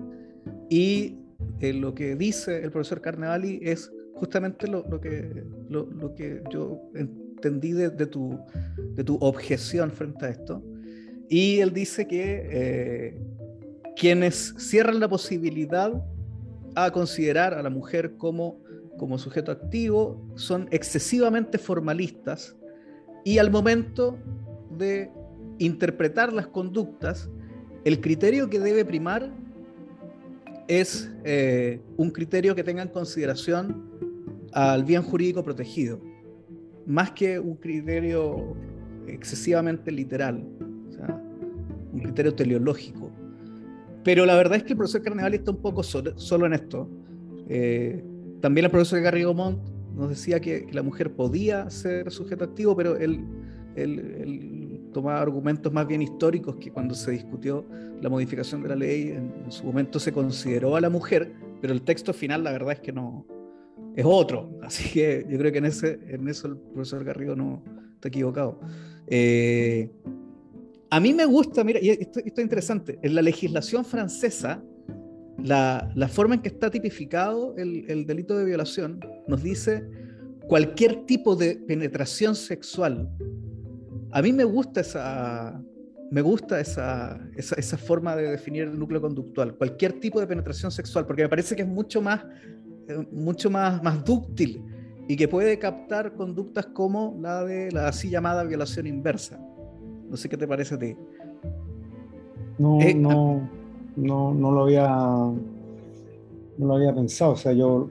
Y 0.70 1.16
eh, 1.61 1.72
lo 1.72 1.95
que 1.95 2.16
dice 2.16 2.62
el 2.62 2.70
profesor 2.70 3.01
Carnevali 3.01 3.61
es 3.62 3.93
justamente 4.14 4.66
lo, 4.66 4.84
que, 5.01 5.45
lo, 5.68 6.14
que 6.14 6.43
yo 6.51 6.91
entendí 6.95 7.72
de, 7.72 7.91
tu, 8.07 8.39
de 8.95 9.05
tu 9.05 9.16
objeción 9.16 9.91
frente 9.91 10.26
a 10.26 10.28
esto. 10.30 10.62
Y 11.28 11.61
él 11.61 11.72
dice 11.72 12.07
que 12.09 13.20
quienes 13.97 14.55
cierran 14.57 14.99
la 14.99 15.09
posibilidad 15.09 15.93
a 16.85 16.93
considerar 16.93 17.55
a 17.55 17.62
la 17.62 17.70
mujer 17.70 18.16
como, 18.16 18.61
como 18.99 19.18
sujeto 19.18 19.53
activo 19.53 20.22
son 20.37 20.68
excesivamente 20.70 21.59
formalistas 21.59 22.57
y 23.24 23.39
al 23.39 23.51
momento 23.51 24.18
de 24.76 25.11
interpretar 25.59 26.33
las 26.33 26.47
conductas, 26.47 27.29
el 27.85 28.01
criterio 28.01 28.49
que 28.49 28.61
debe 28.61 28.85
primar 28.85 29.31
es 30.68 31.11
eh, 31.24 31.81
un 31.97 32.11
criterio 32.11 32.55
que 32.55 32.62
tenga 32.62 32.83
en 32.83 32.89
consideración 32.89 33.89
al 34.53 34.85
bien 34.85 35.03
jurídico 35.03 35.43
protegido, 35.43 36.01
más 36.87 37.11
que 37.12 37.39
un 37.39 37.57
criterio 37.57 38.55
excesivamente 39.07 39.91
literal, 39.91 40.47
un 41.93 42.01
criterio 42.01 42.35
teleológico. 42.35 43.07
Pero 44.09 44.24
la 44.24 44.36
verdad 44.36 44.56
es 44.56 44.62
que 44.62 44.72
el 44.72 44.78
profesor 44.78 45.02
Carnevali 45.02 45.36
está 45.36 45.50
un 45.50 45.61
poco 45.61 45.82
solo, 45.82 46.46
en 46.46 46.54
esto. 46.54 46.88
Eh, 47.46 48.02
también 48.40 48.64
el 48.64 48.70
profesor 48.70 49.02
Garrigo 49.02 49.34
Montt 49.34 49.61
nos 49.94 50.09
decía 50.09 50.40
que, 50.40 50.66
la 50.72 50.82
mujer 50.82 51.12
podía 51.12 51.68
ser 51.68 52.11
sujeto 52.11 52.44
activo, 52.44 52.74
pero 52.74 52.96
él, 52.96 53.22
tomaba 54.94 55.20
argumentos 55.20 55.70
más 55.74 55.86
bien 55.86 56.00
históricos 56.00 56.56
que 56.56 56.70
cuando 56.70 56.94
se 56.94 57.11
discutió 57.11 57.66
la 58.00 58.09
modificación 58.09 58.62
de 58.62 58.70
la 58.70 58.76
ley, 58.76 59.11
en, 59.11 59.52
su 59.52 59.64
momento 59.64 59.98
se 59.98 60.11
consideró 60.11 60.74
a 60.74 60.80
la 60.80 60.88
mujer, 60.88 61.34
pero 61.61 61.74
el 61.74 61.82
texto 61.82 62.14
final 62.14 62.44
la 62.44 62.52
verdad 62.52 62.72
es 62.72 62.80
que 62.80 62.94
no 62.94 63.26
es 63.94 64.06
otro. 64.06 64.59
Así 64.62 64.88
que 64.88 65.26
yo 65.28 65.36
creo 65.36 65.52
que 65.52 65.59
en, 65.59 65.66
ese, 65.66 66.00
en 66.09 66.26
eso 66.28 66.48
el 66.48 66.56
profesor 66.56 67.04
Garrido 67.04 67.36
no 67.36 67.62
está 67.92 68.09
equivocado. 68.09 68.59
Eh, 69.06 69.90
a 70.91 71.01
mí 71.01 71.12
me 71.12 71.26
gusta, 71.26 71.64
mira, 71.64 71.80
y 71.80 71.91
esto, 71.91 72.20
es 72.20 72.39
interesante, 72.39 72.99
en 73.03 73.14
la 73.14 73.22
legislación 73.22 73.84
francesa, 73.84 74.62
la, 75.43 76.09
forma 76.11 76.34
en 76.34 76.43
que 76.43 76.49
está 76.49 76.70
tipificado 76.70 77.55
el, 77.57 78.07
delito 78.07 78.36
de 78.36 78.45
violación 78.45 79.01
nos 79.28 79.43
dice 79.43 79.84
cualquier 80.49 81.05
tipo 81.05 81.36
de 81.36 81.57
penetración 81.57 82.34
sexual. 82.34 83.09
A 84.11 84.22
mí 84.22 84.32
me 84.32 84.45
gusta 84.45 84.80
esa, 84.80 85.62
me 86.11 86.22
gusta 86.22 86.59
esa, 86.59 87.20
esa, 87.36 87.76
forma 87.76 88.16
de 88.16 88.30
definir 88.30 88.62
el 88.62 88.78
núcleo 88.78 89.01
conductual, 89.01 89.55
cualquier 89.57 90.01
tipo 90.01 90.18
de 90.18 90.26
penetración 90.26 90.72
sexual, 90.72 91.07
porque 91.07 91.22
me 91.22 91.28
parece 91.28 91.55
que 91.55 91.62
es 91.62 91.68
mucho 91.68 92.01
más, 92.01 92.24
eh, 92.89 93.07
mucho 93.12 93.51
más, 93.51 93.82
más 93.82 94.03
dúctil 94.03 94.64
y 95.07 95.16
que 95.16 95.28
puede 95.28 95.59
captar 95.59 96.14
conductas 96.14 96.66
como 96.66 97.16
la 97.20 97.45
de 97.45 97.70
la 97.70 97.89
así 97.89 98.09
llamada 98.09 98.43
violación 98.45 98.86
inversa. 98.86 99.39
No 100.09 100.16
sé 100.16 100.28
qué 100.28 100.36
te 100.36 100.48
parece 100.48 100.74
a 100.74 100.78
ti. 100.78 100.96
No, 102.59 102.80
eh, 102.80 102.94
no, 102.94 103.48
no, 103.96 104.34
no 104.34 104.50
lo 104.50 104.62
había 104.62 104.88
no 106.59 106.66
lo 106.66 106.74
había 106.74 106.94
pensado. 106.94 107.32
O 107.32 107.36
sea, 107.36 107.52
yo, 107.52 107.88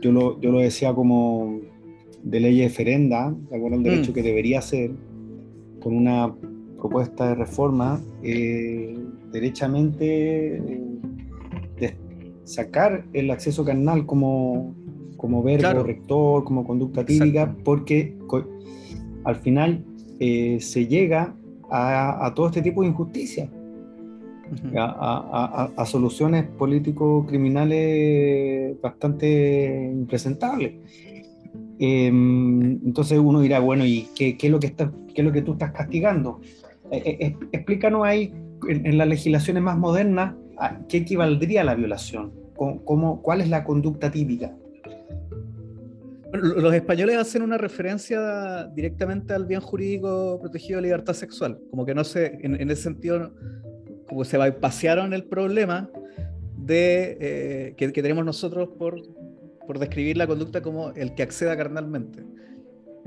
yo, 0.00 0.12
lo, 0.12 0.40
yo 0.40 0.50
lo 0.50 0.60
decía 0.60 0.94
como 0.94 1.60
de 2.22 2.40
ley 2.40 2.62
eferenda, 2.62 3.34
de 3.50 3.56
acuerdo 3.56 3.76
al 3.76 3.82
derecho 3.82 4.12
mm. 4.12 4.14
que 4.14 4.22
debería 4.22 4.62
ser, 4.62 4.92
con 5.80 5.94
una 5.94 6.34
propuesta 6.78 7.28
de 7.28 7.34
reforma, 7.34 8.00
eh, 8.22 8.98
derechamente 9.32 10.56
eh, 10.56 10.98
de 11.78 11.96
sacar 12.44 13.04
el 13.12 13.30
acceso 13.30 13.64
carnal 13.64 14.06
como, 14.06 14.74
como 15.16 15.42
verbo 15.42 15.82
rector, 15.82 16.44
como 16.44 16.64
conducta 16.64 17.04
típica, 17.04 17.54
porque 17.64 18.16
al 19.24 19.36
final 19.36 19.84
se 20.18 20.86
llega 20.86 21.34
a, 21.70 22.32
todo 22.34 22.48
este 22.48 22.62
tipo 22.62 22.82
de 22.82 22.88
injusticias, 22.88 23.48
a, 24.76 25.84
soluciones 25.86 26.44
político-criminales 26.44 28.80
bastante 28.80 29.90
impresentables. 29.92 30.74
Em, 31.80 32.72
entonces 32.84 33.18
uno 33.18 33.40
dirá, 33.40 33.60
bueno, 33.60 33.86
¿y 33.86 34.08
qué, 34.16 34.36
es 34.40 34.50
lo 34.50 34.58
que 34.58 34.66
está, 34.66 34.90
qué 35.14 35.20
es 35.20 35.24
lo 35.24 35.30
que 35.32 35.42
tú 35.42 35.52
estás 35.52 35.70
castigando? 35.72 36.40
Eh, 36.90 37.16
eh, 37.20 37.36
explícanos 37.52 38.04
ahí, 38.04 38.32
en, 38.68 38.98
las 38.98 39.06
legislaciones 39.06 39.62
más 39.62 39.78
modernas, 39.78 40.34
¿qué 40.88 40.96
equivaldría 40.98 41.60
a 41.60 41.64
la 41.64 41.76
violación? 41.76 42.32
¿Cómo, 42.56 43.22
¿Cuál 43.22 43.40
es 43.40 43.48
la 43.48 43.62
conducta 43.62 44.10
típica? 44.10 44.52
Los 46.32 46.74
españoles 46.74 47.16
hacen 47.16 47.42
una 47.42 47.56
referencia 47.56 48.66
directamente 48.74 49.32
al 49.32 49.46
bien 49.46 49.60
jurídico 49.60 50.38
protegido 50.40 50.76
de 50.76 50.82
libertad 50.82 51.14
sexual, 51.14 51.58
como 51.70 51.86
que 51.86 51.94
no 51.94 52.04
sé, 52.04 52.38
en, 52.42 52.70
ese 52.70 52.82
sentido, 52.82 53.32
como 54.06 54.24
se 54.24 54.38
pasearon 54.52 55.14
el 55.14 55.24
problema 55.24 55.88
de, 56.56 57.16
eh, 57.20 57.74
que, 57.76 57.90
tenemos 57.90 58.26
nosotros 58.26 58.68
por, 58.78 59.00
por 59.66 59.78
describir 59.78 60.18
la 60.18 60.26
conducta 60.26 60.60
como 60.60 60.90
el 60.90 61.14
que 61.14 61.22
acceda 61.22 61.56
carnalmente. 61.56 62.22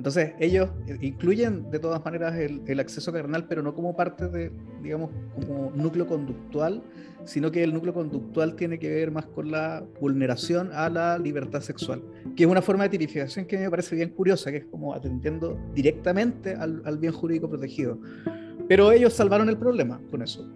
Entonces, 0.02 0.34
ellos 0.40 0.68
incluyen 1.00 1.70
de 1.70 1.78
todas 1.78 2.04
maneras 2.04 2.34
el, 2.36 2.80
acceso 2.80 3.14
carnal, 3.14 3.46
pero 3.48 3.62
no 3.62 3.76
como 3.76 3.96
parte 3.96 4.28
de, 4.30 4.52
digamos, 4.82 5.12
como 5.36 5.72
núcleo 5.76 6.08
conductual, 6.08 6.82
sino 7.24 7.52
que 7.52 7.64
el 7.64 7.72
núcleo 7.72 7.94
conductual 7.94 8.56
tiene 8.56 8.80
que 8.80 8.90
ver 8.90 9.12
más 9.12 9.28
con 9.28 9.52
la 9.52 9.84
vulneración 10.00 10.72
a 10.74 10.90
la 10.90 11.20
libertad 11.20 11.62
sexual, 11.62 12.02
que 12.36 12.46
es 12.46 12.50
una 12.50 12.64
forma 12.64 12.86
de 12.86 12.90
tipificación 12.90 13.46
que 13.46 13.60
me 13.60 13.70
parece 13.70 13.96
bien 13.96 14.10
curiosa, 14.10 14.50
que 14.50 14.58
es 14.58 14.66
como 14.66 14.96
atendiendo 14.96 15.56
directamente 15.76 16.56
al, 16.56 16.98
bien 16.98 17.14
jurídico 17.14 17.48
protegido. 17.48 18.00
Pero 18.68 18.92
ellos 18.92 19.14
salvaron 19.14 19.50
el 19.50 19.58
problema 19.58 20.02
con 20.10 20.24
eso. 20.24 20.50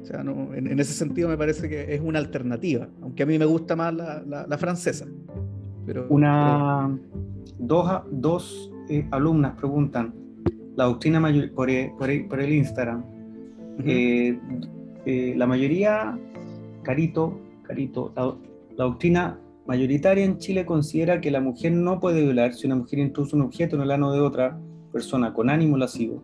O 0.00 0.06
sea, 0.06 0.22
en, 0.22 0.80
ese 0.80 0.94
sentido 0.94 1.28
me 1.28 1.36
parece 1.36 1.68
que 1.68 1.94
es 1.94 2.00
una 2.00 2.20
alternativa, 2.20 2.88
aunque 3.02 3.22
a 3.22 3.26
mí 3.26 3.38
me 3.38 3.44
gusta 3.44 3.76
más 3.76 3.92
la, 3.92 4.56
francesa. 4.56 5.04
Pero, 5.84 6.06
una 6.08 6.88
dos, 7.62 8.02
dos 8.10 8.70
eh, 8.88 9.06
alumnas 9.10 9.54
preguntan, 9.56 10.14
la 10.76 10.84
doctrina 10.84 11.20
mayor, 11.20 11.52
por, 11.52 11.70
e, 11.70 11.92
por, 11.98 12.10
e, 12.10 12.24
por, 12.24 12.40
el 12.40 12.52
Instagram, 12.52 13.04
eh, 13.84 14.38
eh, 15.06 15.34
la 15.36 15.46
mayoría, 15.46 16.18
Carito, 16.82 17.40
Carito, 17.62 18.12
la, 18.16 18.34
doctrina 18.84 19.38
mayoritaria 19.66 20.24
en 20.24 20.38
Chile 20.38 20.66
considera 20.66 21.20
que 21.20 21.30
la 21.30 21.40
mujer 21.40 21.72
no 21.72 22.00
puede 22.00 22.22
violar 22.22 22.54
si 22.54 22.66
una 22.66 22.76
mujer 22.76 22.98
introduce 22.98 23.36
un 23.36 23.42
objeto 23.42 23.76
en 23.76 23.82
el 23.82 23.90
ano 23.90 24.12
de 24.12 24.20
otra 24.20 24.58
persona 24.92 25.32
con 25.32 25.48
ánimo 25.48 25.76
lascivo. 25.76 26.22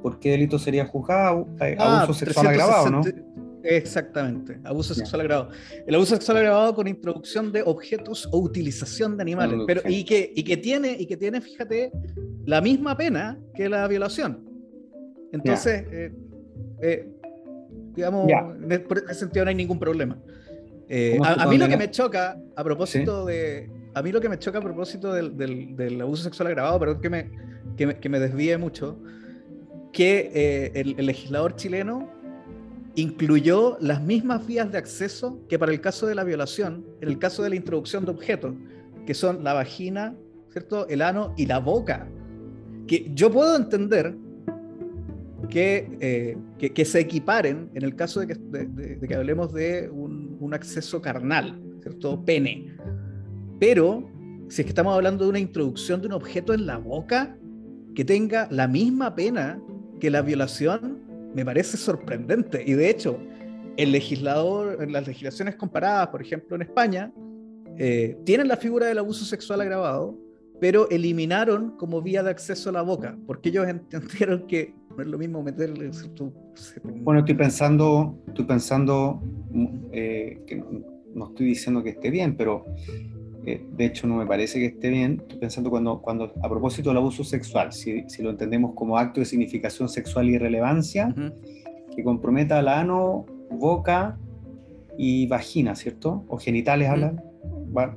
¿Por 0.00 0.18
qué 0.18 0.30
delito 0.30 0.58
sería 0.58 0.86
juzgado? 0.86 1.46
Ah, 1.78 2.02
abuso 2.02 2.14
sexual 2.14 2.46
agravado, 2.46 2.90
¿no? 2.90 3.02
Exactamente, 3.62 4.58
abuso 4.64 4.94
sexual 4.94 5.22
agravado. 5.22 5.50
El 5.86 5.94
abuso 5.94 6.14
sexual 6.14 6.38
agravado 6.38 6.74
con 6.74 6.88
introducción 6.88 7.52
de 7.52 7.62
objetos 7.62 8.28
o 8.32 8.38
utilización 8.38 9.16
de 9.16 9.22
animales, 9.22 9.58
pero 9.66 9.82
y 9.88 10.04
que, 10.04 10.32
y 10.34 10.42
que 10.42 10.56
tiene 10.56 10.96
y 10.98 11.06
que 11.06 11.16
tiene, 11.16 11.40
fíjate, 11.40 11.92
la 12.46 12.60
misma 12.60 12.96
pena 12.96 13.38
que 13.54 13.68
la 13.68 13.86
violación. 13.86 14.48
Entonces, 15.32 15.84
eh, 15.90 16.12
eh, 16.82 17.08
digamos, 17.94 18.30
en 18.30 18.72
ese 18.72 19.14
sentido 19.14 19.44
no 19.44 19.50
hay 19.50 19.54
ningún 19.54 19.78
problema. 19.78 20.18
Eh, 20.88 21.18
a, 21.22 21.46
mí 21.46 21.56
lo 21.56 21.68
que 21.68 21.76
me 21.76 21.90
choca 21.90 22.36
a 22.56 22.64
propósito 22.64 23.24
de, 23.24 23.70
a 23.94 24.02
mí 24.02 24.10
lo 24.10 24.20
que 24.20 24.28
me 24.28 24.38
choca 24.38 24.58
a 24.58 24.62
propósito 24.62 25.12
del, 25.12 25.36
del, 25.36 26.00
abuso 26.00 26.24
sexual 26.24 26.48
agravado, 26.48 26.80
perdón 26.80 27.00
que 27.00 27.10
me, 27.10 27.30
que 27.76 27.86
me, 27.86 27.96
que 27.98 28.08
me 28.08 28.18
desvíe 28.18 28.56
mucho, 28.58 28.98
que 29.92 30.72
el 30.74 31.06
legislador 31.06 31.54
chileno 31.54 32.19
incluyó 32.94 33.76
las 33.80 34.02
mismas 34.02 34.46
vías 34.46 34.70
de 34.70 34.78
acceso 34.78 35.40
que 35.48 35.58
para 35.58 35.72
el 35.72 35.80
caso 35.80 36.06
de 36.06 36.14
la 36.14 36.24
violación, 36.24 36.84
en 37.00 37.08
el 37.08 37.18
caso 37.18 37.42
de 37.42 37.50
la 37.50 37.56
introducción 37.56 38.04
de 38.04 38.10
objetos, 38.10 38.54
que 39.06 39.14
son 39.14 39.44
la 39.44 39.54
vagina 39.54 40.14
¿cierto? 40.50 40.86
El 40.88 41.02
ano 41.02 41.32
y 41.36 41.46
la 41.46 41.58
boca. 41.58 42.08
Que 42.86 43.10
yo 43.14 43.30
puedo 43.30 43.56
entender 43.56 44.14
que, 45.48 45.96
eh, 46.00 46.36
que, 46.58 46.84
se 46.84 47.00
equiparen 47.00 47.70
en 47.74 47.82
el 47.82 47.96
caso 47.96 48.20
de 48.20 48.28
que, 48.28 48.34
de, 48.34 49.06
que 49.06 49.14
hablemos 49.14 49.52
de 49.52 49.88
un, 49.90 50.36
un, 50.40 50.54
acceso 50.54 51.00
carnal, 51.00 51.60
¿cierto? 51.82 52.24
Pene. 52.24 52.76
Pero 53.58 54.08
si 54.48 54.62
es 54.62 54.66
que 54.66 54.70
estamos 54.70 54.94
hablando 54.94 55.24
de 55.24 55.30
una 55.30 55.38
introducción 55.38 56.00
de 56.00 56.08
un 56.08 56.12
objeto 56.12 56.52
en 56.52 56.66
la 56.66 56.78
boca 56.78 57.36
que 57.94 58.04
tenga 58.04 58.48
la 58.50 58.68
misma 58.68 59.14
pena 59.14 59.60
que 59.98 60.10
la 60.10 60.22
violación, 60.22 60.99
me 61.34 61.44
parece 61.44 61.76
sorprendente. 61.76 62.62
Y 62.66 62.72
de 62.74 62.90
hecho, 62.90 63.18
el 63.76 63.92
legislador, 63.92 64.82
en 64.82 64.92
las 64.92 65.06
legislaciones 65.06 65.56
comparadas, 65.56 66.08
por 66.08 66.22
ejemplo 66.22 66.56
en 66.56 66.62
España, 66.62 67.12
eh, 67.78 68.18
tienen 68.24 68.48
la 68.48 68.56
figura 68.56 68.86
del 68.86 68.98
abuso 68.98 69.24
sexual 69.24 69.60
agravado, 69.60 70.18
pero 70.60 70.88
eliminaron 70.90 71.76
como 71.76 72.02
vía 72.02 72.22
de 72.22 72.30
acceso 72.30 72.68
a 72.70 72.72
la 72.72 72.82
boca, 72.82 73.16
porque 73.26 73.48
ellos 73.48 73.66
entendieron 73.68 74.46
que 74.46 74.74
no 74.96 75.02
es 75.02 75.08
lo 75.08 75.18
mismo 75.18 75.42
meterle... 75.42 75.90
Bueno, 76.82 77.20
estoy 77.20 77.34
pensando, 77.34 78.22
estoy 78.28 78.44
pensando 78.44 79.22
eh, 79.92 80.42
que 80.46 80.62
no, 81.14 81.28
estoy 81.28 81.46
diciendo 81.46 81.82
que 81.82 81.90
esté 81.90 82.10
bien, 82.10 82.36
pero 82.36 82.66
eh, 83.46 83.64
de 83.72 83.84
hecho 83.86 84.06
no 84.06 84.16
me 84.16 84.26
parece 84.26 84.58
que 84.58 84.66
esté 84.66 84.90
bien. 84.90 85.18
Estoy 85.22 85.38
pensando 85.38 85.70
cuando, 85.70 86.00
cuando 86.00 86.32
a 86.42 86.48
propósito 86.48 86.90
del 86.90 86.98
abuso 86.98 87.24
sexual, 87.24 87.72
si, 87.72 88.04
si 88.08 88.22
lo 88.22 88.30
entendemos 88.30 88.74
como 88.74 88.98
acto 88.98 89.20
de 89.20 89.26
significación 89.26 89.88
sexual 89.88 90.28
y 90.28 90.38
relevancia, 90.38 91.14
que 91.94 92.04
comprometa 92.04 92.58
al 92.58 92.68
ano, 92.68 93.26
boca 93.50 94.18
y 94.98 95.26
vagina, 95.26 95.74
¿cierto? 95.74 96.24
O 96.28 96.38
genitales, 96.38 96.88
hablan. 96.88 97.22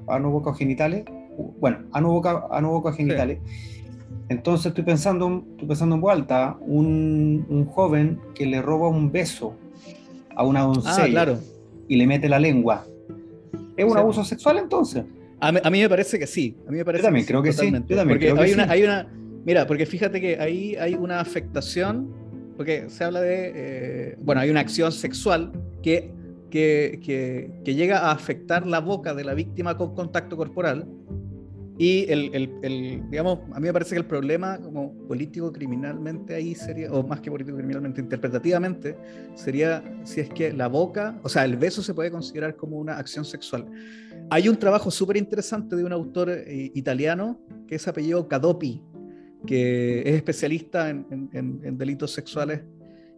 Ano, 0.08 0.32
boca 0.32 0.52
o 0.52 0.54
genitales. 0.54 1.04
Bueno, 1.60 1.80
ano, 1.92 2.12
boca, 2.12 2.48
ano, 2.52 2.72
boca 2.72 2.94
genitales. 2.94 3.40
Entonces 4.30 4.68
estoy 4.68 4.84
pensando, 4.84 5.44
estoy 5.52 5.68
pensando 5.68 5.96
en 5.96 6.02
vuelta, 6.02 6.58
un, 6.62 7.46
un, 7.50 7.66
joven 7.66 8.20
que 8.34 8.46
le 8.46 8.62
roba 8.62 8.88
un 8.88 9.12
beso 9.12 9.56
a 10.36 10.46
una 10.46 10.62
doncella 10.62 11.04
ah, 11.04 11.10
claro. 11.10 11.40
y 11.90 11.98
le 11.98 12.08
mete 12.08 12.30
la 12.30 12.40
lengua. 12.40 12.86
¿Es 13.76 13.86
un 13.86 13.98
abuso 13.98 14.24
sexual 14.24 14.60
entonces? 14.60 15.04
A 15.44 15.52
mí, 15.52 15.60
a 15.62 15.70
mí, 15.70 15.82
me 15.82 15.90
parece 15.90 16.18
que 16.18 16.26
sí. 16.26 16.56
A 16.68 16.72
mí 16.72 16.78
me 16.78 16.86
parece 16.86 17.02
yo 17.02 17.08
también 17.08 17.26
creo 17.26 17.44
que 17.44 17.52
sí. 17.52 17.66
Yo 17.66 17.72
también 17.72 18.08
porque 18.08 18.26
creo 18.28 18.42
hay 18.42 18.50
que 18.50 18.54
una, 18.56 18.64
sí. 18.64 18.70
hay 18.72 18.84
una, 18.84 19.08
mira, 19.46 19.68
porque 19.68 19.86
fíjate 19.86 20.22
que 20.22 20.40
ahí 20.40 20.76
hay 20.76 20.96
una 20.96 21.20
afectación, 21.20 22.14
porque 22.56 22.90
se 22.90 23.04
habla 23.04 23.20
de, 23.22 23.52
eh, 23.54 24.16
bueno, 24.22 24.40
hay 24.40 24.50
una 24.50 24.62
acción 24.62 24.92
sexual 24.92 25.52
que, 25.82 26.12
que, 26.50 27.00
que, 27.04 27.52
que, 27.66 27.76
llega 27.76 28.00
a 28.00 28.12
afectar 28.12 28.66
la 28.66 28.80
boca 28.80 29.14
de 29.14 29.26
la 29.26 29.34
víctima 29.34 29.78
con 29.78 29.94
contacto 29.94 30.38
corporal. 30.38 30.88
Y 31.78 32.06
el, 32.12 32.30
el, 32.36 32.52
el, 32.62 33.10
digamos, 33.10 33.40
a 33.52 33.60
mí 33.60 33.66
me 33.66 33.74
parece 33.74 33.96
que 33.96 34.00
el 34.00 34.06
problema 34.06 34.60
como 34.60 34.94
político 35.08 35.52
criminalmente 35.52 36.36
ahí 36.36 36.54
sería, 36.54 36.92
o 36.92 37.06
más 37.06 37.20
que 37.20 37.32
político 37.32 37.58
criminalmente, 37.58 38.00
interpretativamente, 38.00 38.96
sería 39.34 39.84
si 40.04 40.22
es 40.22 40.30
que 40.30 40.54
la 40.54 40.68
boca, 40.68 41.20
o 41.24 41.30
sea, 41.30 41.44
el 41.46 41.58
beso 41.58 41.82
se 41.82 41.96
puede 41.96 42.12
considerar 42.12 42.56
como 42.56 42.78
una 42.78 42.98
acción 42.98 43.26
sexual. 43.26 43.66
Hay 44.34 44.50
un 44.50 44.58
trabajo 44.58 44.90
súper 44.90 45.18
interesante 45.18 45.76
de 45.76 45.84
un 45.84 45.94
autor 45.94 46.32
eh, 46.32 46.72
italiano 46.74 47.40
que 47.68 47.76
es 47.76 47.88
apellido 47.88 48.28
Cadopi, 48.28 48.82
que 49.46 50.00
es 50.00 50.16
especialista 50.16 50.90
en, 50.90 51.06
en, 51.34 51.62
en 51.64 51.78
delitos 51.78 52.10
sexuales 52.10 52.62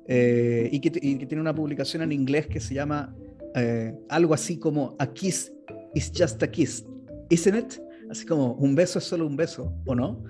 eh, 0.09 0.67
y, 0.69 0.81
que, 0.81 0.91
y, 1.01 1.17
que, 1.17 1.25
tiene 1.25 1.39
una 1.39 1.55
publicación 1.55 2.03
en 2.03 2.11
inglés 2.11 2.47
que 2.47 2.59
se 2.59 2.73
llama 2.73 3.15
eh, 3.55 3.93
algo 4.09 4.33
así 4.33 4.59
como 4.59 4.97
A 4.99 5.07
Kiss 5.07 5.53
is 5.93 6.11
just 6.13 6.43
a 6.43 6.51
kiss, 6.51 6.85
isn't 7.29 7.55
it? 7.55 7.79
Así 8.11 8.25
como 8.25 8.51
un 8.55 8.75
beso 8.75 8.99
es 8.99 9.05
solo 9.05 9.25
un 9.25 9.37
beso, 9.37 9.71
¿o 9.85 9.95
no? 9.95 10.21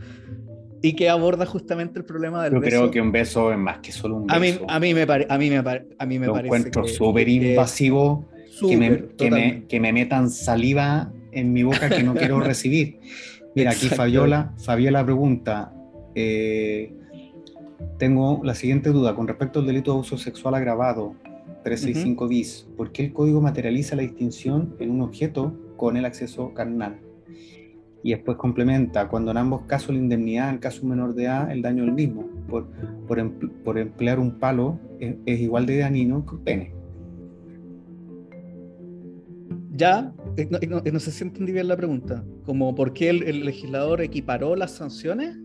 Y 0.84 0.96
que 0.96 1.10
aborda 1.10 1.48
justamente 1.48 1.98
el 1.98 2.06
problema 2.06 2.44
del 2.44 2.54
Yo 2.54 2.60
beso. 2.60 2.76
Yo 2.76 2.82
creo 2.82 2.92
que 2.92 3.02
un 3.02 3.12
beso 3.12 3.52
es 3.52 3.58
más 3.58 3.80
que 3.80 3.92
solo 3.92 4.18
un 4.18 4.28
beso. 4.28 4.38
A 4.38 4.40
mí, 4.40 4.60
a 4.68 4.80
mí 4.80 4.94
me, 4.94 5.08
pare, 5.08 5.26
a 5.28 5.38
mí 5.40 5.50
me, 5.50 5.64
pare, 5.64 5.88
a 5.98 6.06
mí 6.06 6.20
me 6.20 6.28
Lo 6.28 6.34
parece. 6.34 6.56
encuentro 6.56 6.88
súper 6.88 7.28
invasivo 7.28 8.30
que, 8.60 8.78
me, 8.78 9.06
que, 9.18 9.32
me, 9.32 9.64
que 9.68 9.80
me 9.80 9.94
metan 9.94 10.30
saliva 10.30 11.12
en 11.32 11.54
mi 11.54 11.64
boca 11.64 11.90
que 11.90 12.04
no 12.04 12.14
quiero 12.16 12.40
recibir. 12.40 13.00
Mira, 13.56 13.72
aquí 13.72 13.88
Fabiola, 13.88 14.54
Fabiola 14.58 15.04
pregunta, 15.04 15.74
eh, 16.14 16.92
tengo 17.98 18.42
la 18.44 18.56
siguiente 18.56 18.90
duda 18.90 19.16
con 19.16 19.28
respecto 19.28 19.60
al 19.60 19.66
delito 19.66 19.92
de 19.92 19.98
abuso 19.98 20.18
sexual 20.18 20.56
agravado, 20.56 21.16
365 21.64 22.24
uh 22.24 22.28
-huh. 22.28 22.30
bis. 22.30 22.68
¿Por 22.76 22.92
qué 22.92 23.06
el 23.06 23.14
código 23.14 23.42
materializa 23.42 23.96
la 23.96 24.02
distinción 24.02 24.76
en 24.80 24.92
un 24.92 25.02
objeto 25.02 25.54
con 25.78 25.98
el 25.98 26.06
acceso 26.06 26.54
carnal? 26.54 26.98
Y 28.04 28.12
después 28.12 28.38
complementa, 28.38 29.08
cuando 29.08 29.32
en 29.32 29.38
ambos 29.38 29.64
casos 29.64 29.96
la 29.96 30.02
indemnidad, 30.02 30.52
en 30.52 30.60
caso 30.60 30.86
menor 30.86 31.16
de 31.16 31.24
edad, 31.24 31.52
el 31.52 31.62
daño 31.62 31.84
es 31.84 31.90
el 31.90 31.96
mismo. 31.96 32.30
Por, 32.48 32.68
por, 33.08 33.18
empl 33.18 33.48
por 33.64 33.80
emplear 33.80 34.20
un 34.20 34.38
palo 34.38 34.78
es, 35.00 35.16
es, 35.26 35.40
igual 35.40 35.66
de 35.66 35.80
dañino 35.80 36.24
que 36.26 36.36
un 36.36 36.44
pene. 36.44 36.72
Ya, 39.76 40.14
no, 40.50 40.60
no, 40.70 40.82
no, 40.82 41.00
sé 41.00 41.12
si 41.12 41.24
entendí 41.24 41.52
bien 41.52 41.68
la 41.68 41.76
pregunta. 41.76 42.24
Como 42.46 42.74
por 42.74 42.94
qué 42.94 43.10
el, 43.10 43.24
el 43.24 43.46
legislador 43.46 44.02
equiparó 44.02 44.56
las 44.56 44.72
sanciones. 44.72 45.38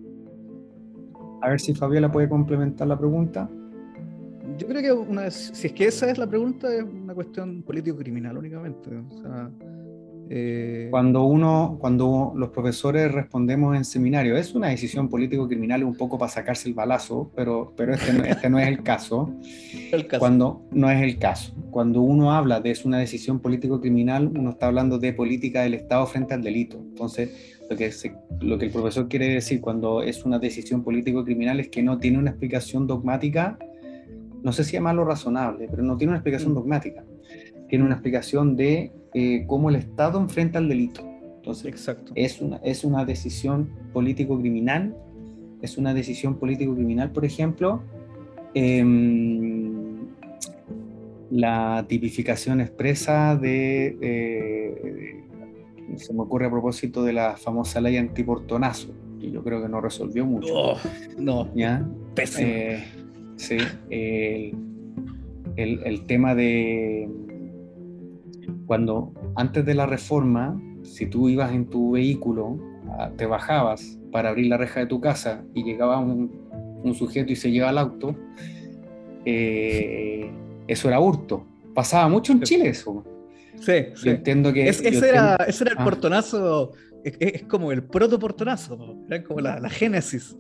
A 1.43 1.49
ver 1.49 1.61
si 1.61 1.75
Fabiola 1.75 2.13
puede 2.13 2.29
complementar 2.29 2.87
la 2.87 2.99
pregunta. 2.99 3.51
Yo 4.57 4.67
creo 4.69 4.83
que 4.83 4.93
una, 4.93 5.31
si 5.31 5.67
es 5.67 5.73
que 5.73 5.87
esa 5.87 6.11
es 6.11 6.19
la 6.19 6.29
pregunta, 6.29 6.73
es 6.73 6.83
una 6.83 7.15
cuestión 7.15 7.63
político-criminal 7.63 8.37
únicamente. 8.39 8.91
O 8.95 9.19
sea, 9.19 9.51
eh... 10.33 10.87
Cuando 10.91 11.25
uno, 11.25 11.77
cuando 11.81 12.33
los 12.37 12.51
profesores 12.51 13.11
respondemos 13.11 13.77
en 13.77 13.85
seminario, 13.85 14.37
es 14.37 14.55
una 14.55 14.69
decisión 14.69 15.09
político-criminal 15.09 15.83
un 15.83 15.97
poco 15.97 16.19
para 16.19 16.31
sacarse 16.31 16.69
el 16.69 16.75
balazo, 16.75 17.33
pero, 17.35 17.73
pero 17.77 17.95
este, 17.95 18.13
no, 18.13 18.25
este 18.25 18.49
no 18.49 18.61
es 18.61 18.69
el 18.69 18.85
caso. 18.85 19.35
el 19.93 20.07
caso. 20.07 20.21
Cuando 20.21 20.63
no 20.71 20.89
es 20.89 21.03
el 21.03 21.19
caso. 21.19 21.53
Cuando 21.73 22.01
uno 22.01 22.33
habla 22.33 22.61
de 22.61 22.71
es 22.71 22.85
una 22.85 22.99
decisión 22.99 23.41
político-criminal, 23.41 24.31
uno 24.37 24.51
está 24.51 24.69
hablando 24.69 24.99
de 24.99 25.13
política 25.13 25.63
del 25.63 25.75
Estado 25.75 26.07
frente 26.07 26.33
al 26.33 26.43
delito. 26.43 26.79
Entonces, 26.79 27.59
lo 27.69 27.77
que, 27.77 27.91
se, 27.91 28.15
lo 28.41 28.57
que 28.57 28.67
el 28.67 28.73
profesor 28.73 29.09
quiere 29.09 29.29
decir 29.29 29.61
cuando 29.61 30.03
es 30.03 30.25
una 30.25 30.39
decisión 30.39 30.85
político-criminal 30.85 31.59
es 31.59 31.69
que 31.69 31.83
no 31.83 31.99
tiene 31.99 32.19
una 32.19 32.31
explicación 32.31 32.87
dogmática, 32.87 33.59
no 34.43 34.53
sé 34.53 34.63
si 34.63 34.73
llamarlo 34.73 35.05
razonable, 35.05 35.67
pero 35.69 35.83
no 35.83 35.97
tiene 35.97 36.13
una 36.13 36.19
explicación 36.19 36.55
dogmática. 36.55 37.05
Tiene 37.71 37.85
una 37.85 37.95
explicación 37.95 38.57
de 38.57 38.91
eh, 39.15 39.45
cómo 39.47 39.71
el 39.71 39.77
Estado 39.77 40.21
enfrenta 40.21 40.59
el 40.59 40.69
delito. 40.69 41.03
Entonces, 41.37 41.67
Exacto. 41.67 42.13
Es, 42.17 42.41
una, 42.43 42.57
es 42.59 42.85
una 42.85 43.05
decisión 43.05 43.71
político-criminal, 43.93 44.95
es 45.63 45.79
una 45.79 45.95
decisión 45.95 46.35
político-criminal, 46.37 47.13
por 47.13 47.25
ejemplo, 47.25 47.83
eh, 48.55 48.85
la 51.31 51.87
tipificación 51.89 52.61
expresa 52.61 53.37
de, 53.37 53.97
eh, 54.01 55.25
se 55.95 56.13
me 56.13 56.23
ocurre 56.23 56.47
a 56.47 56.51
propósito 56.51 57.05
de 57.05 57.13
la 57.13 57.37
famosa 57.37 57.81
ley 57.81 57.97
antiportonazo, 57.97 58.93
que 59.21 59.31
yo 59.31 59.45
creo 59.45 59.63
que 59.63 59.69
no 59.69 59.81
resolvió 59.81 60.27
mucho. 60.27 60.53
Oh, 60.53 60.77
no, 61.19 61.55
¿Ya? 61.55 61.89
pésimo. 62.17 62.49
Eh, 62.49 62.85
sí, 63.37 63.59
el, 63.91 64.55
el, 65.57 65.83
el 65.85 66.07
tema 66.07 66.35
de 66.35 67.09
cuando 68.71 69.13
antes 69.35 69.67
de 69.67 69.75
la 69.75 69.85
reforma, 69.85 70.57
si 70.85 71.07
tú 71.07 71.29
ibas 71.29 71.53
en 71.53 71.67
tu 71.67 71.91
vehículo, 71.91 72.57
te 73.17 73.27
bajabas 73.27 73.99
para 74.13 74.29
abrir 74.29 74.47
la 74.47 74.59
reja 74.59 74.79
de 74.79 74.87
tu 74.87 75.01
casa 75.01 75.43
y 75.55 75.65
llegaba 75.65 75.99
un, 75.99 76.31
un 76.85 76.95
sujeto 76.95 77.33
y 77.33 77.35
se 77.35 77.51
lleva 77.51 77.71
el 77.71 77.79
auto, 77.79 78.15
eh, 79.25 80.31
eso 80.69 80.87
era 80.87 81.01
hurto. 81.01 81.45
Pasaba 81.75 82.09
mucho 82.09 82.31
en 82.31 82.43
Chile 82.43 82.69
eso. 82.69 83.05
Sí, 83.57 83.73
yo 83.89 83.97
sí. 83.97 84.09
entiendo 84.11 84.53
que... 84.53 84.69
Es, 84.69 84.81
ese, 84.81 85.09
era, 85.09 85.35
ese, 85.49 85.65
era, 85.65 85.73
el 85.73 85.79
ah. 85.81 85.85
portonazo, 85.85 86.71
es, 87.03 87.17
es, 87.19 87.43
como 87.43 87.73
el 87.73 87.83
proto-portonazo, 87.83 89.05
era 89.09 89.25
como 89.25 89.41
la, 89.41 89.59
la, 89.59 89.69
génesis. 89.69 90.37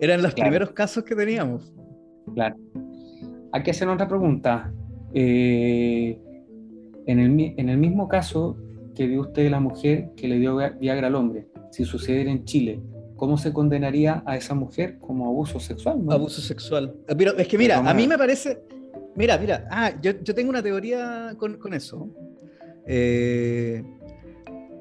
Eran 0.00 0.22
los 0.22 0.32
claro. 0.32 0.48
primeros 0.48 0.70
casos 0.70 1.04
que 1.04 1.14
teníamos. 1.14 1.74
Claro. 2.32 2.56
Aquí 3.52 3.70
hacen 3.70 3.90
otra 3.90 4.08
pregunta. 4.08 4.72
Eh, 5.12 6.18
en 7.06 7.18
el, 7.20 7.54
en 7.56 7.68
el 7.68 7.78
mismo 7.78 8.08
caso 8.08 8.56
que 8.94 9.06
dio 9.06 9.20
usted 9.22 9.50
la 9.50 9.60
mujer 9.60 10.10
que 10.16 10.26
le 10.28 10.38
dio 10.38 10.56
Viagra 10.80 11.06
al 11.06 11.14
hombre, 11.14 11.48
si 11.70 11.84
sucediera 11.84 12.30
en 12.30 12.44
Chile, 12.44 12.80
¿cómo 13.16 13.38
se 13.38 13.52
condenaría 13.52 14.22
a 14.26 14.36
esa 14.36 14.54
mujer 14.54 14.98
como 14.98 15.26
abuso 15.26 15.60
sexual? 15.60 16.04
¿no? 16.04 16.12
Abuso 16.12 16.40
sexual. 16.40 16.94
Pero 17.16 17.36
es 17.36 17.46
que 17.48 17.58
mira, 17.58 17.78
a 17.78 17.94
mí 17.94 18.06
me 18.06 18.18
parece, 18.18 18.62
mira, 19.14 19.38
mira, 19.38 19.68
ah, 19.70 19.92
yo, 20.00 20.12
yo 20.22 20.34
tengo 20.34 20.50
una 20.50 20.62
teoría 20.62 21.34
con, 21.38 21.58
con 21.58 21.74
eso. 21.74 22.08
Eh, 22.86 23.82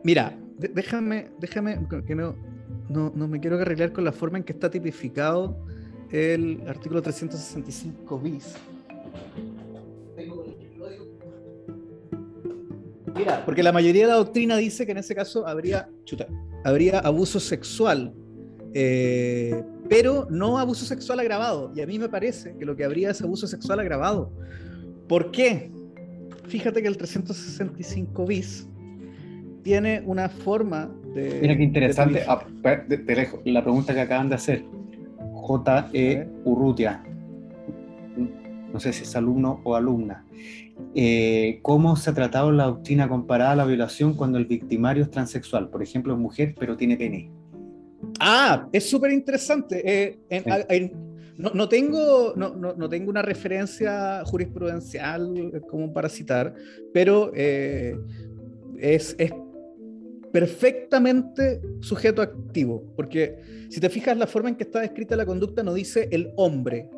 mira, 0.03 0.37
déjame, 0.57 1.31
déjame, 1.39 1.79
que 2.05 2.15
no, 2.15 2.35
no, 2.89 3.11
no 3.15 3.27
me 3.27 3.39
quiero 3.39 3.59
arreglar 3.59 3.91
con 3.91 4.03
la 4.03 4.11
forma 4.11 4.37
en 4.37 4.43
que 4.43 4.53
está 4.53 4.69
tipificado 4.69 5.65
el 6.11 6.61
artículo 6.67 7.01
365 7.01 8.19
bis. 8.19 8.55
Mira, 13.15 13.43
porque 13.45 13.63
la 13.63 13.71
mayoría 13.71 14.03
de 14.03 14.09
la 14.09 14.17
doctrina 14.17 14.57
dice 14.57 14.85
que 14.85 14.91
en 14.91 14.97
ese 14.97 15.15
caso 15.15 15.47
habría, 15.47 15.87
chuta, 16.03 16.27
habría 16.63 16.99
abuso 16.99 17.39
sexual, 17.39 18.13
eh, 18.73 19.63
pero 19.87 20.27
no 20.29 20.57
abuso 20.57 20.85
sexual 20.85 21.19
agravado. 21.21 21.71
Y 21.75 21.81
a 21.81 21.87
mí 21.87 21.97
me 21.97 22.09
parece 22.09 22.55
que 22.57 22.65
lo 22.65 22.75
que 22.75 22.83
habría 22.83 23.11
es 23.11 23.21
abuso 23.21 23.47
sexual 23.47 23.79
agravado. 23.79 24.31
¿Por 25.07 25.31
qué? 25.31 25.71
Fíjate 26.47 26.81
que 26.81 26.87
el 26.87 26.97
365 26.97 28.25
bis 28.25 28.67
tiene 29.63 30.03
una 30.05 30.29
forma 30.29 30.91
de... 31.13 31.39
Mira 31.41 31.55
qué 31.55 31.63
interesante, 31.63 32.23
ah, 32.27 32.45
la 33.45 33.63
pregunta 33.63 33.93
que 33.93 34.01
acaban 34.01 34.29
de 34.29 34.35
hacer. 34.35 34.63
J.E. 35.33 36.27
Urrutia, 36.43 37.03
no 38.73 38.79
sé 38.79 38.91
si 38.91 39.03
es 39.03 39.15
alumno 39.15 39.61
o 39.63 39.75
alumna. 39.75 40.25
Eh, 40.93 41.59
¿Cómo 41.61 41.95
se 41.95 42.09
ha 42.09 42.13
tratado 42.13 42.51
la 42.51 42.65
doctrina 42.65 43.07
comparada 43.07 43.51
a 43.51 43.55
la 43.55 43.65
violación 43.65 44.13
cuando 44.13 44.37
el 44.37 44.45
victimario 44.45 45.03
es 45.03 45.11
transexual? 45.11 45.69
Por 45.69 45.83
ejemplo, 45.83 46.13
es 46.13 46.19
mujer 46.19 46.55
pero 46.57 46.77
tiene 46.77 46.97
pene. 46.97 47.31
Ah, 48.19 48.67
es 48.71 48.89
súper 48.89 49.11
interesante. 49.11 49.81
Eh, 49.85 50.91
no, 51.37 51.67
tengo, 51.67 52.33
no, 52.35 52.89
tengo 52.89 53.09
una 53.09 53.21
referencia 53.21 54.23
jurisprudencial 54.25 55.61
como 55.69 55.91
para 55.91 56.07
citar, 56.07 56.53
pero 56.93 57.31
eh, 57.35 57.97
es, 58.79 59.15
es, 59.17 59.31
perfectamente 60.31 61.61
sujeto 61.79 62.21
activo, 62.21 62.83
porque 62.97 63.37
si 63.69 63.79
te 63.79 63.89
fijas 63.89 64.17
la 64.17 64.27
forma 64.27 64.49
en 64.49 64.55
que 64.55 64.63
está 64.63 64.81
descrita 64.81 65.15
la 65.15 65.25
conducta 65.25 65.63
no 65.63 65.73
dice 65.73 66.09
el 66.11 66.33
hombre. 66.35 66.89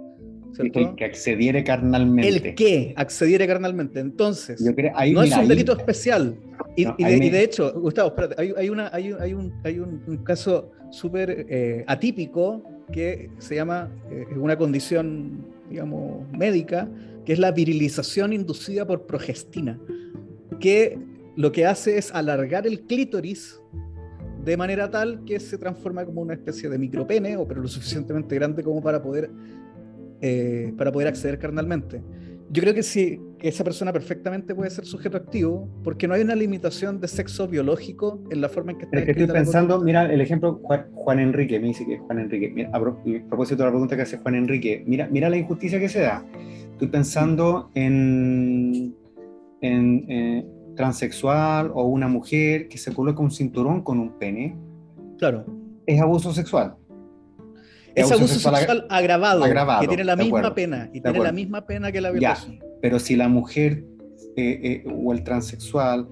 El 0.59 0.95
que 0.95 1.05
accediere 1.05 1.63
carnalmente. 1.63 2.27
El 2.27 2.55
que 2.55 2.93
accediere 2.95 3.47
carnalmente. 3.47 3.99
Entonces, 3.99 4.61
no 4.61 5.23
es 5.23 5.37
un 5.37 5.47
delito 5.47 5.77
especial. 5.77 6.35
Y, 6.75 6.85
de, 6.85 7.43
hecho, 7.43 7.73
Gustavo, 7.73 8.09
espérate, 8.09 8.35
hay, 8.39 8.69
una, 8.69 8.89
hay, 8.93 9.11
un, 9.11 9.53
hay 9.63 9.79
un, 9.79 10.17
caso 10.23 10.71
súper 10.91 11.47
eh, 11.49 11.83
atípico 11.87 12.63
que 12.91 13.31
se 13.39 13.55
llama, 13.55 13.89
eh, 14.11 14.25
una 14.35 14.57
condición, 14.57 15.45
digamos, 15.69 16.31
médica, 16.31 16.87
que 17.25 17.33
es 17.33 17.39
la 17.39 17.51
virilización 17.51 18.31
inducida 18.31 18.85
por 18.85 19.05
progestina, 19.05 19.79
que 20.59 20.97
lo 21.35 21.51
que 21.51 21.65
hace 21.65 21.97
es 21.97 22.13
alargar 22.13 22.65
el 22.65 22.81
clítoris 22.81 23.59
de 24.47 24.55
manera 24.55 24.89
tal 24.89 25.25
que 25.25 25.39
se 25.41 25.57
transforma 25.57 26.05
como 26.05 26.21
una 26.21 26.33
especie 26.33 26.69
de 26.69 26.77
micropene, 26.77 27.35
o 27.35 27.45
pero 27.45 27.61
lo 27.61 27.67
suficientemente 27.67 28.33
grande 28.33 28.63
como 28.63 28.81
para 28.81 29.01
poder, 29.01 29.29
eh, 30.21 30.73
para 30.77 30.91
poder 30.91 31.07
acceder 31.07 31.39
carnalmente. 31.39 32.01
Yo 32.49 32.61
creo 32.61 32.73
que 32.73 32.83
sí, 32.83 33.19
que 33.39 33.49
esa 33.49 33.63
persona 33.63 33.91
perfectamente 33.91 34.55
puede 34.55 34.69
ser 34.69 34.85
sujeto 34.85 35.17
activo, 35.17 35.69
porque 35.83 36.07
no 36.07 36.13
hay 36.13 36.21
una 36.21 36.35
limitación 36.35 37.01
de 37.01 37.09
sexo 37.09 37.45
biológico 37.47 38.23
en 38.31 38.39
la 38.39 38.47
forma 38.47 38.71
en 38.71 38.77
que 38.77 38.85
está. 38.85 38.99
Es 38.99 39.05
que 39.05 39.11
estoy 39.11 39.27
pensando, 39.27 39.81
mira 39.81 40.11
el 40.11 40.21
ejemplo 40.21 40.61
Juan, 40.63 41.19
Enrique, 41.19 41.59
me 41.59 41.67
dice 41.67 41.85
que 41.85 41.95
es 41.95 42.01
Juan 42.01 42.19
Enrique. 42.19 42.69
a, 42.71 42.79
propósito 42.79 43.57
de 43.57 43.65
la 43.65 43.71
pregunta 43.71 43.97
que 43.97 44.03
hace 44.03 44.17
Juan 44.19 44.35
Enrique, 44.35 44.83
mira, 44.87 45.09
mira 45.11 45.29
la 45.29 45.37
injusticia 45.37 45.77
que 45.77 45.89
se 45.89 46.01
da. 46.01 46.25
Estoy 46.71 46.87
pensando 46.87 47.69
en, 47.75 48.95
en, 49.59 50.05
eh, 50.09 50.45
transexual 50.77 51.71
o 51.73 51.83
una 51.83 52.07
mujer 52.07 52.69
que 52.69 52.77
se 52.77 52.93
coloca 52.93 53.21
un 53.21 53.31
cinturón 53.31 53.81
con 53.81 53.99
un 53.99 54.17
pene, 54.17 54.55
claro. 55.17 55.45
es 55.85 55.99
abuso 55.99 56.31
sexual. 56.31 56.76
Es, 57.97 58.11
abuso, 58.11 58.27
sexual, 58.27 58.85
agravado, 58.89 59.43
que 59.81 59.87
tiene 59.87 60.03
la 60.03 60.15
misma 60.15 60.53
pena 60.53 60.89
y 60.93 61.01
tiene 61.01 61.19
la 61.19 61.31
misma 61.31 61.65
pena 61.65 61.91
que 61.91 61.99
la 61.99 62.11
violación. 62.11 62.59
pero 62.81 62.99
si 62.99 63.15
la 63.15 63.27
mujer 63.27 63.83
eh, 64.35 64.59
eh, 64.63 64.83
o 64.87 65.13
el 65.13 65.23
transexual 65.23 66.07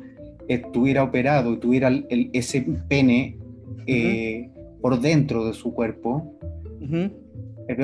estuviera 0.47 1.03
operado 1.03 1.53
y 1.53 1.57
tuviera 1.57 1.88
el, 1.88 2.29
ese 2.33 2.65
pene 2.88 3.38
eh, 3.86 4.49
por 4.81 4.99
dentro 4.99 5.45
de 5.45 5.53
su 5.53 5.73
cuerpo, 5.73 6.31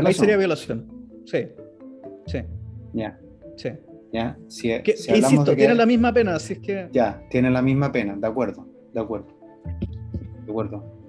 Ahí 0.06 0.14
sería 0.14 0.38
violación. 0.38 0.88
Sí. 1.26 1.48
Sí. 2.28 2.40
Ya. 2.94 3.20
Sí. 3.56 3.70
¿ya? 4.12 4.38
Si, 4.48 4.72
insisto, 4.72 5.56
tienen 5.56 5.78
la 5.78 5.86
misma 5.86 6.14
pena, 6.14 6.36
así 6.36 6.54
es 6.54 6.60
que... 6.60 6.90
Ya, 6.92 7.24
tienen 7.30 7.54
la 7.54 7.62
misma 7.62 7.92
pena, 7.92 8.16
de 8.16 8.28
acuerdo, 8.28 8.68
de 8.94 9.00
acuerdo. 9.00 9.28
De 10.46 10.52
acuerdo. 10.52 11.01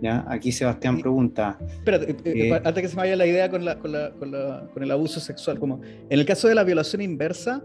¿Ya? 0.00 0.24
Aquí 0.28 0.52
Sebastián 0.52 1.00
pregunta... 1.00 1.58
Espérate, 1.60 2.10
eh, 2.10 2.16
eh, 2.24 2.48
eh, 2.48 2.60
antes 2.64 2.82
que 2.82 2.88
se 2.88 2.96
me 2.96 3.02
vaya 3.02 3.16
la 3.16 3.26
idea 3.26 3.50
con, 3.50 3.64
la, 3.64 3.78
con, 3.78 3.92
la, 3.92 4.10
con, 4.12 4.30
la, 4.30 4.68
con 4.72 4.82
el 4.82 4.90
abuso 4.90 5.20
sexual, 5.20 5.58
como 5.58 5.80
en 5.82 6.18
el 6.18 6.26
caso 6.26 6.48
de 6.48 6.54
la 6.54 6.64
violación 6.64 7.00
inversa, 7.00 7.62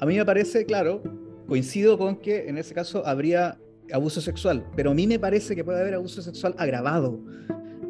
a 0.00 0.06
mí 0.06 0.16
me 0.16 0.24
parece, 0.24 0.64
claro, 0.64 1.02
coincido 1.46 1.96
con 1.96 2.16
que 2.16 2.48
en 2.48 2.58
ese 2.58 2.74
caso 2.74 3.06
habría 3.06 3.58
abuso 3.92 4.20
sexual, 4.20 4.64
pero 4.76 4.90
a 4.90 4.94
mí 4.94 5.06
me 5.06 5.18
parece 5.18 5.54
que 5.56 5.64
puede 5.64 5.80
haber 5.80 5.94
abuso 5.94 6.20
sexual 6.22 6.54
agravado. 6.58 7.20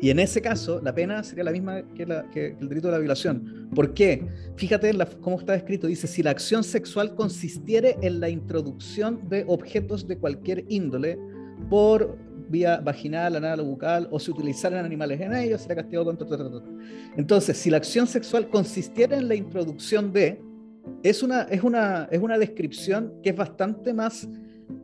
Y 0.00 0.10
en 0.10 0.20
ese 0.20 0.40
caso, 0.40 0.80
la 0.82 0.94
pena 0.94 1.24
sería 1.24 1.42
la 1.42 1.50
misma 1.50 1.82
que, 1.94 2.56
el 2.60 2.68
delito 2.68 2.86
de 2.86 2.92
la 2.92 2.98
violación. 2.98 3.68
¿Por 3.74 3.94
qué? 3.94 4.24
Fíjate 4.56 4.92
cómo 5.20 5.40
está 5.40 5.56
escrito. 5.56 5.88
Dice, 5.88 6.06
si 6.06 6.22
la 6.22 6.30
acción 6.30 6.62
sexual 6.62 7.16
consistiere 7.16 7.96
en 8.02 8.20
la 8.20 8.28
introducción 8.28 9.28
de 9.28 9.44
objetos 9.48 10.06
de 10.06 10.16
cualquier 10.16 10.64
índole 10.68 11.18
por 11.68 12.16
vía 12.48 12.78
vaginal, 12.78 13.36
anal 13.36 13.60
o 13.60 13.64
bucal, 13.64 14.08
o 14.10 14.18
si 14.18 14.30
utilizaran 14.30 14.84
animales 14.84 15.20
en 15.20 15.34
ellos, 15.34 15.62
será 15.62 15.76
castigado 15.76 16.16
con... 16.16 16.80
Entonces, 17.16 17.56
si 17.56 17.70
la 17.70 17.78
acción 17.78 18.06
sexual 18.06 18.48
consistiera 18.48 19.16
en 19.16 19.28
la 19.28 19.34
introducción 19.34 20.12
de, 20.12 20.40
es 21.02 21.22
una, 21.22 21.42
es 21.42 21.62
una, 21.62 22.08
es 22.10 22.20
una 22.20 22.38
descripción 22.38 23.14
que 23.22 23.30
es 23.30 23.36
bastante 23.36 23.92
más 23.92 24.28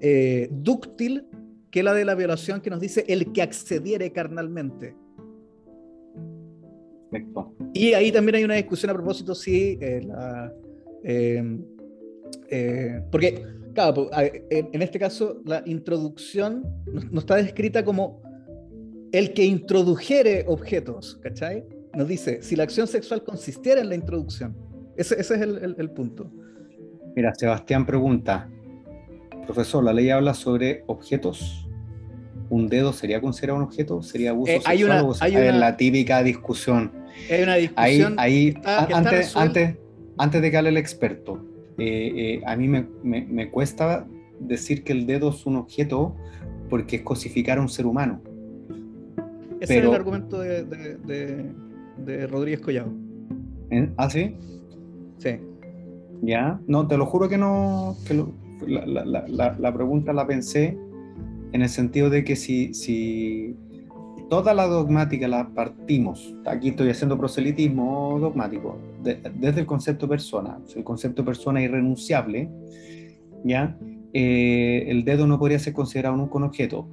eh, 0.00 0.48
dúctil 0.50 1.26
que 1.70 1.82
la 1.82 1.92
de 1.92 2.04
la 2.04 2.14
violación 2.14 2.60
que 2.60 2.70
nos 2.70 2.80
dice 2.80 3.04
el 3.08 3.32
que 3.32 3.42
accediere 3.42 4.12
carnalmente. 4.12 4.94
Y 7.72 7.92
ahí 7.92 8.10
también 8.10 8.36
hay 8.36 8.44
una 8.44 8.54
discusión 8.54 8.90
a 8.90 8.94
propósito 8.94 9.34
si 9.34 9.78
eh, 9.80 10.02
la, 10.04 10.52
eh, 11.04 11.42
eh, 12.48 13.02
porque, 13.10 13.44
claro, 13.74 14.10
en 14.14 14.82
este 14.82 14.98
caso 14.98 15.42
la 15.44 15.62
introducción 15.66 16.64
no, 17.10 17.20
está 17.20 17.36
descrita 17.36 17.84
como 17.84 18.22
el 19.12 19.32
que 19.32 19.44
introdujere 19.44 20.44
objetos, 20.48 21.18
¿cachai? 21.22 21.64
Nos 21.94 22.08
dice, 22.08 22.42
si 22.42 22.56
la 22.56 22.64
acción 22.64 22.86
sexual 22.86 23.22
consistiera 23.22 23.80
en 23.80 23.88
la 23.88 23.94
introducción. 23.94 24.56
Ese, 24.96 25.20
ese 25.20 25.34
es 25.34 25.40
el, 25.40 25.74
el, 25.78 25.90
punto. 25.90 26.30
Mira, 27.14 27.34
Sebastián 27.34 27.84
pregunta, 27.84 28.48
profesor, 29.44 29.84
la 29.84 29.92
ley 29.92 30.10
habla 30.10 30.34
sobre 30.34 30.84
objetos 30.86 31.64
un 32.50 32.68
dedo 32.68 32.92
sería 32.92 33.20
considerado 33.20 33.58
un 33.58 33.64
objeto, 33.64 34.02
sería 34.02 34.30
abuso 34.30 34.52
eh, 34.52 34.60
hay 34.64 34.84
una, 34.84 35.02
hay 35.20 35.36
una, 35.36 35.52
la 35.52 35.76
típica 35.76 36.22
discusión. 36.22 36.92
Hay 37.30 37.42
una 37.42 37.54
discusión. 37.56 38.14
Ahí, 38.18 38.54
antes, 38.64 39.36
antes, 39.36 39.76
antes, 40.18 40.42
de 40.42 40.50
que 40.50 40.56
hable 40.56 40.70
el 40.70 40.76
experto, 40.76 41.44
eh, 41.78 42.12
eh, 42.16 42.42
a 42.46 42.56
mí 42.56 42.68
me, 42.68 42.86
me, 43.02 43.50
cuesta 43.50 44.06
decir 44.38 44.84
que 44.84 44.92
el 44.92 45.06
dedo 45.06 45.30
es 45.30 45.44
un 45.46 45.56
objeto 45.56 46.14
porque 46.70 46.96
es 46.96 47.02
cosificar 47.02 47.58
a 47.58 47.62
un 47.62 47.68
ser 47.68 47.86
humano. 47.86 48.20
Ese 49.60 49.78
es 49.78 49.84
el 49.84 49.94
argumento 49.94 50.40
de, 50.40 50.64
de, 50.64 51.52
de, 51.98 52.26
Rodríguez 52.26 52.60
Collado. 52.60 52.92
¿Ah, 53.96 54.10
sí? 54.10 54.36
Sí. 55.18 55.36
Ya, 56.22 56.60
no, 56.66 56.86
te 56.86 56.96
lo 56.96 57.06
juro 57.06 57.28
que 57.28 57.38
no. 57.38 57.96
Que 58.06 58.14
la, 58.66 58.86
la, 58.86 59.24
la, 59.26 59.56
la, 59.58 59.74
pregunta 59.74 60.12
la 60.12 60.26
pensé 60.26 60.78
en 61.52 61.62
el 61.62 61.68
sentido 61.68 62.10
de 62.10 62.24
que 62.24 62.36
si, 62.36 62.72
si 62.74 63.56
toda 64.28 64.54
la 64.54 64.66
dogmática 64.66 65.28
la 65.28 65.48
partimos, 65.48 66.34
aquí 66.46 66.68
estoy 66.70 66.90
haciendo 66.90 67.18
proselitismo 67.18 68.18
dogmático, 68.20 68.78
desde 69.02 69.60
el 69.60 69.66
concepto 69.66 70.08
persona, 70.08 70.58
el 70.74 70.84
concepto 70.84 71.24
persona 71.24 71.62
irrenunciable, 71.62 72.48
¿ya? 73.44 73.76
Eh, 74.12 74.84
el 74.88 75.04
dedo 75.04 75.26
no 75.26 75.38
podría 75.38 75.58
ser 75.58 75.72
considerado 75.72 76.16
nunca 76.16 76.36
un 76.36 76.44
objeto. 76.44 76.88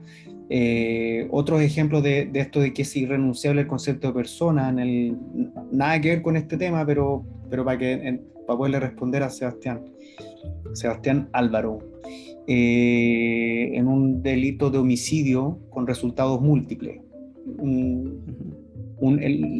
Eh, 0.49 1.27
otros 1.31 1.61
ejemplos 1.61 2.03
de, 2.03 2.29
esto 2.33 2.59
de 2.59 2.73
que 2.73 2.81
es 2.81 2.97
irrenunciable 2.97 3.61
el 3.61 3.67
concepto 3.67 4.07
de 4.07 4.13
persona, 4.13 4.71
nada 5.71 6.01
que 6.01 6.09
ver 6.09 6.21
con 6.21 6.35
este 6.35 6.57
tema, 6.57 6.85
pero, 6.85 7.23
para, 7.49 7.77
que, 7.77 8.19
poderle 8.45 8.79
responder 8.79 9.23
a 9.23 9.29
Sebastián. 9.29 9.85
Sebastián 10.73 11.29
Álvaro. 11.31 11.79
Eh, 12.47 13.71
en 13.75 13.87
un 13.87 14.23
delito 14.23 14.71
de 14.71 14.79
homicidio 14.79 15.59
con 15.69 15.87
resultados 15.87 16.41
múltiples. 16.41 16.99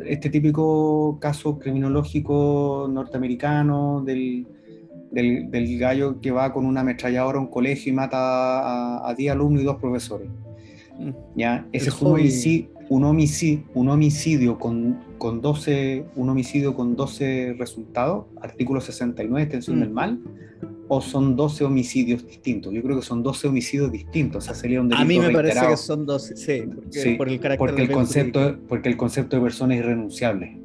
Este 0.07 0.29
típico 0.29 1.17
caso 1.19 1.57
criminológico 1.57 2.88
norteamericano 2.91 4.03
del, 4.05 4.47
del, 5.11 5.77
gallo 5.79 6.19
que 6.21 6.32
va 6.32 6.53
con 6.53 6.65
una 6.65 6.82
ametralladora 6.82 7.38
a 7.38 7.41
un 7.41 7.47
colegio 7.47 7.91
y 7.91 7.95
mata 7.95 9.07
a 9.07 9.13
10 9.15 9.32
alumnos 9.32 9.61
y 9.61 9.65
dos 9.65 9.77
profesores. 9.77 10.29
Mm. 10.99 11.09
¿Ya? 11.36 11.67
Ese 11.71 11.89
es 11.89 12.01
un 12.01 12.11
homicidio, 12.11 12.69
un 12.89 13.03
homicidio, 13.03 13.63
un 13.73 13.89
homicidio 13.89 14.59
con, 14.59 14.99
con 15.17 15.41
12, 15.41 16.05
un 16.15 16.29
homicidio 16.29 16.75
con 16.75 16.95
12 16.95 17.55
resultados, 17.57 18.25
artículo 18.41 18.82
69, 18.82 19.43
extensión 19.43 19.79
del 19.79 19.89
mal, 19.89 20.19
o 20.93 20.99
son 20.99 21.37
12 21.37 21.63
homicidios 21.63 22.27
distintos. 22.27 22.73
Yo 22.73 22.83
creo 22.83 22.97
que 22.97 23.01
son 23.01 23.23
12 23.23 23.47
homicidios 23.47 23.89
distintos. 23.93 24.43
O 24.43 24.45
sea, 24.45 24.53
sería 24.53 24.81
un 24.81 24.89
delito 24.89 25.01
A 25.01 25.05
mí 25.05 25.19
me 25.19 25.29
parece 25.29 25.65
que 25.65 25.77
son 25.77 26.05
12, 26.05 26.35
sí, 26.35 26.63
porque, 26.67 27.15
por 27.15 27.29
el 27.29 27.39
carácter 27.39 27.57
porque 27.65 27.81
el 27.83 27.91
concepto 27.91 28.57
Porque 28.67 28.89
el 28.89 28.97
concepto 28.97 29.37
de 29.37 29.41
persona 29.41 29.73
es 29.73 29.79
irrenunciable. 29.79 30.59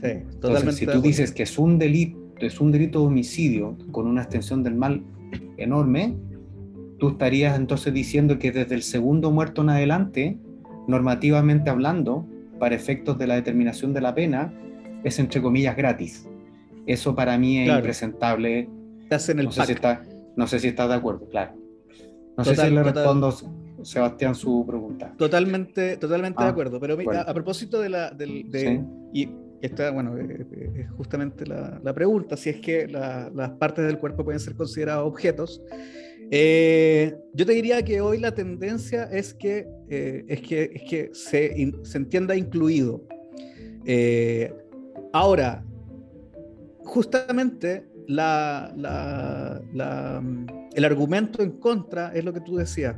Sí, 0.00 0.08
totalmente. 0.40 0.80
si 0.80 0.86
tú 0.86 1.02
dices 1.02 1.30
que 1.30 1.42
es 1.42 1.58
un 1.58 1.78
delito, 1.78 2.18
es 2.38 2.58
un 2.58 2.72
delito 2.72 3.00
de 3.00 3.06
homicidio 3.08 3.76
con 3.92 4.06
una 4.06 4.22
extensión 4.22 4.62
del 4.62 4.76
mal 4.76 5.02
enorme, 5.58 6.16
tú 6.98 7.10
estarías 7.10 7.58
entonces 7.58 7.92
diciendo 7.92 8.38
que 8.38 8.52
desde 8.52 8.74
el 8.74 8.82
segundo 8.82 9.30
muerto 9.30 9.60
en 9.60 9.68
adelante, 9.68 10.38
normativamente 10.88 11.68
hablando, 11.68 12.26
para 12.58 12.74
efectos 12.74 13.18
de 13.18 13.26
la 13.26 13.34
determinación 13.34 13.92
de 13.92 14.00
la 14.00 14.14
pena, 14.14 14.54
es 15.04 15.18
entre 15.18 15.42
comillas 15.42 15.76
gratis. 15.76 16.26
Eso 16.86 17.14
para 17.14 17.36
mí 17.36 17.58
es 17.58 17.68
impresentable. 17.68 18.70
El 19.10 19.44
no, 19.44 19.52
sé 19.52 19.66
si 19.66 19.72
está, 19.72 20.02
no 20.36 20.46
sé 20.46 20.58
si 20.58 20.68
estás 20.68 20.88
de 20.88 20.94
acuerdo, 20.94 21.28
claro. 21.28 21.52
No 22.36 22.44
sé 22.44 22.54
si 22.54 22.70
le 22.70 22.82
respondo, 22.82 23.32
Sebastián, 23.82 24.34
su 24.34 24.64
pregunta. 24.66 25.14
Totalmente, 25.16 25.96
totalmente 25.96 26.42
de 26.42 26.48
ah, 26.48 26.52
acuerdo. 26.52 26.80
Pero 26.80 26.96
a, 27.18 27.32
propósito 27.32 27.80
de 27.80 27.88
la. 27.88 28.10
Del, 28.10 28.46
Y 29.12 29.28
esta, 29.62 29.90
bueno, 29.90 30.18
eh, 30.18 30.46
eh, 30.52 30.72
es 30.80 30.90
justamente 30.92 31.46
la, 31.46 31.80
la, 31.82 31.94
pregunta: 31.94 32.36
si 32.36 32.50
es 32.50 32.60
que 32.60 32.88
las 32.88 33.50
partes 33.52 33.86
del 33.86 33.98
cuerpo 33.98 34.24
pueden 34.24 34.40
ser 34.40 34.54
consideradas 34.54 35.04
objetos. 35.04 35.62
Eh, 36.30 37.16
yo 37.34 37.46
te 37.46 37.52
diría 37.52 37.82
que 37.84 38.00
hoy 38.00 38.18
la 38.18 38.34
tendencia 38.34 39.04
es 39.04 39.32
que, 39.32 39.68
es 39.88 40.40
que, 40.42 40.70
es 40.74 40.82
que 40.90 41.10
se, 41.12 41.72
se 41.84 41.98
entienda 41.98 42.34
incluido. 42.34 43.06
ahora, 45.12 45.64
justamente 46.82 47.86
la, 48.06 49.60
el 50.74 50.84
argumento 50.84 51.42
en 51.42 51.52
contra 51.52 52.12
es 52.14 52.24
lo 52.24 52.32
que 52.32 52.40
tú 52.40 52.56
decías, 52.56 52.96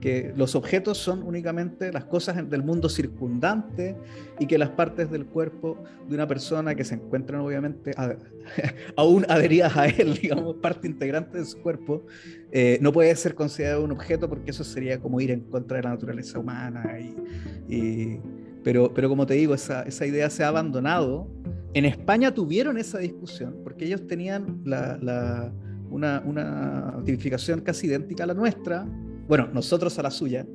que 0.00 0.32
los 0.36 0.54
objetos 0.54 0.98
son 0.98 1.22
únicamente 1.22 1.90
las 1.92 2.04
cosas 2.04 2.48
del 2.48 2.62
mundo 2.62 2.88
circundante 2.88 3.96
y 4.38 4.46
que 4.46 4.58
las 4.58 4.70
partes 4.70 5.10
del 5.10 5.26
cuerpo 5.26 5.82
de 6.08 6.14
una 6.14 6.26
persona 6.26 6.74
que 6.74 6.84
se 6.84 6.94
encuentran 6.94 7.40
obviamente 7.40 7.92
aún 8.96 9.24
adheridas 9.28 9.76
a 9.76 9.86
él, 9.86 10.14
digamos, 10.22 10.56
parte 10.56 10.86
integrante 10.86 11.38
de 11.38 11.44
su 11.44 11.58
cuerpo, 11.60 12.04
eh, 12.52 12.78
no 12.80 12.92
puede 12.92 13.14
ser 13.16 13.34
considerado 13.34 13.82
un 13.84 13.92
objeto 13.92 14.28
porque 14.28 14.50
eso 14.50 14.64
sería 14.64 15.00
como 15.00 15.20
ir 15.20 15.30
en 15.30 15.40
contra 15.40 15.78
de 15.78 15.84
la 15.84 15.90
naturaleza 15.90 16.38
humana. 16.38 16.98
Y, 17.68 18.20
pero, 18.62 18.92
pero 18.92 19.08
como 19.08 19.26
te 19.26 19.34
digo, 19.34 19.54
esa, 19.54 19.82
esa 19.82 20.06
idea 20.06 20.28
se 20.28 20.44
ha 20.44 20.48
abandonado 20.48 21.28
en 21.76 21.84
España 21.84 22.32
tuvieron 22.32 22.78
esa 22.78 22.96
discusión 22.98 23.60
porque 23.62 23.84
ellos 23.84 24.06
tenían 24.06 24.62
una, 25.90 27.02
tipificación 27.04 27.60
casi 27.60 27.86
idéntica 27.86 28.24
a 28.24 28.28
la 28.28 28.32
nuestra, 28.32 28.88
bueno, 29.28 29.50
nosotros 29.52 29.98
a 29.98 30.02
la 30.02 30.10
suya, 30.10 30.46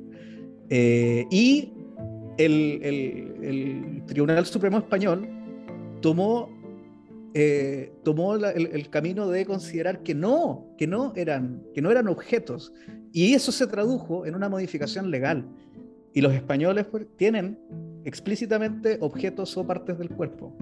eh, 0.68 1.24
y 1.30 1.74
el, 2.38 4.02
Tribunal 4.06 4.44
Supremo 4.46 4.78
Español 4.78 5.28
tomó, 6.00 6.50
eh, 7.34 7.92
el, 8.04 8.90
camino 8.90 9.28
de 9.28 9.46
considerar 9.46 10.02
que 10.02 10.16
no, 10.16 10.74
que 10.76 10.88
no, 10.88 11.12
eran, 11.14 11.62
que 11.72 11.80
no 11.82 11.92
eran 11.92 12.08
objetos, 12.08 12.72
y 13.12 13.34
eso 13.34 13.52
se 13.52 13.68
tradujo 13.68 14.26
en 14.26 14.34
una 14.34 14.48
modificación 14.48 15.12
legal. 15.12 15.46
Y 16.14 16.20
los 16.20 16.34
españoles 16.34 16.86
pues, 16.90 17.06
tienen 17.16 17.60
explícitamente 18.04 18.98
objetos 19.00 19.56
o 19.56 19.64
partes 19.64 19.96
del 19.98 20.08
cuerpo. 20.10 20.52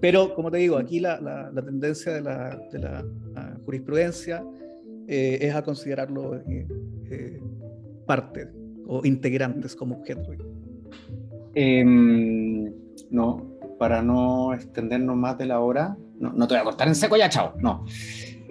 Pero, 0.00 0.34
como 0.34 0.50
te 0.50 0.58
digo, 0.58 0.78
aquí 0.78 0.98
la, 0.98 1.20
la, 1.20 1.62
tendencia 1.62 2.12
de 2.12 2.22
la, 2.22 2.58
de 2.72 2.78
la 2.78 3.04
jurisprudencia 3.64 4.42
eh, 5.06 5.38
es 5.42 5.54
a 5.54 5.62
considerarlo 5.62 6.36
eh, 6.36 6.66
eh, 7.10 7.40
parte 8.06 8.48
o 8.86 9.02
integrantes 9.04 9.76
como 9.76 9.96
objeto. 9.96 10.32
Em, 11.54 12.72
no, 13.10 13.58
para 13.78 14.02
no 14.02 14.54
extendernos 14.54 15.16
más 15.16 15.36
de 15.36 15.46
la 15.46 15.60
hora, 15.60 15.96
no, 16.18 16.32
no 16.32 16.48
te 16.48 16.54
voy 16.54 16.62
a 16.62 16.64
cortar 16.64 16.88
en 16.88 16.94
seco 16.94 17.16
ya, 17.16 17.28
chao, 17.28 17.54
no. 17.58 17.84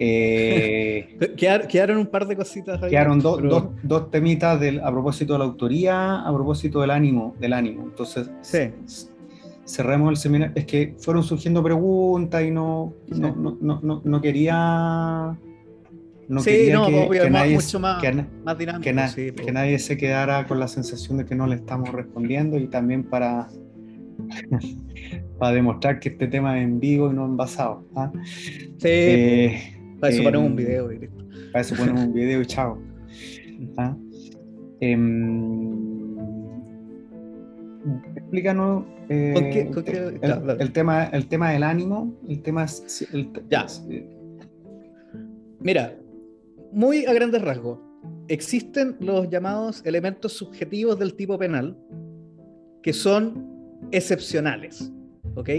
quedaron 0.00 1.98
un 1.98 2.06
par 2.06 2.26
de 2.26 2.34
cositas 2.34 2.82
ahí. 2.82 2.90
Quedaron 2.90 3.20
dos, 3.20 3.42
dos 3.82 4.10
temitas 4.10 4.58
del, 4.58 4.80
a 4.80 4.90
propósito 4.90 5.34
de 5.34 5.40
la 5.40 5.44
autoría, 5.44 6.20
a 6.20 6.32
propósito 6.32 6.80
del 6.80 6.90
ánimo, 6.90 7.34
del 7.38 7.52
ánimo. 7.52 7.82
Entonces, 7.82 8.30
sí 8.40 8.70
cerremos 9.70 10.10
el 10.10 10.16
seminario. 10.16 10.52
Es 10.56 10.66
que 10.66 10.94
fueron 10.98 11.22
surgiendo 11.22 11.62
preguntas 11.62 12.42
y 12.42 12.50
no, 12.50 12.94
no, 13.08 13.58
no, 13.60 14.02
no, 14.04 14.20
quería. 14.20 15.38
No 16.28 16.42
quería 16.42 16.86
que, 16.86 17.30
nadie, 17.30 17.54
mucho 17.56 17.80
más, 17.80 18.00
dinámico, 18.00 18.82
que, 18.82 19.52
nadie 19.52 19.78
se 19.80 19.96
quedara 19.96 20.46
con 20.46 20.60
la 20.60 20.68
sensación 20.68 21.18
de 21.18 21.24
que 21.24 21.34
no 21.34 21.46
le 21.48 21.56
estamos 21.56 21.90
respondiendo 21.90 22.56
y 22.56 22.68
también 22.68 23.02
para, 23.02 23.48
para 25.38 25.52
demostrar 25.52 25.98
que 25.98 26.10
este 26.10 26.28
tema 26.28 26.56
es 26.58 26.64
en 26.64 26.78
vivo 26.78 27.10
y 27.10 27.14
no 27.14 27.24
envasado. 27.24 27.84
¿ah? 27.96 28.12
Sí, 28.22 28.88
eh, 28.88 29.76
para 29.98 30.12
eso 30.12 30.22
ponemos 30.22 30.52
un 30.52 30.58
eh, 30.60 30.64
video. 30.64 30.90
Para 31.52 31.62
eso 31.62 31.74
ponemos 31.74 32.04
un 32.04 32.12
video 32.12 32.40
y 32.40 32.46
chao. 32.46 32.78
¿ah? 33.76 33.96
Em, 34.82 35.59
explícanos 38.30 38.84
eh, 39.08 39.68
el, 40.60 40.72
tema, 40.72 41.04
el 41.06 41.26
tema 41.26 41.50
del 41.50 41.64
ánimo, 41.64 42.16
el 42.28 42.40
tema... 42.42 42.64
ya. 43.48 43.66
Mira, 45.58 45.98
muy 46.70 47.04
a 47.06 47.12
grandes 47.12 47.42
rasgos, 47.42 47.80
existen 48.28 48.96
los 49.00 49.28
llamados 49.28 49.82
elementos 49.84 50.34
subjetivos 50.34 50.96
del 51.00 51.14
tipo 51.14 51.36
penal 51.38 51.76
que 52.84 52.92
son 52.92 53.48
excepcionales, 53.90 54.92
¿ok? 55.34 55.50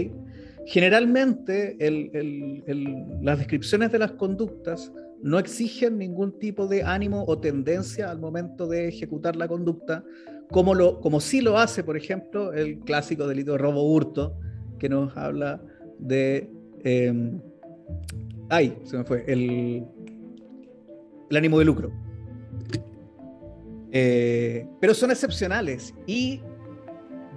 Generalmente 0.64 1.76
las 3.20 3.38
descripciones 3.38 3.92
de 3.92 3.98
las 3.98 4.12
conductas 4.12 4.90
no 5.22 5.38
exigen 5.38 5.98
ningún 5.98 6.38
tipo 6.38 6.66
de 6.66 6.84
ánimo 6.84 7.24
o 7.28 7.38
tendencia 7.38 8.10
al 8.10 8.18
momento 8.18 8.66
de 8.66 8.88
ejecutar 8.88 9.36
la 9.36 9.46
conducta, 9.46 10.02
como, 10.52 10.74
lo, 10.74 11.00
como 11.00 11.20
sí 11.20 11.40
lo 11.40 11.58
hace, 11.58 11.82
por 11.82 11.96
ejemplo, 11.96 12.52
el 12.52 12.78
clásico 12.80 13.26
delito 13.26 13.52
de 13.52 13.58
robo 13.58 13.82
hurto, 13.82 14.38
que 14.78 14.88
nos 14.88 15.16
habla 15.16 15.60
de... 15.98 16.48
Em, 16.84 17.40
ay, 18.48 18.78
se 18.84 18.98
me 18.98 19.04
fue, 19.04 19.24
el, 19.26 19.84
el 21.30 21.36
ánimo 21.36 21.58
de 21.58 21.64
lucro. 21.64 21.90
Eh, 23.90 24.66
pero 24.80 24.94
son 24.94 25.10
excepcionales 25.10 25.94
y 26.06 26.40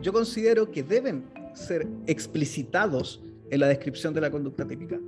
yo 0.01 0.13
considero 0.13 0.69
que 0.69 0.83
deben 0.83 1.25
ser 1.53 1.87
explicitados 2.07 3.23
en 3.49 3.59
la 3.61 3.67
descripción 3.67 4.13
de 4.13 4.21
la 4.21 4.29
conducta 4.29 4.67
típica. 4.67 4.99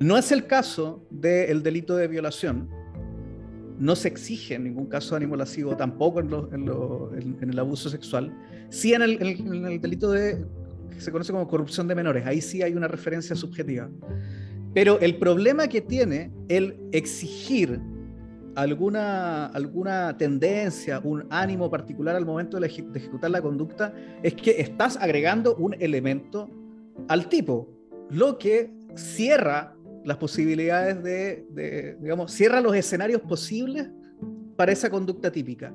No 0.00 0.16
es 0.16 0.32
el 0.32 0.46
caso 0.46 1.06
del 1.10 1.62
delito 1.62 1.96
de 1.96 2.08
violación, 2.08 2.70
no 3.78 3.94
se 3.96 4.08
exige 4.08 4.54
en 4.54 4.64
ningún 4.64 4.86
caso 4.86 5.14
ánimo 5.16 5.36
lascivo, 5.36 5.76
tampoco 5.76 6.20
en, 6.20 7.38
el 7.40 7.58
abuso 7.58 7.88
sexual. 7.88 8.32
Sí 8.70 8.92
en 8.92 9.02
el, 9.02 9.18
delito 9.80 10.10
de 10.10 10.44
que 10.90 11.00
se 11.00 11.12
conoce 11.12 11.32
como 11.32 11.46
corrupción 11.46 11.86
de 11.86 11.94
menores, 11.94 12.26
ahí 12.26 12.40
sí 12.40 12.62
hay 12.62 12.74
una 12.74 12.88
referencia 12.88 13.36
subjetiva. 13.36 13.88
Pero 14.74 14.98
el 15.00 15.16
problema 15.16 15.68
que 15.68 15.80
tiene 15.80 16.30
el 16.48 16.76
exigir 16.92 17.80
alguna, 18.54 19.46
alguna 19.46 20.16
tendencia, 20.18 21.00
un 21.02 21.26
ánimo 21.30 21.70
particular 21.70 22.16
al 22.16 22.26
momento 22.26 22.58
de, 22.58 22.66
ejecutar 22.66 23.30
la 23.30 23.40
conducta, 23.40 23.94
es 24.22 24.34
que 24.34 24.60
estás 24.60 24.96
agregando 24.96 25.54
un 25.56 25.74
elemento 25.80 26.50
al 27.08 27.28
tipo, 27.28 27.68
lo 28.10 28.38
que 28.38 28.70
cierra 28.96 29.74
las 30.04 30.16
posibilidades 30.16 31.02
de, 31.02 31.96
digamos, 32.00 32.32
cierra 32.32 32.60
los 32.60 32.74
escenarios 32.74 33.20
posibles 33.22 33.88
para 34.56 34.72
esa 34.72 34.90
conducta 34.90 35.30
típica. 35.30 35.72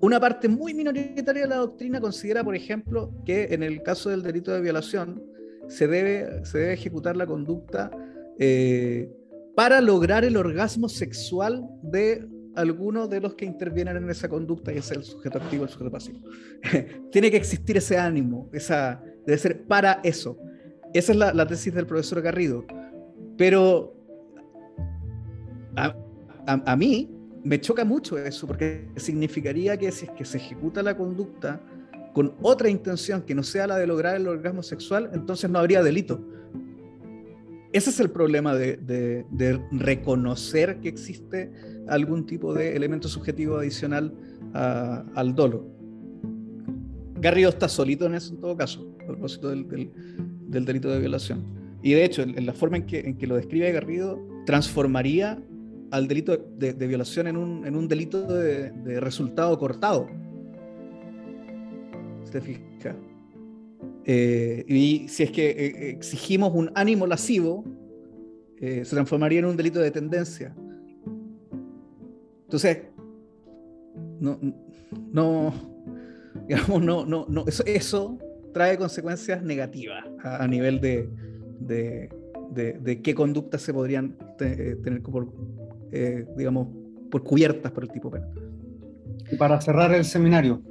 Una 0.00 0.18
parte 0.18 0.48
muy 0.48 0.72
minoritaria 0.72 1.42
de 1.42 1.48
la 1.48 1.56
doctrina 1.56 2.00
considera, 2.00 2.42
por 2.42 2.56
ejemplo, 2.56 3.12
que 3.24 3.48
en 3.50 3.62
el 3.62 3.82
caso 3.82 4.10
del 4.10 4.22
delito 4.22 4.52
de 4.52 4.60
violación 4.60 5.22
se 5.68 5.86
debe, 5.86 6.44
se 6.44 6.58
debe 6.58 6.72
ejecutar 6.72 7.16
la 7.16 7.26
conducta 7.26 7.90
eh, 8.38 9.10
para 9.54 9.80
lograr 9.80 10.24
el 10.24 10.36
orgasmo 10.36 10.88
sexual 10.88 11.68
de 11.82 12.26
alguno 12.54 13.08
de 13.08 13.20
los 13.20 13.34
que 13.34 13.44
intervienen 13.44 13.96
en 13.96 14.10
esa 14.10 14.28
conducta, 14.28 14.72
y 14.72 14.78
es 14.78 14.90
el 14.90 15.04
sujeto 15.04 15.38
activo, 15.38 15.64
el 15.64 15.70
sujeto 15.70 15.90
pasivo. 15.90 16.20
Tiene 17.12 17.30
que 17.30 17.36
existir 17.36 17.76
ese 17.76 17.98
ánimo, 17.98 18.48
esa, 18.52 19.02
debe 19.26 19.38
ser 19.38 19.62
para 19.64 20.00
eso. 20.02 20.38
Esa 20.92 21.12
es 21.12 21.18
la, 21.18 21.46
tesis 21.46 21.72
del 21.72 21.86
profesor 21.86 22.20
Garrido. 22.20 22.64
Pero 23.36 23.94
a, 25.76 26.76
mí 26.76 27.08
me 27.44 27.60
choca 27.60 27.84
mucho 27.84 28.18
eso, 28.18 28.46
porque 28.46 28.88
significaría 28.96 29.76
que 29.76 29.92
si 29.92 30.06
es 30.06 30.10
que 30.12 30.24
se 30.24 30.38
ejecuta 30.38 30.82
la 30.82 30.96
conducta 30.96 31.60
con 32.12 32.34
otra 32.42 32.68
intención 32.68 33.22
que 33.22 33.34
no 33.34 33.42
sea 33.42 33.68
la 33.68 33.78
de 33.78 33.86
lograr 33.86 34.16
el 34.16 34.26
orgasmo 34.26 34.62
sexual, 34.62 35.10
entonces 35.14 35.48
no 35.48 35.60
habría 35.60 35.82
delito. 35.82 36.20
ese 37.72 37.90
es 37.90 38.00
el 38.00 38.10
problema 38.10 38.54
de, 38.56 39.24
reconocer 39.70 40.80
que 40.80 40.88
existe 40.88 41.52
algún 41.86 42.26
tipo 42.26 42.52
de 42.52 42.74
elemento 42.74 43.08
subjetivo 43.08 43.58
adicional 43.58 44.12
al 44.52 45.34
dolo. 45.36 45.66
Garrido 47.20 47.50
está 47.50 47.68
solito 47.68 48.06
en 48.06 48.14
eso 48.14 48.34
en 48.34 48.40
todo 48.40 48.56
caso, 48.56 48.92
a 49.02 49.06
propósito 49.06 49.50
del, 49.50 49.66
delito 50.50 50.90
de 50.90 50.98
violación. 50.98 51.44
Y 51.82 51.92
de 51.92 52.04
hecho, 52.04 52.22
en, 52.22 52.44
la 52.44 52.52
forma 52.52 52.76
en 52.76 52.86
que, 52.86 53.00
en 53.00 53.16
que, 53.16 53.26
lo 53.26 53.36
describe 53.36 53.72
Garrido, 53.72 54.20
transformaría 54.44 55.42
al 55.90 56.08
delito 56.08 56.36
de, 56.36 56.72
violación 56.72 57.26
en 57.26 57.36
un, 57.36 57.66
en 57.66 57.74
un 57.74 57.88
delito 57.88 58.26
de, 58.26 59.00
resultado 59.00 59.58
cortado. 59.58 60.08
¿Se 62.24 62.40
fija? 62.40 62.96
Eh, 64.04 64.64
y 64.68 65.08
si 65.08 65.24
es 65.24 65.30
que 65.30 65.50
eh, 65.50 65.90
exigimos 65.90 66.52
un 66.54 66.70
ánimo 66.74 67.06
lascivo, 67.06 67.64
eh, 68.60 68.84
se 68.84 68.94
transformaría 68.94 69.40
en 69.40 69.46
un 69.46 69.56
delito 69.56 69.80
de 69.80 69.90
tendencia. 69.90 70.54
Entonces, 72.44 72.78
no, 74.20 74.38
no, 75.12 75.52
digamos, 76.48 76.82
no, 76.82 77.06
no, 77.06 77.26
no 77.28 77.44
eso, 77.46 77.64
eso 77.66 78.18
trae 78.52 78.76
consecuencias 78.76 79.42
negativas 79.42 80.04
a, 80.22 80.46
nivel 80.46 80.80
de, 80.80 81.08
de, 81.60 82.08
de, 82.80 83.02
qué 83.02 83.14
conductas 83.14 83.62
se 83.62 83.72
podrían 83.72 84.16
tener 84.36 85.02
por, 85.02 85.28
digamos, 86.36 86.68
por 87.10 87.22
cubiertas 87.22 87.72
por 87.72 87.84
el 87.84 87.90
tipo 87.90 88.10
penal. 88.10 88.30
Y 89.30 89.36
para 89.36 89.60
cerrar 89.60 89.92
el 89.92 90.04
seminario, 90.04 90.62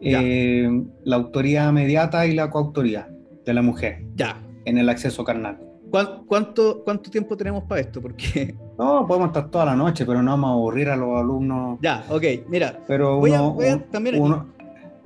eh, 0.00 0.68
la 1.04 1.16
autoría 1.16 1.70
mediata 1.72 2.26
y 2.26 2.34
la 2.34 2.50
coautoría 2.50 3.08
de 3.44 3.54
la 3.54 3.62
mujer. 3.62 4.04
Ya. 4.16 4.42
En 4.64 4.78
el 4.78 4.88
acceso 4.88 5.24
carnal. 5.24 5.60
¿Cuánto, 6.26 6.82
cuánto 6.82 7.10
tiempo 7.10 7.36
tenemos 7.36 7.64
para 7.64 7.80
esto? 7.80 8.00
Porque... 8.00 8.54
No, 8.76 9.06
podemos 9.06 9.28
estar 9.28 9.52
toda 9.52 9.66
la 9.66 9.76
noche, 9.76 10.04
pero 10.04 10.20
no 10.20 10.32
vamos 10.32 10.50
a 10.50 10.52
aburrir 10.54 10.88
a 10.88 10.96
los 10.96 11.16
alumnos. 11.16 11.78
Ya, 11.80 12.04
ok, 12.10 12.24
mira. 12.48 12.80
Pero 12.88 13.18
uno, 13.18 13.56
también... 13.92 14.20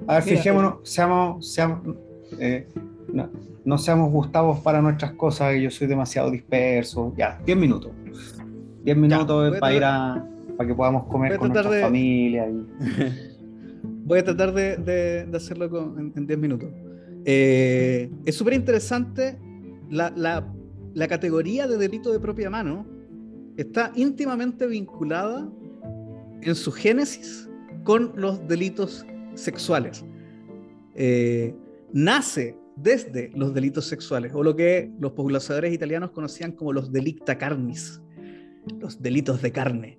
a 0.07 0.15
ver, 0.15 0.23
fijémonos, 0.23 0.77
seamos, 0.83 1.53
seamos 1.53 1.97
eh, 2.39 2.67
no, 3.65 3.79
seamos 3.79 4.11
gustavos 4.11 4.61
para 4.61 4.81
nuestras 4.81 5.13
cosas, 5.13 5.57
yo 5.61 5.71
soy 5.71 5.87
demasiado 5.87 6.31
disperso. 6.31 7.13
Ya, 7.17 7.41
10 7.45 7.59
minutos. 7.59 7.93
10 8.85 8.97
minutos 8.97 9.59
para 9.59 9.75
ir 9.75 9.85
a 9.85 10.25
para 10.57 10.67
que 10.67 10.75
podamos 10.75 11.05
comer 11.05 11.39
con 11.39 11.53
nuestra 11.53 11.81
familia. 11.83 12.49
Y... 12.49 12.67
voy 14.05 14.19
a 14.19 14.25
tratar 14.25 14.53
de, 14.53 15.29
hacerlo 15.33 15.95
en 15.97 16.27
10 16.27 16.39
minutos. 16.39 16.69
Eh, 17.25 18.11
es 18.25 18.35
súper 18.35 18.55
interesante 18.55 19.39
la, 19.91 20.45
categoría 21.09 21.67
de 21.67 21.77
delito 21.77 22.13
de 22.13 22.19
propia 22.19 22.51
mano 22.51 22.87
está 23.57 23.93
íntimamente 23.95 24.67
vinculada 24.67 25.49
en 26.43 26.55
su 26.55 26.73
génesis 26.73 27.49
con 27.85 28.13
los 28.17 28.47
delitos 28.49 29.07
sexuales. 29.39 30.05
Eh, 30.95 31.55
nace 31.93 32.57
desde 32.77 33.31
los 33.35 33.55
delitos 33.55 33.87
sexuales, 33.87 34.33
o 34.35 34.43
lo 34.43 34.55
que 34.55 34.91
los 35.01 35.13
pobladores 35.13 35.73
italianos 35.73 36.11
conocían 36.11 36.53
como 36.53 36.73
los 36.73 36.93
delicta 36.93 37.39
carnis, 37.39 38.01
los 38.79 39.03
delitos 39.03 39.43
de 39.43 39.53
carne. 39.53 39.98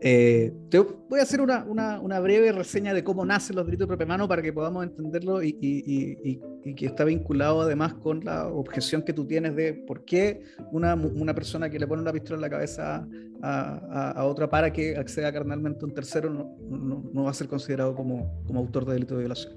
Eh, 0.00 0.52
te 0.68 0.78
voy 0.78 1.20
a 1.20 1.22
hacer 1.22 1.40
una, 1.40 1.64
una, 1.64 2.20
breve 2.20 2.52
reseña 2.52 2.92
de 2.92 3.02
cómo 3.02 3.24
nacen 3.24 3.56
los 3.56 3.64
delitos 3.64 3.86
de 3.86 3.88
propia 3.88 4.06
mano 4.06 4.28
para 4.28 4.42
que 4.42 4.52
podamos 4.52 4.84
entenderlo 4.84 5.42
y, 5.42 5.56
y, 5.58 6.38
y, 6.64 6.74
que 6.74 6.84
está 6.84 7.04
vinculado 7.04 7.62
además 7.62 7.94
con 7.94 8.22
la 8.22 8.48
objeción 8.48 9.02
que 9.02 9.14
tú 9.14 9.24
tienes 9.24 9.56
de 9.56 9.72
por 9.72 10.04
qué 10.04 10.42
una, 10.70 10.94
una 10.94 11.34
persona 11.34 11.70
que 11.70 11.78
le 11.78 11.86
pone 11.86 12.02
una 12.02 12.12
pistola 12.12 12.36
en 12.36 12.40
la 12.42 12.50
cabeza 12.50 13.08
a, 13.40 14.12
a, 14.12 14.24
otra 14.26 14.50
para 14.50 14.70
que 14.70 14.96
acceda 14.96 15.32
carnalmente 15.32 15.80
a 15.82 15.86
un 15.86 15.94
tercero 15.94 16.28
no, 16.28 16.54
no, 16.68 17.02
no, 17.12 17.24
va 17.24 17.30
a 17.30 17.34
ser 17.34 17.48
considerado 17.48 17.94
como, 17.94 18.44
como 18.46 18.60
autor 18.60 18.84
de 18.84 18.94
delito 18.94 19.14
de 19.14 19.20
violación. 19.20 19.54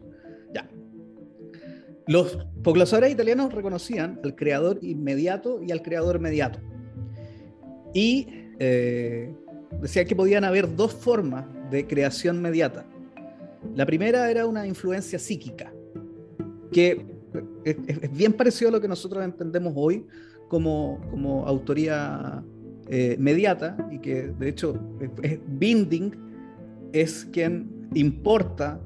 Ya. 0.54 0.70
Los 2.08 2.48
pobladores 2.64 3.12
italianos 3.12 3.54
reconocían 3.54 4.22
al 4.24 4.36
creador 4.36 4.80
inmediato 4.82 5.62
y 5.62 5.72
al 5.72 5.82
creador 5.82 6.20
mediato. 6.20 6.60
Y 7.94 8.28
eh, 8.60 9.34
decía 9.82 10.06
que 10.06 10.16
podían 10.16 10.44
haber 10.44 10.76
dos 10.76 10.94
formas 10.94 11.46
de 11.70 11.86
creación 11.86 12.42
mediata. 12.42 12.86
La 13.76 13.86
primera 13.86 14.30
era 14.32 14.46
una 14.46 14.66
influencia 14.66 15.20
psíquica, 15.20 15.72
que 16.72 17.06
es, 17.64 17.78
bien 18.12 18.34
parecido 18.34 18.70
a 18.70 18.72
lo 18.72 18.82
que 18.82 18.88
nosotros 18.88 19.24
entendemos 19.24 19.74
hoy 19.76 20.06
como, 20.48 21.00
como 21.12 21.46
autoría 21.46 22.44
eh, 22.88 23.16
mediata 23.20 23.78
y 23.92 24.00
que 24.00 24.28
de 24.28 24.50
hecho 24.50 24.80
Binding 25.48 26.12
es 26.92 27.26
quien 27.32 27.88
importa 27.94 28.80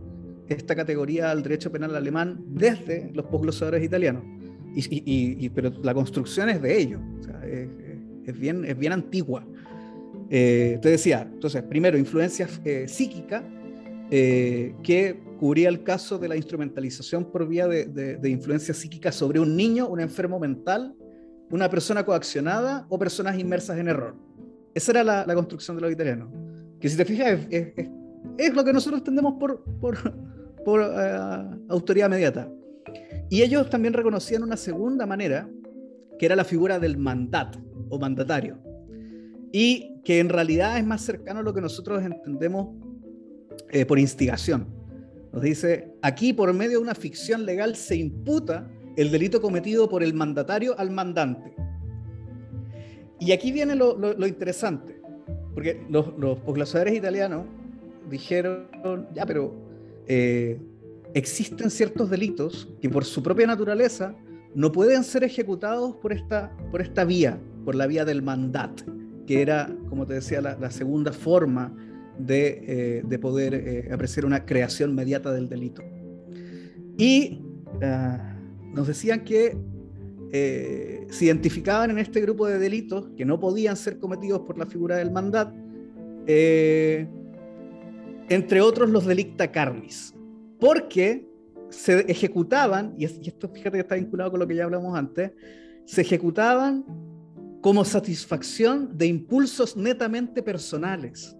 esta 0.49 0.75
categoría 0.75 1.31
al 1.31 1.41
derecho 1.43 1.71
penal 1.71 1.95
alemán 1.95 2.43
desde 2.47 3.11
los 3.13 3.25
posglosadores 3.27 3.83
italianos. 3.83 4.23
Y, 4.75 5.49
pero 5.49 5.71
la 5.83 5.93
construcción 5.93 6.49
es 6.49 6.61
de 6.61 6.77
ellos, 6.77 6.99
es, 8.25 8.39
bien, 8.39 8.65
es 8.65 8.77
bien 8.77 8.91
antigua. 8.91 9.45
Eh, 10.29 10.79
te 10.81 10.89
decía, 10.89 11.27
entonces, 11.31 11.63
primero, 11.63 11.97
influencia 11.97 12.47
eh, 12.63 12.87
psíquica, 12.87 13.43
eh, 14.09 14.75
que 14.83 15.21
cubría 15.39 15.69
el 15.69 15.83
caso 15.83 16.17
de 16.17 16.27
la 16.27 16.35
instrumentalización 16.35 17.31
por 17.31 17.47
vía 17.47 17.67
de, 17.67 18.29
influencia 18.29 18.73
psíquica 18.73 19.11
sobre 19.11 19.39
un 19.39 19.55
niño, 19.55 19.87
un 19.87 19.99
enfermo 19.99 20.39
mental, 20.39 20.95
una 21.49 21.69
persona 21.69 22.05
coaccionada 22.05 22.85
o 22.89 22.97
personas 22.97 23.37
inmersas 23.37 23.77
en 23.77 23.87
error. 23.87 24.15
Esa 24.73 24.91
era 24.91 25.25
la, 25.25 25.35
construcción 25.35 25.77
de 25.77 25.81
los 25.81 25.91
italianos. 25.91 26.29
Que 26.79 26.89
si 26.89 26.97
te 26.97 27.05
fijas, 27.05 27.39
es, 27.49 28.53
lo 28.53 28.63
que 28.63 28.73
nosotros 28.73 29.01
entendemos 29.01 29.35
por, 29.39 29.63
por, 29.79 29.97
por 30.63 30.81
autoridad 31.69 32.07
inmediata. 32.07 32.49
Y 33.29 33.41
ellos 33.41 33.69
también 33.69 33.93
reconocían 33.93 34.43
una 34.43 34.57
segunda 34.57 35.05
manera, 35.05 35.49
que 36.17 36.25
era 36.25 36.35
la 36.35 36.43
figura 36.43 36.79
del 36.79 36.97
mandato 36.97 37.59
o 37.89 37.99
mandatario 37.99 38.57
y 39.55 40.01
que 40.03 40.19
en 40.19 40.29
realidad 40.29 40.79
es 40.79 40.85
más 40.85 41.01
cercano 41.01 41.39
a 41.39 41.43
lo 41.43 41.53
que 41.53 41.61
nosotros 41.61 42.03
entendemos 42.03 42.75
eh, 43.69 43.85
por 43.85 43.99
instigación. 43.99 44.65
Nos 45.31 45.43
dice, 45.43 45.93
aquí 46.01 46.33
por 46.33 46.51
medio 46.53 46.71
de 46.71 46.77
una 46.79 46.95
ficción 46.95 47.45
legal 47.45 47.75
se 47.75 47.95
imputa 47.95 48.67
el 48.97 49.11
delito 49.11 49.41
cometido 49.41 49.87
por 49.87 50.01
el 50.01 50.15
mandatario 50.15 50.77
al 50.79 50.89
mandante. 50.89 51.53
Y 53.19 53.31
aquí 53.31 53.51
viene 53.51 53.75
lo, 53.75 54.27
interesante, 54.27 54.99
porque 55.53 55.85
los, 55.87 56.17
los 56.17 56.75
italianos 56.91 57.45
dijeron, 58.09 58.67
ya, 59.13 59.25
pero 59.27 59.53
eh, 60.07 60.59
existen 61.13 61.69
ciertos 61.69 62.09
delitos 62.09 62.67
que 62.81 62.89
por 62.89 63.05
su 63.05 63.21
propia 63.21 63.45
naturaleza 63.45 64.15
no 64.55 64.71
pueden 64.71 65.03
ser 65.03 65.23
ejecutados 65.23 65.95
por 65.97 66.11
esta, 66.11 66.51
por 66.71 66.81
esta 66.81 67.05
vía, 67.05 67.39
por 67.63 67.75
la 67.75 67.85
vía 67.85 68.03
del 68.03 68.23
mandato 68.23 68.83
que 69.25 69.41
era, 69.41 69.73
como 69.89 70.05
te 70.05 70.15
decía, 70.15 70.41
la, 70.41 70.71
segunda 70.71 71.11
forma 71.11 71.73
de, 72.17 73.01
eh, 73.09 73.17
poder 73.19 73.53
eh, 73.53 73.89
apreciar 73.91 74.25
una 74.25 74.45
creación 74.45 74.91
inmediata 74.91 75.31
del 75.31 75.49
delito. 75.49 75.81
Y 76.97 77.41
ah, 77.81 78.37
nos 78.73 78.87
decían 78.87 79.23
que 79.23 79.57
eh, 80.31 81.07
se 81.09 81.25
identificaban 81.25 81.91
en 81.91 81.99
este 81.99 82.21
grupo 82.21 82.47
de 82.47 82.57
delitos 82.59 83.09
que 83.15 83.25
no 83.25 83.39
podían 83.39 83.77
ser 83.77 83.99
cometidos 83.99 84.41
por 84.41 84.57
la 84.57 84.65
figura 84.65 84.97
del 84.97 85.11
mandat, 85.11 85.53
entre 88.29 88.61
otros 88.61 88.89
los 88.89 89.05
delicta 89.05 89.51
carnis, 89.51 90.15
porque 90.59 91.27
se 91.69 91.99
ejecutaban, 92.09 92.95
y 92.97 93.05
esto 93.05 93.49
fíjate 93.49 93.71
que 93.77 93.81
está 93.81 93.95
vinculado 93.95 94.31
con 94.31 94.39
lo 94.39 94.47
que 94.47 94.55
ya 94.55 94.63
hablamos 94.63 94.97
antes, 94.97 95.31
se 95.85 96.01
ejecutaban 96.01 96.85
como 97.63 97.85
satisfacción 97.85 98.97
de 98.97 99.05
impulsos 99.05 99.77
netamente 99.77 100.43
personales. 100.43 101.33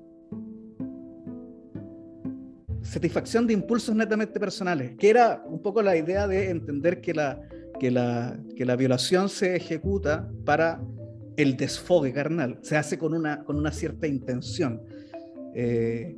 Satisfacción 2.82 3.46
de 3.46 3.54
impulsos 3.54 3.94
netamente 3.94 4.40
personales, 4.40 4.96
que 4.98 5.10
era 5.10 5.44
un 5.46 5.62
poco 5.62 5.82
la 5.82 5.98
idea 5.98 6.26
de 6.26 6.50
entender 6.50 7.02
que 7.02 7.14
la, 7.14 7.42
que 7.78 7.92
la, 7.92 8.40
que 8.56 8.64
la 8.64 8.78
violación 8.78 9.28
se 9.28 9.58
ejecuta 9.58 10.32
para 10.46 10.82
el 11.36 11.58
desfogue 11.58 12.14
carnal, 12.14 12.58
se 12.62 12.78
hace 12.78 12.98
con 12.98 13.14
una, 13.14 13.44
con 13.44 13.58
una 13.58 13.74
cierta 13.74 14.08
intención. 14.08 14.82
Eh, 15.54 16.16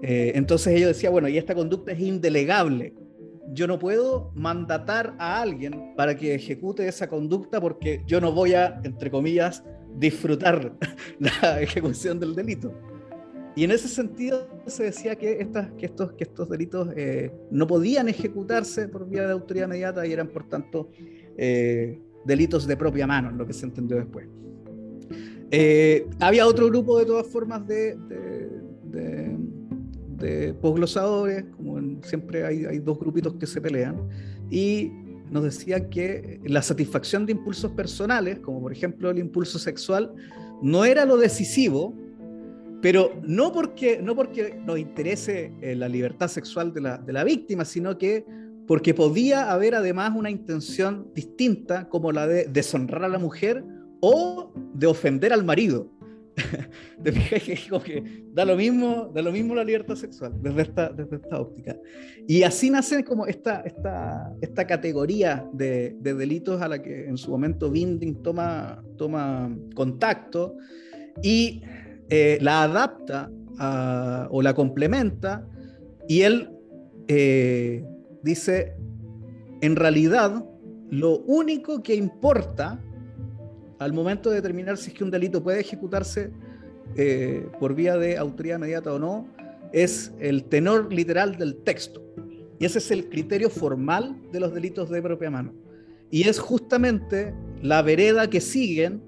eh, 0.00 0.32
entonces 0.36 0.74
ellos 0.74 0.88
decían, 0.88 1.12
bueno, 1.12 1.28
y 1.28 1.36
esta 1.36 1.54
conducta 1.54 1.92
es 1.92 2.00
indelegable, 2.00 2.94
yo 3.52 3.66
no 3.66 3.78
puedo 3.78 4.30
mandatar 4.34 5.14
a 5.18 5.40
alguien 5.40 5.94
para 5.96 6.16
que 6.16 6.34
ejecute 6.34 6.86
esa 6.88 7.08
conducta 7.08 7.60
porque 7.60 8.02
yo 8.06 8.20
no 8.20 8.32
voy 8.32 8.54
a, 8.54 8.80
entre 8.84 9.10
comillas, 9.10 9.62
disfrutar 9.96 10.72
la 11.18 11.60
ejecución 11.60 12.18
del 12.18 12.34
delito. 12.34 12.72
Y 13.56 13.64
en 13.64 13.70
ese 13.70 13.86
sentido 13.86 14.48
se 14.66 14.84
decía 14.84 15.14
que, 15.14 15.40
estas, 15.40 15.70
que, 15.72 15.86
estos, 15.86 16.12
que 16.14 16.24
estos 16.24 16.48
delitos 16.48 16.88
eh, 16.96 17.32
no 17.50 17.66
podían 17.66 18.08
ejecutarse 18.08 18.88
por 18.88 19.08
vía 19.08 19.26
de 19.26 19.32
autoridad 19.32 19.66
inmediata 19.66 20.04
y 20.06 20.12
eran, 20.12 20.28
por 20.28 20.48
tanto, 20.48 20.90
eh, 21.36 22.00
delitos 22.24 22.66
de 22.66 22.76
propia 22.76 23.06
mano, 23.06 23.30
lo 23.30 23.46
que 23.46 23.52
se 23.52 23.66
entendió 23.66 23.96
después. 23.96 24.26
Eh, 25.50 26.08
había 26.18 26.48
otro 26.48 26.66
grupo 26.66 26.98
de 26.98 27.06
todas 27.06 27.28
formas 27.28 27.64
de, 27.66 27.94
de, 27.94 28.50
de, 28.84 29.23
posglosadores, 30.60 31.44
como 31.56 32.02
siempre 32.02 32.44
hay, 32.44 32.64
hay, 32.64 32.78
dos 32.78 32.98
grupitos 32.98 33.34
que 33.34 33.46
se 33.46 33.60
pelean, 33.60 33.96
y 34.50 34.90
nos 35.30 35.44
decía 35.44 35.88
que 35.88 36.40
la 36.44 36.62
satisfacción 36.62 37.26
de 37.26 37.32
impulsos 37.32 37.70
personales, 37.72 38.38
como 38.40 38.60
por 38.60 38.72
ejemplo 38.72 39.10
el 39.10 39.18
impulso 39.18 39.58
sexual, 39.58 40.12
no 40.62 40.84
era 40.84 41.04
lo 41.04 41.16
decisivo, 41.16 41.94
pero 42.80 43.12
no 43.22 43.50
porque, 43.52 44.00
no 44.02 44.14
porque 44.14 44.60
nos 44.64 44.78
interese 44.78 45.52
eh, 45.62 45.74
la 45.74 45.88
libertad 45.88 46.28
sexual 46.28 46.72
de 46.74 46.82
la, 46.82 46.98
de 46.98 47.12
la 47.12 47.24
víctima, 47.24 47.64
sino 47.64 47.96
que 47.96 48.24
porque 48.66 48.94
podía 48.94 49.52
haber 49.52 49.74
además 49.74 50.12
una 50.14 50.30
intención 50.30 51.08
distinta 51.14 51.88
como 51.88 52.12
la 52.12 52.26
de 52.26 52.44
deshonrar 52.44 53.04
a 53.04 53.08
la 53.08 53.18
mujer 53.18 53.64
o 54.00 54.52
de 54.74 54.86
ofender 54.86 55.32
al 55.32 55.44
marido. 55.44 55.90
Te 57.02 57.12
que 57.12 58.24
da 58.32 58.44
lo 58.44 58.56
mismo, 58.56 59.10
da 59.14 59.22
lo 59.22 59.30
mismo 59.30 59.54
la 59.54 59.62
libertad 59.62 59.94
sexual 59.94 60.32
desde 60.42 60.62
esta, 60.62 60.88
desde 60.90 61.16
esta 61.16 61.40
óptica. 61.40 61.76
Y 62.26 62.42
así 62.42 62.70
nace 62.70 63.04
como 63.04 63.26
esta, 63.26 63.60
esta, 63.60 64.32
esta 64.40 64.66
categoría 64.66 65.46
de, 65.52 65.96
de, 66.00 66.14
delitos 66.14 66.60
a 66.60 66.68
la 66.68 66.82
que 66.82 67.06
en 67.06 67.16
su 67.16 67.30
momento 67.30 67.70
Binding 67.70 68.22
toma, 68.22 68.82
toma 68.96 69.56
contacto 69.74 70.56
y 71.22 71.62
eh, 72.10 72.38
la 72.40 72.64
adapta 72.64 73.30
o 74.30 74.42
la 74.42 74.52
complementa 74.52 75.46
y 76.08 76.22
él 76.22 76.50
eh, 77.08 77.84
dice, 78.22 78.74
en 79.60 79.76
realidad, 79.76 80.44
lo 80.90 81.18
único 81.20 81.82
que 81.82 81.94
importa 81.94 82.80
al 83.84 83.92
momento 83.92 84.30
de 84.30 84.36
determinar 84.36 84.78
si 84.78 84.90
es 84.90 84.96
que 84.96 85.04
un 85.04 85.10
delito 85.10 85.42
puede 85.42 85.60
ejecutarse 85.60 86.30
eh, 86.96 87.46
por 87.60 87.74
vía 87.74 87.98
de 87.98 88.16
autoridad 88.16 88.56
inmediata 88.56 88.94
o 88.94 88.98
no, 88.98 89.28
es 89.74 90.12
el 90.20 90.44
tenor 90.44 90.90
literal 90.90 91.36
del 91.36 91.56
texto. 91.56 92.02
Y 92.58 92.64
ese 92.64 92.78
es 92.78 92.90
el 92.90 93.10
criterio 93.10 93.50
formal 93.50 94.16
de 94.32 94.40
los 94.40 94.54
delitos 94.54 94.88
de 94.88 95.02
propia 95.02 95.30
mano. 95.30 95.52
Y 96.10 96.26
es 96.28 96.38
justamente 96.38 97.34
la 97.60 97.82
vereda 97.82 98.30
que 98.30 98.40
siguen 98.40 99.02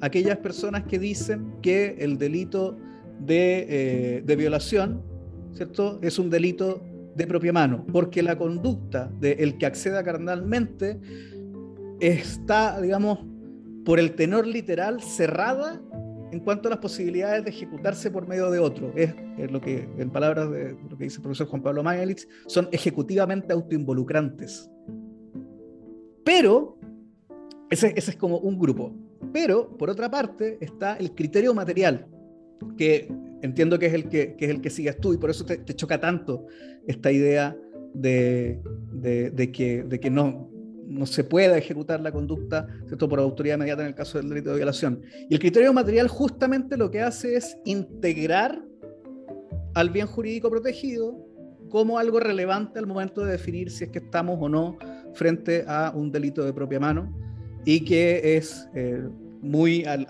aquellas 0.00 0.38
personas 0.38 0.84
que 0.84 0.98
dicen 0.98 1.52
que 1.60 1.96
el 1.98 2.16
delito 2.16 2.78
de, 3.20 3.66
eh, 3.68 4.22
de 4.24 4.36
violación, 4.36 5.02
¿cierto? 5.52 5.98
Es 6.00 6.18
un 6.18 6.30
delito 6.30 6.82
de 7.14 7.26
propia 7.26 7.52
mano, 7.52 7.84
porque 7.92 8.22
la 8.22 8.38
conducta 8.38 9.10
del 9.20 9.58
que 9.58 9.66
acceda 9.66 10.02
carnalmente 10.02 10.98
está, 12.00 12.80
digamos, 12.80 13.27
por 13.88 13.98
el 13.98 14.14
tenor 14.16 14.46
literal 14.46 15.00
cerrada 15.00 15.80
en 16.30 16.40
cuanto 16.40 16.68
a 16.68 16.72
las 16.72 16.78
posibilidades 16.78 17.42
de 17.42 17.48
ejecutarse 17.48 18.10
por 18.10 18.28
medio 18.28 18.50
de 18.50 18.58
otro. 18.58 18.92
Es, 18.94 19.14
lo 19.50 19.62
que, 19.62 19.88
en 19.96 20.10
palabras 20.10 20.50
de, 20.50 20.76
lo 20.90 20.98
que 20.98 21.04
dice 21.04 21.16
el 21.16 21.22
profesor 21.22 21.46
Juan 21.46 21.62
Pablo 21.62 21.82
Mayelich, 21.82 22.28
son 22.48 22.68
ejecutivamente 22.70 23.50
autoinvolucrantes. 23.54 24.70
Pero, 26.22 26.78
ese, 27.70 27.94
ese 27.96 28.10
es 28.10 28.16
como 28.18 28.36
un 28.36 28.58
grupo. 28.58 28.94
Pero, 29.32 29.74
por 29.78 29.88
otra 29.88 30.10
parte, 30.10 30.58
está 30.60 30.96
el 30.96 31.14
criterio 31.14 31.54
material, 31.54 32.08
que 32.76 33.10
entiendo 33.40 33.78
que 33.78 33.86
es 33.86 33.94
el 33.94 34.10
que, 34.10 34.36
es 34.38 34.50
el 34.50 34.60
que 34.60 34.68
sigues 34.68 35.00
tú 35.00 35.14
y 35.14 35.16
por 35.16 35.30
eso 35.30 35.46
te, 35.46 35.64
choca 35.74 35.98
tanto 35.98 36.44
esta 36.86 37.10
idea 37.10 37.56
de, 37.94 38.60
que, 39.50 39.82
de 39.82 39.98
que 39.98 40.10
no, 40.10 40.50
no 40.88 41.06
se 41.06 41.22
pueda 41.22 41.56
ejecutar 41.58 42.00
la 42.00 42.10
conducta 42.10 42.66
por 42.98 43.20
autoridad 43.20 43.56
inmediata 43.56 43.82
en 43.82 43.88
el 43.88 43.94
caso 43.94 44.18
del 44.18 44.28
delito 44.28 44.50
de 44.50 44.56
violación. 44.56 45.02
Y 45.28 45.34
el 45.34 45.40
criterio 45.40 45.72
material 45.72 46.08
justamente 46.08 46.76
lo 46.76 46.90
que 46.90 47.02
hace 47.02 47.36
es 47.36 47.56
integrar 47.64 48.62
al 49.74 49.90
bien 49.90 50.06
jurídico 50.06 50.50
protegido 50.50 51.14
como 51.68 51.98
algo 51.98 52.18
relevante 52.18 52.78
al 52.78 52.86
momento 52.86 53.24
de 53.24 53.32
definir 53.32 53.70
si 53.70 53.84
es 53.84 53.90
que 53.90 53.98
estamos 53.98 54.38
o 54.40 54.48
no 54.48 54.78
frente 55.12 55.64
a 55.68 55.92
un 55.94 56.10
delito 56.10 56.44
de 56.44 56.52
propia 56.52 56.80
mano 56.80 57.14
y 57.64 57.84
que 57.84 58.36
es 58.36 58.68
eh, 58.74 59.02
muy 59.42 59.84
al, 59.84 60.06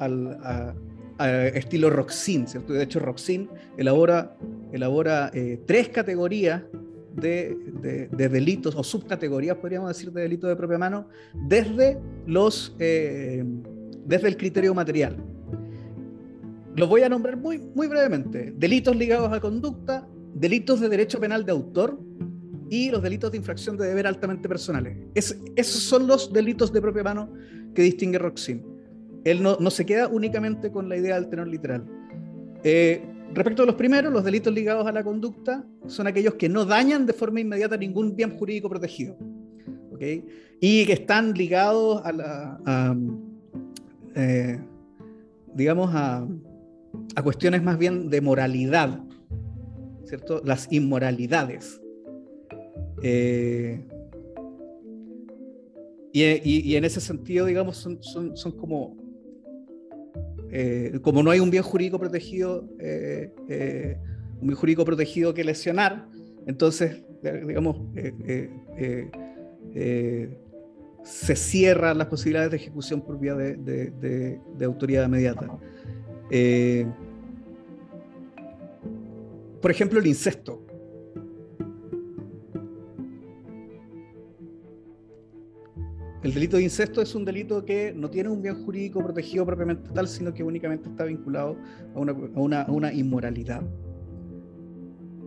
estilo 1.54 1.90
Roxin, 1.90 2.46
¿cierto? 2.46 2.72
De 2.72 2.84
hecho, 2.84 3.00
Roxin 3.00 3.50
elabora, 3.76 4.36
elabora 4.72 5.32
eh, 5.34 5.60
tres 5.66 5.88
categorías 5.88 6.62
de, 7.20 8.08
delitos 8.10 8.74
o 8.74 8.82
subcategorías, 8.82 9.56
podríamos 9.56 9.88
decir, 9.88 10.12
de 10.12 10.22
delitos 10.22 10.48
de 10.48 10.56
propia 10.56 10.78
mano, 10.78 11.08
desde, 11.34 11.98
los, 12.26 12.74
eh, 12.78 13.44
desde 14.04 14.28
el 14.28 14.36
criterio 14.36 14.74
material. 14.74 15.16
Los 16.76 16.88
voy 16.88 17.02
a 17.02 17.08
nombrar 17.08 17.36
muy, 17.36 17.58
muy 17.58 17.88
brevemente. 17.88 18.52
Delitos 18.56 18.96
ligados 18.96 19.32
a 19.32 19.40
conducta, 19.40 20.06
delitos 20.34 20.80
de 20.80 20.88
derecho 20.88 21.18
penal 21.18 21.44
de 21.44 21.52
autor 21.52 21.98
y 22.70 22.90
los 22.90 23.02
delitos 23.02 23.32
de 23.32 23.38
infracción 23.38 23.76
de 23.76 23.86
deber 23.86 24.06
altamente 24.06 24.48
personales. 24.48 24.96
esos 25.14 25.82
son 25.82 26.06
los 26.06 26.32
delitos 26.32 26.72
de 26.72 26.80
propia 26.80 27.02
mano 27.02 27.32
que 27.74 27.82
distingue 27.82 28.18
Roxin. 28.18 28.64
Él 29.24 29.42
no, 29.42 29.56
no, 29.58 29.70
se 29.70 29.84
queda 29.84 30.08
únicamente 30.08 30.70
con 30.70 30.88
la 30.88 30.96
idea 30.96 31.16
del 31.16 31.28
tenor 31.28 31.48
literal. 31.48 31.84
Eh, 32.62 33.02
respecto 33.34 33.62
a 33.62 33.66
los 33.66 33.74
primeros, 33.74 34.12
los 34.12 34.24
delitos 34.24 34.52
ligados 34.52 34.86
a 34.86 34.92
la 34.92 35.02
conducta 35.02 35.64
son 35.86 36.06
aquellos 36.06 36.34
que 36.34 36.48
no 36.48 36.64
dañan 36.64 37.06
de 37.06 37.12
forma 37.12 37.40
inmediata 37.40 37.76
ningún 37.76 38.16
bien 38.16 38.36
jurídico 38.36 38.68
protegido. 38.68 39.16
Y 40.60 40.86
que 40.86 40.92
están 40.92 41.32
ligados 41.32 42.00
a 42.04 42.12
la. 42.12 42.96
Eh, 44.14 44.60
digamos, 45.54 45.90
a, 45.92 46.26
cuestiones 47.22 47.62
más 47.62 47.78
bien 47.78 48.08
de 48.10 48.20
moralidad, 48.20 49.00
¿cierto? 50.04 50.40
Las 50.44 50.70
inmoralidades. 50.70 51.80
Eh, 53.02 53.84
y, 56.12 56.74
en 56.74 56.84
ese 56.84 57.00
sentido, 57.00 57.46
digamos, 57.46 57.76
son 57.76 58.52
como 58.52 59.07
eh, 60.50 60.98
como 61.02 61.22
no 61.22 61.30
hay 61.30 61.40
un 61.40 61.50
bien 61.50 61.62
jurídico 61.62 61.98
protegido, 61.98 62.68
eh, 62.78 63.32
eh, 63.48 63.98
un 64.40 64.48
bien 64.48 64.56
jurídico 64.56 64.84
protegido 64.84 65.34
que 65.34 65.44
lesionar, 65.44 66.08
entonces, 66.46 67.02
digamos, 67.22 67.82
se 71.02 71.36
cierran 71.36 71.98
las 71.98 72.06
posibilidades 72.06 72.50
de 72.50 72.56
ejecución 72.56 73.02
por 73.02 73.18
vía 73.18 73.34
de, 73.34 74.40
autoridad 74.64 75.06
inmediata. 75.06 75.58
por 79.60 79.70
ejemplo, 79.70 79.98
el 79.98 80.06
incesto. 80.06 80.64
El 86.22 86.34
delito 86.34 86.56
de 86.56 86.64
incesto 86.64 87.00
es 87.00 87.14
un 87.14 87.24
delito 87.24 87.64
que 87.64 87.92
no 87.94 88.10
tiene 88.10 88.28
un 88.28 88.42
bien 88.42 88.64
jurídico 88.64 89.00
protegido 89.00 89.46
propiamente 89.46 89.88
tal, 89.94 90.08
sino 90.08 90.34
que 90.34 90.42
únicamente 90.42 90.88
está 90.88 91.04
vinculado 91.04 91.56
a 91.94 92.00
una, 92.00 92.92
inmoralidad. 92.92 93.62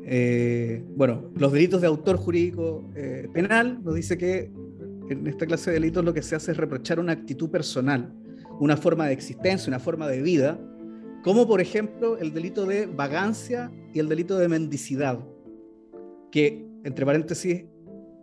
Eh, 0.04 0.84
bueno, 0.96 1.32
los 1.36 1.54
delitos 1.54 1.80
de 1.80 1.88
autor 1.88 2.18
jurídico 2.18 2.90
eh, 2.96 3.30
penal 3.34 3.82
nos 3.84 3.96
dice 3.96 4.18
que 4.18 4.52
en 5.10 5.28
esta 5.28 5.46
clase 5.46 5.70
de 5.70 5.76
delitos 5.76 6.04
lo 6.04 6.14
que 6.14 6.22
se 6.22 6.36
hace 6.36 6.52
es 6.52 6.58
reprochar 6.58 7.00
una 7.00 7.14
actitud 7.14 7.50
personal, 7.50 8.14
una 8.60 8.76
forma 8.76 9.08
de 9.08 9.14
existencia, 9.14 9.70
una 9.70 9.80
forma 9.80 10.10
de 10.10 10.22
vida, 10.22 10.60
como 11.24 11.48
por 11.48 11.62
ejemplo 11.62 12.18
el 12.18 12.34
delito 12.34 12.66
de 12.66 12.86
vagancia 12.86 13.72
y 13.94 14.00
el 14.00 14.10
delito 14.10 14.38
de 14.38 14.50
mendicidad, 14.50 15.20
que 16.32 16.66
entre 16.84 17.06
paréntesis 17.06 17.66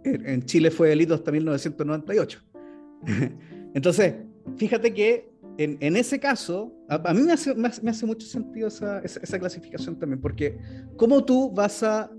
en 0.05 0.43
Chile 0.45 0.71
fue 0.71 0.89
delito 0.91 1.15
hasta 1.15 1.31
1998. 1.31 2.48
Entonces, 3.75 4.15
fíjate 4.57 4.93
que 4.93 5.29
en, 5.59 5.97
ese 5.97 6.21
caso, 6.21 6.73
a, 6.89 7.13
mí 7.13 7.23
me 7.23 7.33
hace, 7.33 8.07
mucho 8.07 8.27
sentido 8.27 8.69
esa, 8.69 9.03
clasificación 9.41 9.99
también, 9.99 10.21
porque 10.21 10.57
¿cómo 10.97 11.25
tú 11.25 11.51
vas 11.51 11.83
a 11.83 12.11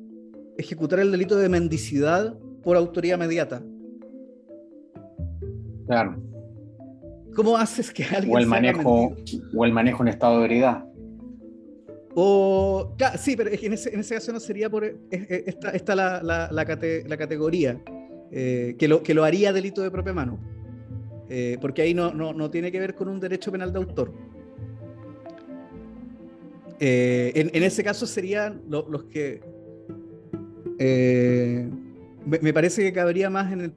ejecutar 0.58 1.00
el 1.00 1.10
delito 1.10 1.38
de 1.38 1.48
mendicidad 1.48 2.38
por 2.62 2.76
autoría 2.76 3.16
inmediata? 3.16 3.64
Claro. 5.88 6.22
¿Cómo 7.34 7.56
haces 7.56 7.94
que 7.94 8.04
alguien... 8.04 8.36
O 8.36 8.40
el, 8.40 8.46
manejo, 8.46 9.16
o 9.56 9.66
el 9.66 9.72
manejo 9.72 10.04
en 10.04 10.10
estado 10.10 10.40
de 10.40 10.46
heredad. 10.46 10.84
O, 12.16 12.94
sí, 13.18 13.38
pero 13.38 13.52
en 13.52 13.74
ese, 13.74 14.16
caso 14.16 14.34
no 14.34 14.42
sería 14.42 14.70
por 14.70 14.84
esta, 15.12 15.70
esta 15.70 15.96
la, 15.96 16.50
la, 16.52 17.18
categoría 17.18 17.82
eh, 18.32 18.76
que, 18.78 18.90
lo, 18.90 19.02
que 19.02 19.14
lo 19.14 19.24
haría 19.24 19.54
delito 19.54 19.82
de 19.82 19.92
propia 19.92 20.12
mano. 20.12 20.40
Eh, 21.30 21.58
porque 21.62 21.84
ahí 21.84 21.94
no, 21.94 22.12
no, 22.12 22.50
tiene 22.50 22.72
que 22.72 22.80
ver 22.80 22.96
con 22.96 23.08
un 23.08 23.20
derecho 23.20 23.52
penal 23.52 23.72
de 23.72 23.80
autor. 23.80 24.12
Eh, 26.80 27.32
en, 27.36 27.64
ese 27.64 27.84
caso 27.84 28.08
serían 28.08 28.62
los 28.68 29.04
que... 29.06 29.42
Eh, 30.80 31.70
me, 32.26 32.54
parece 32.54 32.82
que 32.84 32.94
cabría 32.94 33.30
más 33.30 33.52
en, 33.52 33.74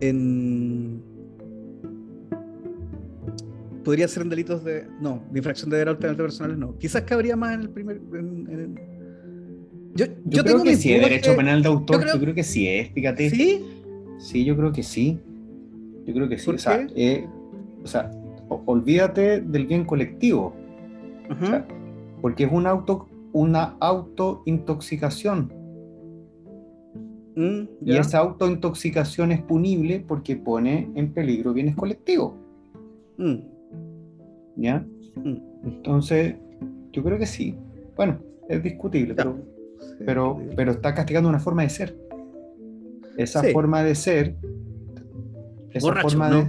en, 0.00 1.02
podría 3.84 4.06
ser 4.08 4.22
en 4.24 4.28
delitos 4.28 4.64
de. 4.64 4.86
No, 5.00 5.24
de 5.30 5.38
infracción 5.38 5.70
de 5.70 5.76
deber 5.76 5.90
altamente 5.90 6.22
personales 6.22 6.58
no. 6.58 6.76
Quizás 6.76 7.02
cabría 7.02 7.36
más 7.36 7.54
en 7.54 7.60
el 7.62 7.70
primer. 7.70 8.00
Yo, 9.94 10.06
yo, 10.26 10.44
creo 10.44 10.62
que 10.62 10.76
sí, 10.76 10.92
derecho 10.92 11.34
penal 11.36 11.62
de 11.62 11.68
autor, 11.68 12.04
yo 12.06 12.20
creo, 12.20 12.34
que 12.34 12.44
sí 12.44 12.68
es, 12.68 12.90
fíjate. 12.90 13.30
¿Sí? 13.30 13.64
Sí, 14.18 14.44
yo 14.44 14.56
creo 14.56 14.72
que 14.72 14.82
sí. 14.82 15.20
Yo 16.08 16.14
creo 16.14 16.26
que 16.26 16.38
sí. 16.38 16.50
o, 16.50 16.56
sea, 16.56 16.86
eh, 16.96 17.28
o 17.84 17.86
sea, 17.86 18.10
olvídate 18.48 19.42
del 19.42 19.66
bien 19.66 19.84
colectivo. 19.84 20.54
porque 22.22 22.44
es 22.44 22.50
un 22.50 22.66
auto, 22.66 23.06
una 23.34 23.76
autointoxicación. 23.78 25.52
Mm, 27.36 27.68
y 27.84 27.96
esa 27.96 28.18
autointoxicación 28.20 29.32
es 29.32 29.42
punible 29.42 30.00
porque 30.00 30.34
pone 30.34 30.90
en 30.94 31.12
peligro 31.12 31.52
bienes 31.52 31.76
colectivos. 31.76 32.32
Mm. 33.18 33.36
¿Ya? 34.56 34.86
Mm. 35.14 35.36
Entonces, 35.64 36.36
yo 36.90 37.04
creo 37.04 37.18
que 37.18 37.26
sí. 37.26 37.54
Bueno, 37.96 38.18
es 38.48 38.62
discutible, 38.62 39.14
pero, 39.14 39.36
pero, 40.06 40.40
pero 40.56 40.72
está 40.72 40.94
castigando 40.94 41.28
una 41.28 41.38
forma 41.38 41.64
de 41.64 41.68
ser. 41.68 41.94
Esa 43.18 43.42
forma 43.52 43.82
de 43.82 43.94
ser. 43.94 44.36
Esa 45.72 45.94
forma 45.96 46.30
de. 46.30 46.46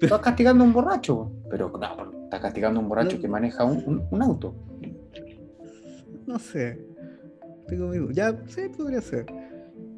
Está 0.00 0.20
castigando 0.20 0.64
a 0.64 0.66
un 0.66 0.72
borracho, 0.72 1.30
pero 1.50 1.70
no, 1.70 2.24
está 2.24 2.40
castigando 2.40 2.80
a 2.80 2.82
un 2.82 2.88
borracho 2.88 3.20
que 3.20 3.28
maneja 3.28 3.64
un, 3.64 4.06
un, 4.10 4.22
auto. 4.22 4.54
No 6.26 6.38
sé. 6.38 6.78
Tengo 7.66 8.10
Ya, 8.10 8.34
sí, 8.46 8.62
podría 8.74 9.00
ser. 9.00 9.26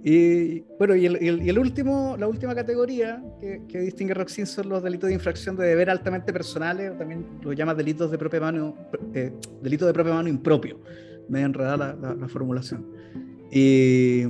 Y 0.02 0.60
bueno, 0.78 0.96
y, 0.96 1.06
el, 1.06 1.58
último, 1.58 2.16
la 2.18 2.26
última 2.26 2.54
categoría 2.54 3.22
que, 3.68 3.80
distingue 3.80 4.14
Roxin 4.14 4.46
son 4.46 4.70
los 4.70 4.82
delitos 4.82 5.08
de 5.08 5.14
infracción 5.14 5.56
de 5.56 5.66
deber 5.66 5.90
altamente 5.90 6.32
personales, 6.32 6.92
o 6.92 6.94
también 6.94 7.26
lo 7.42 7.52
llama 7.52 7.74
delitos 7.74 8.10
de 8.10 8.16
propia 8.16 8.40
mano, 8.40 8.74
eh, 9.12 9.32
delito 9.62 9.86
de 9.86 9.92
propia 9.92 10.14
mano 10.14 10.28
impropio. 10.28 10.80
Me 11.28 11.42
enredada 11.42 11.94
la, 11.94 12.14
la, 12.14 12.28
formulación. 12.28 12.86
Y, 13.52 14.24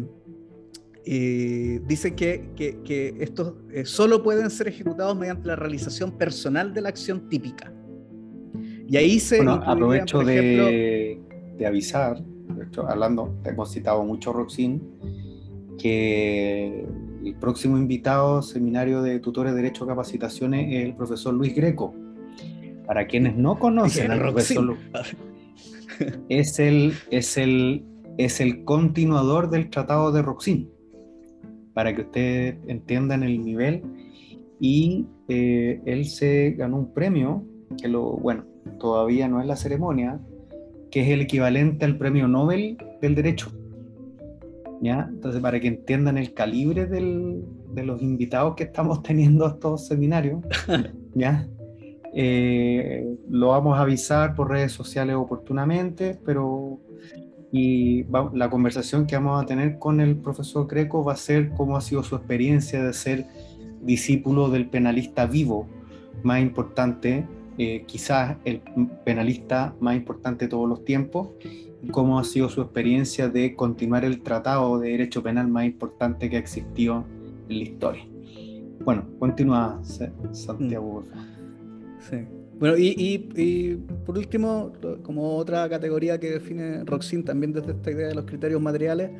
dicen 1.05 2.15
que, 2.15 2.51
que, 2.57 3.15
estos 3.21 3.55
eh, 3.73 3.85
solo 3.85 4.23
pueden 4.23 4.51
ser 4.51 4.69
ejecutados 4.69 5.17
mediante 5.17 5.47
la 5.47 5.57
realización 5.57 6.13
personal 6.13 6.75
de 6.75 6.81
la 6.83 6.89
acción 6.91 7.29
típica. 7.29 7.73
Y 8.87 8.97
ahí 8.97 9.21
se. 9.21 9.37
Bueno, 9.37 9.63
aprovecho 9.65 10.21
de, 10.21 11.21
de, 11.57 11.67
avisar, 11.67 12.23
hablando, 12.89 13.35
hemos 13.45 13.71
citado 13.71 14.05
mucho 14.05 14.33
Roxin 14.33 14.83
que 15.79 16.85
el 17.25 17.35
próximo 17.37 17.79
invitado 17.79 18.43
seminario 18.43 19.03
de 19.03 19.19
tutores 19.21 19.53
de 19.53 19.63
Derecho 19.63 19.87
Capacitaciones 19.87 20.67
es 20.75 20.85
el 20.87 20.95
profesor 20.95 21.35
Luis 21.35 21.55
Greco. 21.55 21.95
Para 22.87 23.07
quienes 23.07 23.37
no 23.37 23.59
conocen 23.59 24.11
al 24.11 24.19
profesor 24.19 24.65
Luis, 24.65 24.81
es 26.29 26.59
el, 26.59 26.95
es, 27.11 27.37
el, 27.37 27.85
es 28.19 28.41
el 28.41 28.65
continuador 28.65 29.51
del 29.51 29.71
Tratado 29.71 30.11
de 30.13 30.23
Roxin, 30.23 30.71
para 31.81 31.95
que 31.95 32.03
ustedes 32.03 32.57
entiendan 32.67 33.23
el 33.23 33.43
nivel. 33.43 33.83
Y 34.61 35.07
eh, 35.29 35.81
él 35.87 36.05
se 36.05 36.51
ganó 36.51 36.77
un 36.77 36.93
premio, 36.93 37.43
que 37.81 37.89
lo, 37.89 38.19
bueno, 38.19 38.45
todavía 38.79 39.29
no 39.29 39.41
es 39.41 39.47
la 39.47 39.57
ceremonia, 39.57 40.21
que 40.91 41.01
es 41.01 41.09
el 41.09 41.23
equivalente 41.23 41.87
al 41.87 41.97
premio 41.97 42.29
Nobel 42.29 42.77
del 43.01 43.15
Derecho 43.15 43.51
entonces, 44.83 45.41
para 45.41 45.61
que 45.61 45.69
entiendan 45.69 46.17
el 46.17 46.33
calibre 46.33 46.87
de 46.87 47.85
los 47.85 48.03
invitados 48.03 48.55
que 48.55 48.65
estamos 48.65 49.03
teniendo 49.05 49.47
a 49.47 49.51
estos 49.51 49.87
seminarios, 49.87 50.43
¿ya? 51.15 51.47
Eh, 52.13 53.07
lo 53.29 53.49
vamos 53.49 53.79
a 53.79 53.83
avisar 53.83 54.35
por 54.35 54.51
redes 54.51 54.73
sociales 54.73 55.15
oportunamente, 55.15 56.19
pero 56.25 56.81
y 57.53 58.05
la 58.33 58.49
conversación 58.49 59.07
que 59.07 59.17
vamos 59.17 59.43
a 59.43 59.47
tener 59.47 59.79
con 59.79 60.01
el 60.01 60.17
profesor 60.17 60.67
Greco 60.69 61.05
va 61.05 61.15
a 61.15 61.17
ser 61.17 61.51
cómo 61.51 61.77
ha 61.77 61.81
sido 61.81 62.03
su 62.03 62.15
experiencia 62.15 62.83
de 62.83 62.93
ser 62.93 63.27
discípulo 63.83 64.51
del 64.51 64.69
penalista 64.69 65.27
vivo 65.27 65.67
más 66.23 66.41
importante, 66.41 67.27
eh, 67.59 67.85
quizás 67.87 68.37
el 68.45 68.61
penalista 69.05 69.75
más 69.81 69.97
importante 69.97 70.45
de 70.45 70.51
todos 70.51 70.69
los 70.69 70.85
tiempos, 70.85 71.29
cómo 71.91 72.19
ha 72.19 72.25
sido 72.25 72.49
su 72.49 72.61
experiencia 72.61 73.29
de 73.29 73.57
continuar 73.57 74.05
el 74.05 74.23
tratado 74.23 74.79
de 74.79 74.91
derecho 74.91 75.23
penal 75.23 75.49
más 75.49 75.65
importante 75.65 76.29
que 76.29 76.37
ha 76.37 76.41
existido 76.41 77.05
en 77.49 77.59
la 77.59 77.65
historia. 77.65 78.07
Bueno, 78.85 79.05
continúa 79.19 79.81
Santiago. 80.33 81.03
Sí. 82.09 82.40
Bueno, 82.61 82.77
y, 82.79 83.83
por 84.07 84.17
último, 84.17 84.73
como 85.03 85.37
otra 85.37 85.69
categoría 85.69 86.21
que 86.21 86.31
define 86.31 86.85
Roxin 86.85 87.25
también 87.25 87.53
desde 87.53 87.73
esta 87.73 87.91
idea 87.91 88.09
de 88.09 88.15
los 88.15 88.27
criterios 88.27 88.61
materiales, 88.61 89.11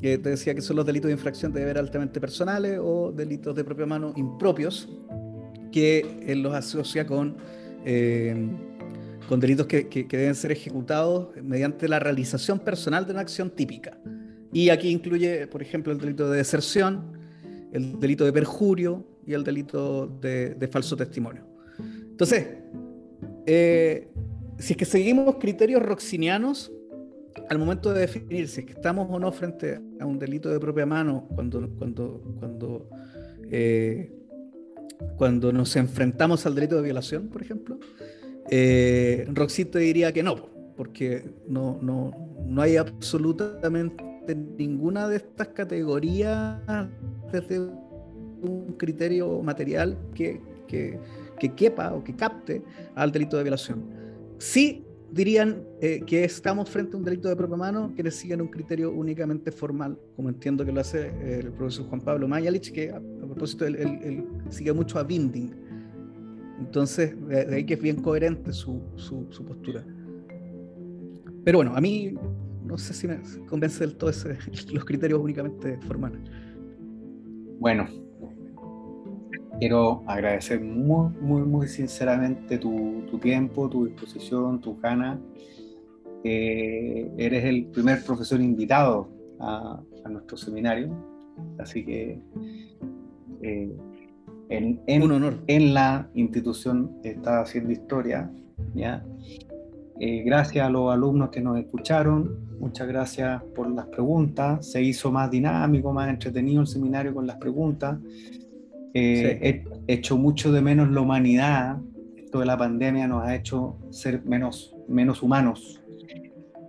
que 0.00 0.18
te 0.18 0.28
decía 0.28 0.54
que 0.54 0.60
son 0.60 0.76
los 0.76 0.84
delitos 0.84 1.08
de 1.08 1.12
infracción 1.12 1.52
de 1.52 1.60
deber 1.60 1.78
altamente 1.78 2.20
personales 2.20 2.78
o 2.82 3.12
delitos 3.12 3.56
de 3.56 3.64
propia 3.64 3.86
mano 3.86 4.12
impropios, 4.16 4.90
que 5.72 6.20
él 6.26 6.42
los 6.42 6.52
asocia 6.52 7.06
con 7.06 7.36
eh, 7.86 8.34
con 9.28 9.40
delitos 9.40 9.66
que, 9.66 10.06
deben 10.10 10.34
ser 10.34 10.52
ejecutados 10.52 11.28
mediante 11.42 11.88
la 11.88 11.98
realización 11.98 12.58
personal 12.58 13.06
de 13.06 13.12
una 13.12 13.20
acción 13.20 13.50
típica. 13.50 13.98
Y 14.52 14.68
aquí 14.68 14.88
incluye, 14.88 15.46
por 15.46 15.62
ejemplo, 15.62 15.92
el 15.92 15.98
delito 15.98 16.30
de 16.30 16.38
deserción, 16.38 17.12
el 17.72 17.98
delito 17.98 18.24
de 18.24 18.32
perjurio 18.32 19.04
y 19.26 19.32
el 19.32 19.42
delito 19.42 20.06
de, 20.20 20.68
falso 20.70 20.96
testimonio. 20.96 21.53
Entonces, 21.78 22.46
eh, 23.46 24.08
si 24.58 24.72
es 24.72 24.76
que 24.76 24.84
seguimos 24.84 25.36
criterios 25.36 25.82
roxinianos, 25.82 26.72
al 27.48 27.58
momento 27.58 27.92
de 27.92 28.00
definir 28.00 28.48
si 28.48 28.60
es 28.60 28.66
que 28.66 28.72
estamos 28.72 29.08
o 29.10 29.18
no 29.18 29.30
frente 29.32 29.80
a 30.00 30.06
un 30.06 30.18
delito 30.18 30.48
de 30.48 30.60
propia 30.60 30.86
mano, 30.86 31.26
cuando, 31.34 31.68
cuando, 31.78 32.22
cuando, 32.38 32.88
eh, 33.50 34.12
cuando 35.16 35.52
nos 35.52 35.74
enfrentamos 35.76 36.46
al 36.46 36.54
delito 36.54 36.76
de 36.76 36.82
violación, 36.82 37.28
por 37.28 37.42
ejemplo, 37.42 37.78
eh, 38.50 39.26
Roxito 39.32 39.78
diría 39.78 40.12
que 40.12 40.22
no, 40.22 40.36
porque 40.76 41.24
no, 41.48 41.78
no, 41.82 42.12
no 42.46 42.62
hay 42.62 42.76
absolutamente 42.76 44.04
ninguna 44.56 45.08
de 45.08 45.16
estas 45.16 45.48
categorías 45.48 46.58
desde 47.32 47.58
un 47.60 48.74
criterio 48.78 49.42
material 49.42 49.98
que, 50.14 50.40
que, 50.66 50.98
quepa 51.36 51.92
o 51.92 52.02
que 52.02 52.14
capte 52.14 52.62
al 52.94 53.12
delito 53.12 53.36
de 53.36 53.42
violación. 53.42 53.84
Sí 54.38 54.84
dirían 55.10 55.62
eh, 55.80 56.02
que 56.04 56.24
estamos 56.24 56.68
frente 56.68 56.96
a 56.96 56.98
un 56.98 57.04
delito 57.04 57.28
de 57.28 57.36
propia 57.36 57.56
mano 57.56 57.92
que 57.94 58.10
siguen 58.10 58.40
un 58.40 58.48
criterio 58.48 58.90
únicamente 58.90 59.52
formal, 59.52 59.96
como 60.16 60.28
entiendo 60.28 60.64
que 60.64 60.72
lo 60.72 60.80
hace 60.80 61.12
el 61.38 61.52
profesor 61.52 61.86
Juan 61.86 62.00
Pablo 62.00 62.26
Mayalich, 62.26 62.72
que 62.72 62.90
a, 62.90 63.00
propósito 63.00 63.64
él, 63.64 64.26
sigue 64.48 64.72
mucho 64.72 64.98
a 64.98 65.04
Binding, 65.04 65.54
entonces, 66.58 67.14
de 67.28 67.54
ahí 67.54 67.64
que 67.64 67.74
es 67.74 67.80
bien 67.80 67.96
coherente 67.96 68.52
su, 68.52 68.80
su, 68.96 69.44
postura. 69.44 69.84
Pero 71.44 71.58
bueno, 71.58 71.76
a 71.76 71.80
mí 71.80 72.14
no 72.64 72.78
sé 72.78 72.94
si 72.94 73.06
me 73.06 73.20
convence 73.48 73.80
del 73.80 73.96
todo 73.96 74.10
ese, 74.10 74.38
los 74.72 74.84
criterios 74.84 75.20
únicamente 75.20 75.78
formales. 75.82 76.20
Bueno, 77.58 77.86
quiero 79.64 80.02
agradecer 80.06 80.60
muy, 80.60 81.08
muy, 81.22 81.40
muy 81.40 81.68
sinceramente 81.68 82.58
tu, 82.58 83.02
tu 83.10 83.18
tiempo, 83.18 83.66
tu 83.70 83.86
disposición, 83.86 84.60
tu 84.60 84.78
ganas. 84.78 85.18
Eh, 86.22 87.10
eres 87.16 87.46
el 87.46 87.68
primer 87.68 88.04
profesor 88.04 88.42
invitado 88.42 89.08
a, 89.40 89.80
a 90.04 90.08
nuestro 90.10 90.36
seminario, 90.36 90.94
así 91.58 91.82
que 91.82 92.20
eh, 93.40 93.74
en, 94.50 94.82
en, 94.86 95.72
la 95.72 96.10
institución 96.12 96.98
está 97.02 97.40
haciendo 97.40 97.72
historia. 97.72 98.30
¿ya? 98.74 99.02
Eh, 99.98 100.24
gracias 100.26 100.66
a 100.66 100.68
los 100.68 100.92
alumnos 100.92 101.30
que 101.30 101.40
nos 101.40 101.58
escucharon, 101.58 102.36
muchas 102.60 102.86
gracias 102.86 103.42
por 103.54 103.70
las 103.70 103.86
preguntas. 103.86 104.70
Se 104.70 104.82
hizo 104.82 105.10
más 105.10 105.30
dinámico, 105.30 105.90
más 105.90 106.10
entretenido 106.10 106.60
el 106.60 106.66
seminario 106.66 107.14
con 107.14 107.26
las 107.26 107.36
preguntas. 107.36 107.98
Eh, 108.94 109.64
he 109.86 109.92
hecho 109.92 110.16
mucho 110.16 110.52
de 110.52 110.62
menos 110.62 110.90
la 110.90 111.00
humanidad. 111.00 111.78
Esto 112.16 112.40
de 112.40 112.46
la 112.46 112.56
pandemia 112.56 113.06
nos 113.06 113.24
ha 113.24 113.34
hecho 113.34 113.76
ser 113.90 114.24
menos, 114.24 114.74
menos 114.88 115.22
humanos. 115.22 115.82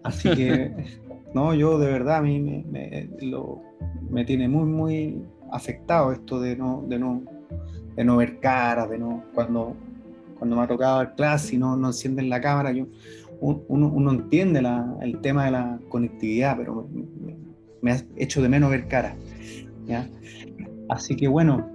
Así 0.03 0.29
que, 0.35 0.73
no, 1.33 1.53
yo 1.53 1.79
de 1.79 1.87
verdad 1.87 2.17
a 2.17 2.21
mí 2.21 2.39
me, 2.39 2.63
me, 2.69 3.09
lo, 3.21 3.61
me 4.09 4.25
tiene 4.25 4.47
muy, 4.47 4.65
muy 4.65 5.21
afectado 5.51 6.11
esto 6.11 6.39
de 6.39 6.55
no, 6.57 6.83
de 6.87 6.99
no 6.99 7.23
de 7.95 8.03
no 8.03 8.17
ver 8.17 8.39
caras, 8.39 8.89
de 8.89 8.97
no, 8.97 9.23
cuando, 9.33 9.75
cuando 10.37 10.55
me 10.55 10.63
ha 10.63 10.67
tocado 10.67 10.97
dar 10.97 11.15
clase 11.15 11.55
y 11.55 11.57
no, 11.57 11.75
no 11.77 11.87
encienden 11.87 12.29
la 12.29 12.41
cámara, 12.41 12.71
yo, 12.71 12.87
uno, 13.39 13.87
uno 13.87 14.11
entiende 14.11 14.61
la, 14.61 14.95
el 15.01 15.19
tema 15.21 15.45
de 15.45 15.51
la 15.51 15.79
conectividad, 15.89 16.57
pero 16.57 16.87
me, 16.91 17.35
me, 17.81 17.91
ha 17.91 18.03
hecho 18.17 18.41
de 18.41 18.49
menos 18.49 18.69
ver 18.69 18.87
caras. 18.87 19.15
Así 20.89 21.15
que 21.15 21.27
bueno, 21.27 21.67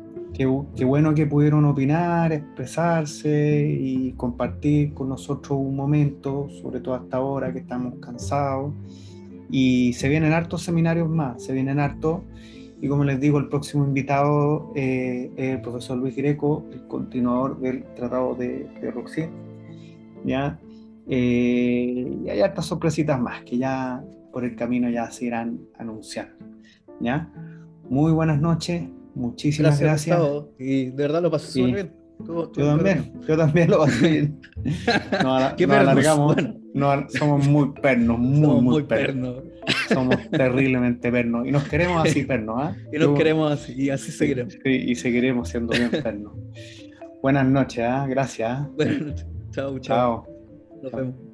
qué, 0.75 0.85
bueno 0.87 1.15
que 1.15 1.27
pudieron 1.27 1.67
opinar, 1.67 2.33
expresarse 2.33 3.67
y 3.69 4.13
compartir 4.13 4.95
con 4.95 5.11
nosotros 5.11 5.59
un 5.61 5.77
momento, 5.77 6.49
sobre 6.63 6.81
todo 6.81 6.95
hasta 6.95 7.19
ahora 7.19 7.53
que 7.53 7.59
estamos 7.59 7.95
cansados. 8.01 8.73
Y 9.51 9.93
se 9.93 10.09
vienen 10.09 10.33
hartos 10.33 10.63
seminarios 10.63 11.11
más, 11.11 11.43
se 11.45 11.53
vienen 11.53 11.79
hartos. 11.79 12.23
Y 12.81 12.89
como 12.89 13.05
les 13.05 13.21
digo, 13.21 13.39
el 13.39 13.49
próximo 13.49 13.85
invitado 13.85 14.73
eh, 14.75 15.31
es 15.37 15.57
el 15.57 15.61
profesor 15.61 15.99
Luis 15.99 16.17
Greco, 16.17 16.65
el 16.73 16.87
continuador 16.87 17.61
del 17.61 17.85
Tratado 17.95 18.35
de, 18.35 18.67
de 18.81 18.91
Roxy. 18.91 19.27
¿ya? 20.25 20.59
Eh, 21.07 22.17
y 22.25 22.29
hay 22.31 22.41
hartas 22.41 22.65
sorpresitas 22.65 23.21
más 23.21 23.43
que 23.43 23.59
ya 23.59 24.03
por 24.33 24.45
el 24.45 24.57
camino 24.57 24.89
ya 24.89 25.11
se 25.11 25.27
irán 25.27 25.61
anunciando. 25.77 26.33
¿ya? 27.01 27.31
Muy 27.91 28.13
buenas 28.13 28.41
noches, 28.41 28.85
muchísimas 29.21 29.81
gracias. 29.81 30.19
gracias. 30.19 30.45
Y 30.59 30.87
de 30.87 30.97
verdad 30.97 31.23
lo 31.23 31.31
pasé 31.31 31.53
súper 31.53 31.75
bien. 31.75 31.93
yo 32.27 32.49
también, 32.51 33.13
yo 33.27 33.37
también 33.37 33.71
lo 33.71 33.79
pasé 33.79 34.09
bien. 34.09 34.41
Nos, 35.23 35.53
¿Qué 35.55 35.65
alargamos. 35.65 36.37
somos 37.09 37.47
muy 37.47 37.73
pernos, 37.81 38.19
muy, 38.19 38.61
muy, 38.61 38.83
pernos. 38.85 39.43
Somos 39.89 40.17
terriblemente 40.31 41.11
pernos. 41.11 41.47
Y 41.47 41.53
nos 41.53 41.65
queremos 41.65 42.05
así 42.07 42.25
pernos. 42.31 42.57
¿ah? 42.59 42.77
Y 42.93 42.99
nos 42.99 43.17
queremos 43.17 43.53
así, 43.53 43.75
y 43.77 43.91
así 43.91 44.11
seguiremos. 44.11 44.53
Sí, 44.53 44.71
y 44.71 44.95
seguiremos 44.95 45.49
siendo 45.49 45.77
bien 45.77 45.91
pernos. 45.91 46.33
Buenas 47.23 47.47
noches, 47.47 47.85
¿ah? 47.87 48.07
gracias. 48.09 48.67
Buenas 48.75 49.01
noches. 49.01 49.27
chao. 49.51 49.79
Chao. 49.79 50.27
Nos 50.83 50.93
vemos. 50.93 51.30